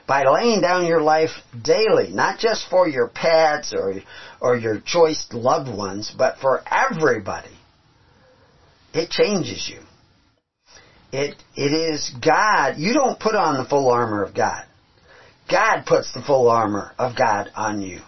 [0.09, 1.29] by laying down your life
[1.61, 4.01] daily, not just for your pets or,
[4.41, 7.55] or your choice loved ones, but for everybody,
[8.91, 9.79] it changes you.
[11.11, 12.77] It, it is God.
[12.79, 14.65] You don't put on the full armor of God.
[15.47, 17.99] God puts the full armor of God on you.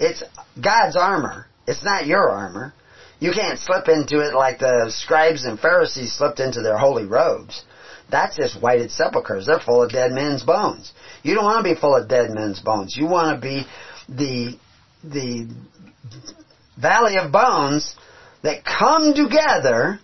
[0.00, 0.24] It's
[0.60, 1.46] God's armor.
[1.68, 2.74] It's not your armor.
[3.20, 7.62] You can't slip into it like the scribes and Pharisees slipped into their holy robes.
[8.10, 9.46] That's just whited sepulchres.
[9.46, 10.92] They're full of dead men's bones.
[11.26, 12.96] You don't want to be full of dead men's bones.
[12.96, 13.66] You want to be
[14.08, 14.56] the
[15.02, 15.52] the
[16.80, 17.96] valley of bones
[18.42, 19.98] that come together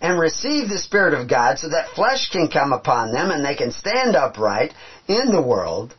[0.00, 3.54] and receive the Spirit of God so that flesh can come upon them and they
[3.54, 4.72] can stand upright
[5.08, 5.94] in the world,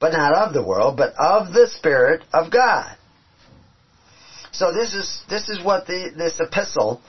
[0.00, 2.96] but not of the world, but of the Spirit of God.
[4.52, 7.02] So this is, this is what the, this epistle,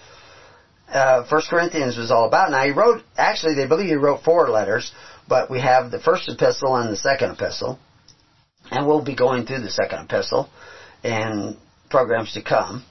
[0.89, 2.51] uh, 1 Corinthians was all about.
[2.51, 4.91] Now he wrote, actually they believe he wrote four letters,
[5.29, 7.79] but we have the first epistle and the second epistle.
[8.71, 10.49] And we'll be going through the second epistle
[11.03, 11.57] in
[11.89, 12.83] programs to come.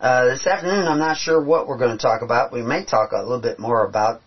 [0.00, 2.52] Uh, this afternoon, I'm not sure what we're going to talk about.
[2.52, 4.20] We may talk a little bit more about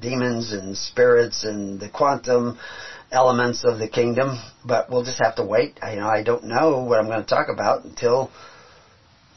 [0.00, 2.58] demons and spirits and the quantum
[3.12, 5.78] elements of the kingdom, but we'll just have to wait.
[5.82, 8.30] I, you know, I don't know what I'm going to talk about until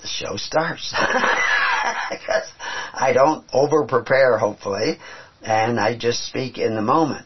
[0.02, 0.92] the show starts.
[0.98, 4.98] I don't over prepare, hopefully,
[5.42, 7.26] and I just speak in the moment.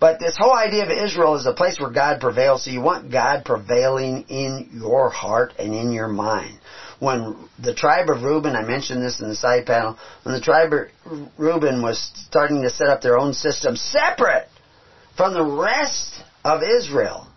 [0.00, 3.12] But this whole idea of Israel is a place where God prevails, so you want
[3.12, 6.58] God prevailing in your heart and in your mind.
[6.98, 10.72] When the tribe of Reuben, I mentioned this in the side panel, when the tribe
[10.72, 14.48] of Reuben was starting to set up their own system separate
[15.16, 16.14] from the rest
[16.44, 17.28] of Israel,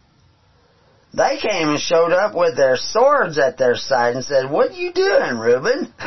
[1.13, 4.73] they came and showed up with their swords at their side and said, what are
[4.73, 5.93] you doing, Reuben?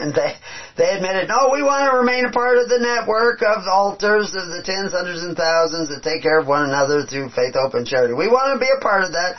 [0.00, 0.34] and they
[0.76, 4.48] they admitted, no, we want to remain a part of the network of altars of
[4.48, 7.86] the tens, hundreds, and thousands that take care of one another through faith, hope, and
[7.86, 8.14] charity.
[8.14, 9.36] We want to be a part of that.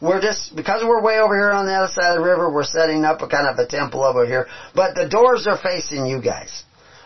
[0.00, 2.64] We're just, because we're way over here on the other side of the river, we're
[2.64, 4.46] setting up a kind of a temple over here.
[4.74, 6.64] But the doors are facing you guys.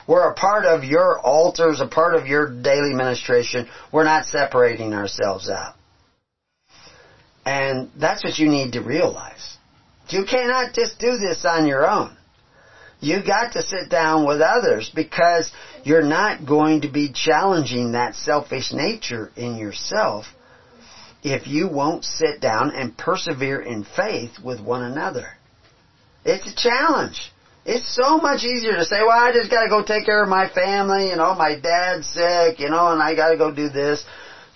[0.09, 3.69] We're a part of your altars, a part of your daily ministration.
[3.93, 5.75] We're not separating ourselves out.
[7.47, 9.57] And that's what you need to realize.
[10.09, 12.17] You cannot just do this on your own.
[13.01, 15.51] You got to sit down with others because
[15.85, 20.27] you're not going to be challenging that selfish nature in yourself
[21.23, 25.29] if you won't sit down and persevere in faith with one another.
[26.25, 27.33] It's a challenge.
[27.65, 30.49] It's so much easier to say, well, I just gotta go take care of my
[30.49, 34.05] family, you know, my dad's sick, you know, and I gotta go do this.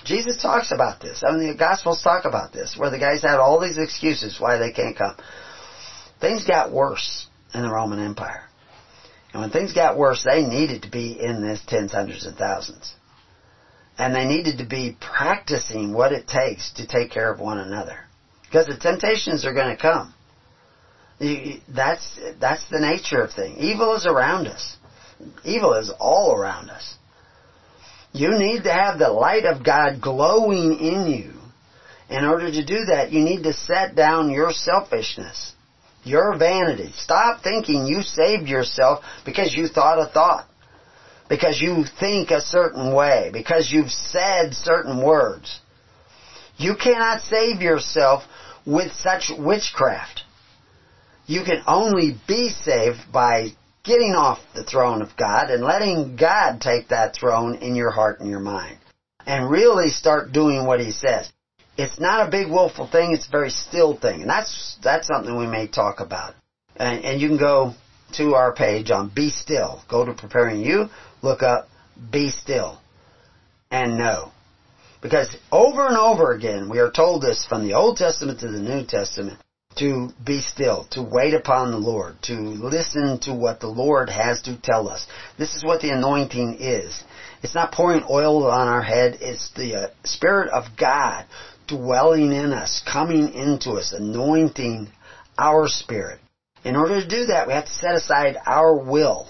[0.05, 1.23] Jesus talks about this.
[1.27, 4.59] I mean, the Gospels talk about this, where the guys had all these excuses why
[4.59, 5.17] they can't come.
[6.21, 8.43] Things got worse in the Roman Empire.
[9.33, 12.93] And when things got worse, they needed to be in this tens, hundreds, and thousands.
[13.99, 17.99] And they needed to be practicing what it takes to take care of one another.
[18.43, 20.15] Because the temptations are going to come.
[21.69, 23.59] That's, that's the nature of things.
[23.59, 24.77] Evil is around us.
[25.45, 26.97] Evil is all around us.
[28.13, 31.33] You need to have the light of God glowing in you.
[32.09, 35.54] In order to do that, you need to set down your selfishness.
[36.05, 36.93] Your vanity.
[36.97, 40.47] Stop thinking you saved yourself because you thought a thought.
[41.29, 43.31] Because you think a certain way.
[43.33, 45.61] Because you've said certain words.
[46.57, 48.25] You cannot save yourself
[48.67, 50.23] with such witchcraft.
[51.27, 53.49] You can only be saved by
[53.83, 58.21] getting off the throne of God and letting God take that throne in your heart
[58.21, 58.79] and your mind.
[59.27, 61.31] And really start doing what He says.
[61.77, 64.23] It's not a big willful thing, it's a very still thing.
[64.23, 66.35] And that's, that's something we may talk about.
[66.77, 67.75] And, and you can go
[68.17, 69.83] to our page on Be Still.
[69.89, 70.89] Go to Preparing You,
[71.23, 71.69] look up
[72.13, 72.79] Be Still,
[73.71, 74.31] and know.
[75.03, 78.61] Because over and over again, we are told this from the Old Testament to the
[78.61, 79.39] New Testament,
[79.77, 84.41] to be still, to wait upon the Lord, to listen to what the Lord has
[84.43, 85.07] to tell us.
[85.37, 87.03] This is what the anointing is.
[87.43, 91.27] It's not pouring oil on our head, it's the uh, Spirit of God
[91.67, 94.89] dwelling in us, coming into us, anointing
[95.39, 96.21] our spirit.
[96.65, 99.29] In order to do that, we have to set aside our will.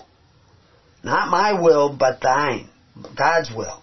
[1.02, 2.68] Not my will, but thine.
[3.16, 3.82] God's will.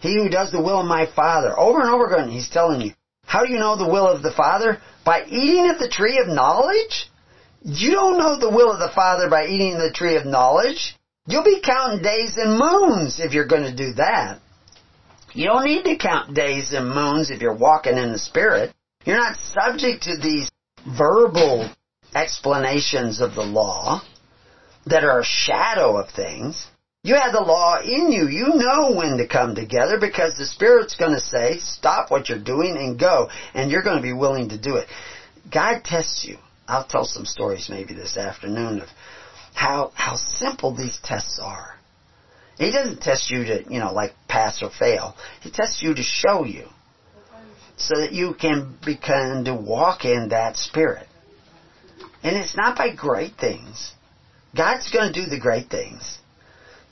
[0.00, 1.58] He who does the will of my Father.
[1.58, 2.92] Over and over again, he's telling you.
[3.24, 4.78] How do you know the will of the Father?
[5.04, 7.08] By eating of the tree of knowledge?
[7.64, 10.96] You don't know the will of the Father by eating the tree of knowledge.
[11.26, 14.40] You'll be counting days and moons if you're going to do that.
[15.34, 18.74] You don't need to count days and moons if you're walking in the Spirit.
[19.04, 20.50] You're not subject to these
[20.86, 21.70] verbal
[22.14, 24.02] explanations of the law
[24.86, 26.66] that are a shadow of things.
[27.04, 28.28] You have the law in you.
[28.28, 32.38] You know when to come together because the Spirit's going to say, stop what you're
[32.38, 33.28] doing and go.
[33.54, 34.88] And you're going to be willing to do it.
[35.50, 36.36] God tests you.
[36.68, 38.88] I'll tell some stories maybe this afternoon of
[39.54, 41.71] how, how simple these tests are.
[42.58, 45.16] He doesn't test you to, you know, like pass or fail.
[45.40, 46.66] He tests you to show you.
[47.76, 51.08] So that you can begin to walk in that spirit.
[52.22, 53.92] And it's not by great things.
[54.54, 56.18] God's going to do the great things.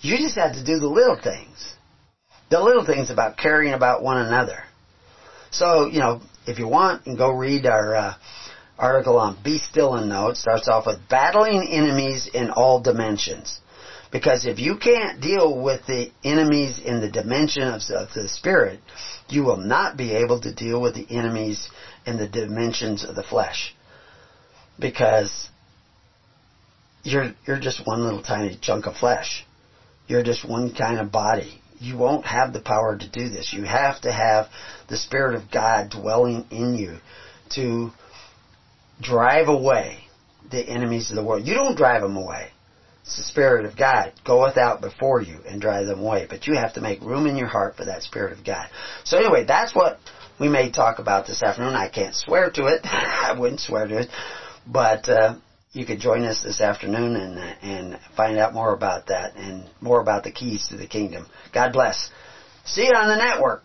[0.01, 1.75] You just have to do the little things.
[2.51, 4.65] The little things about caring about one another.
[5.51, 8.15] So, you know, if you want, and go read our uh,
[8.81, 10.29] article on Be Still and Know.
[10.29, 13.60] It starts off with battling enemies in all dimensions.
[14.13, 17.81] Because if you can't deal with the enemies in the dimension of
[18.15, 18.81] the spirit,
[19.29, 21.69] you will not be able to deal with the enemies
[22.07, 23.73] in the dimensions of the flesh.
[24.79, 25.49] Because
[27.05, 29.47] you're, you're just one little tiny chunk of flesh.
[30.09, 31.61] You're just one kind of body.
[31.79, 33.53] You won't have the power to do this.
[33.53, 34.49] You have to have
[34.89, 36.99] the Spirit of God dwelling in you
[37.51, 37.91] to
[39.01, 39.99] drive away
[40.51, 41.47] the enemies of the world.
[41.47, 42.51] You don't drive them away.
[43.17, 46.27] The Spirit of God goeth out before you and drive them away.
[46.29, 48.69] But you have to make room in your heart for that Spirit of God.
[49.05, 49.99] So anyway, that's what
[50.39, 51.75] we may talk about this afternoon.
[51.75, 52.81] I can't swear to it.
[52.85, 54.09] I wouldn't swear to it.
[54.67, 55.37] But uh,
[55.73, 60.01] you could join us this afternoon and and find out more about that and more
[60.01, 61.27] about the keys to the kingdom.
[61.53, 62.11] God bless.
[62.65, 63.65] See you on the network.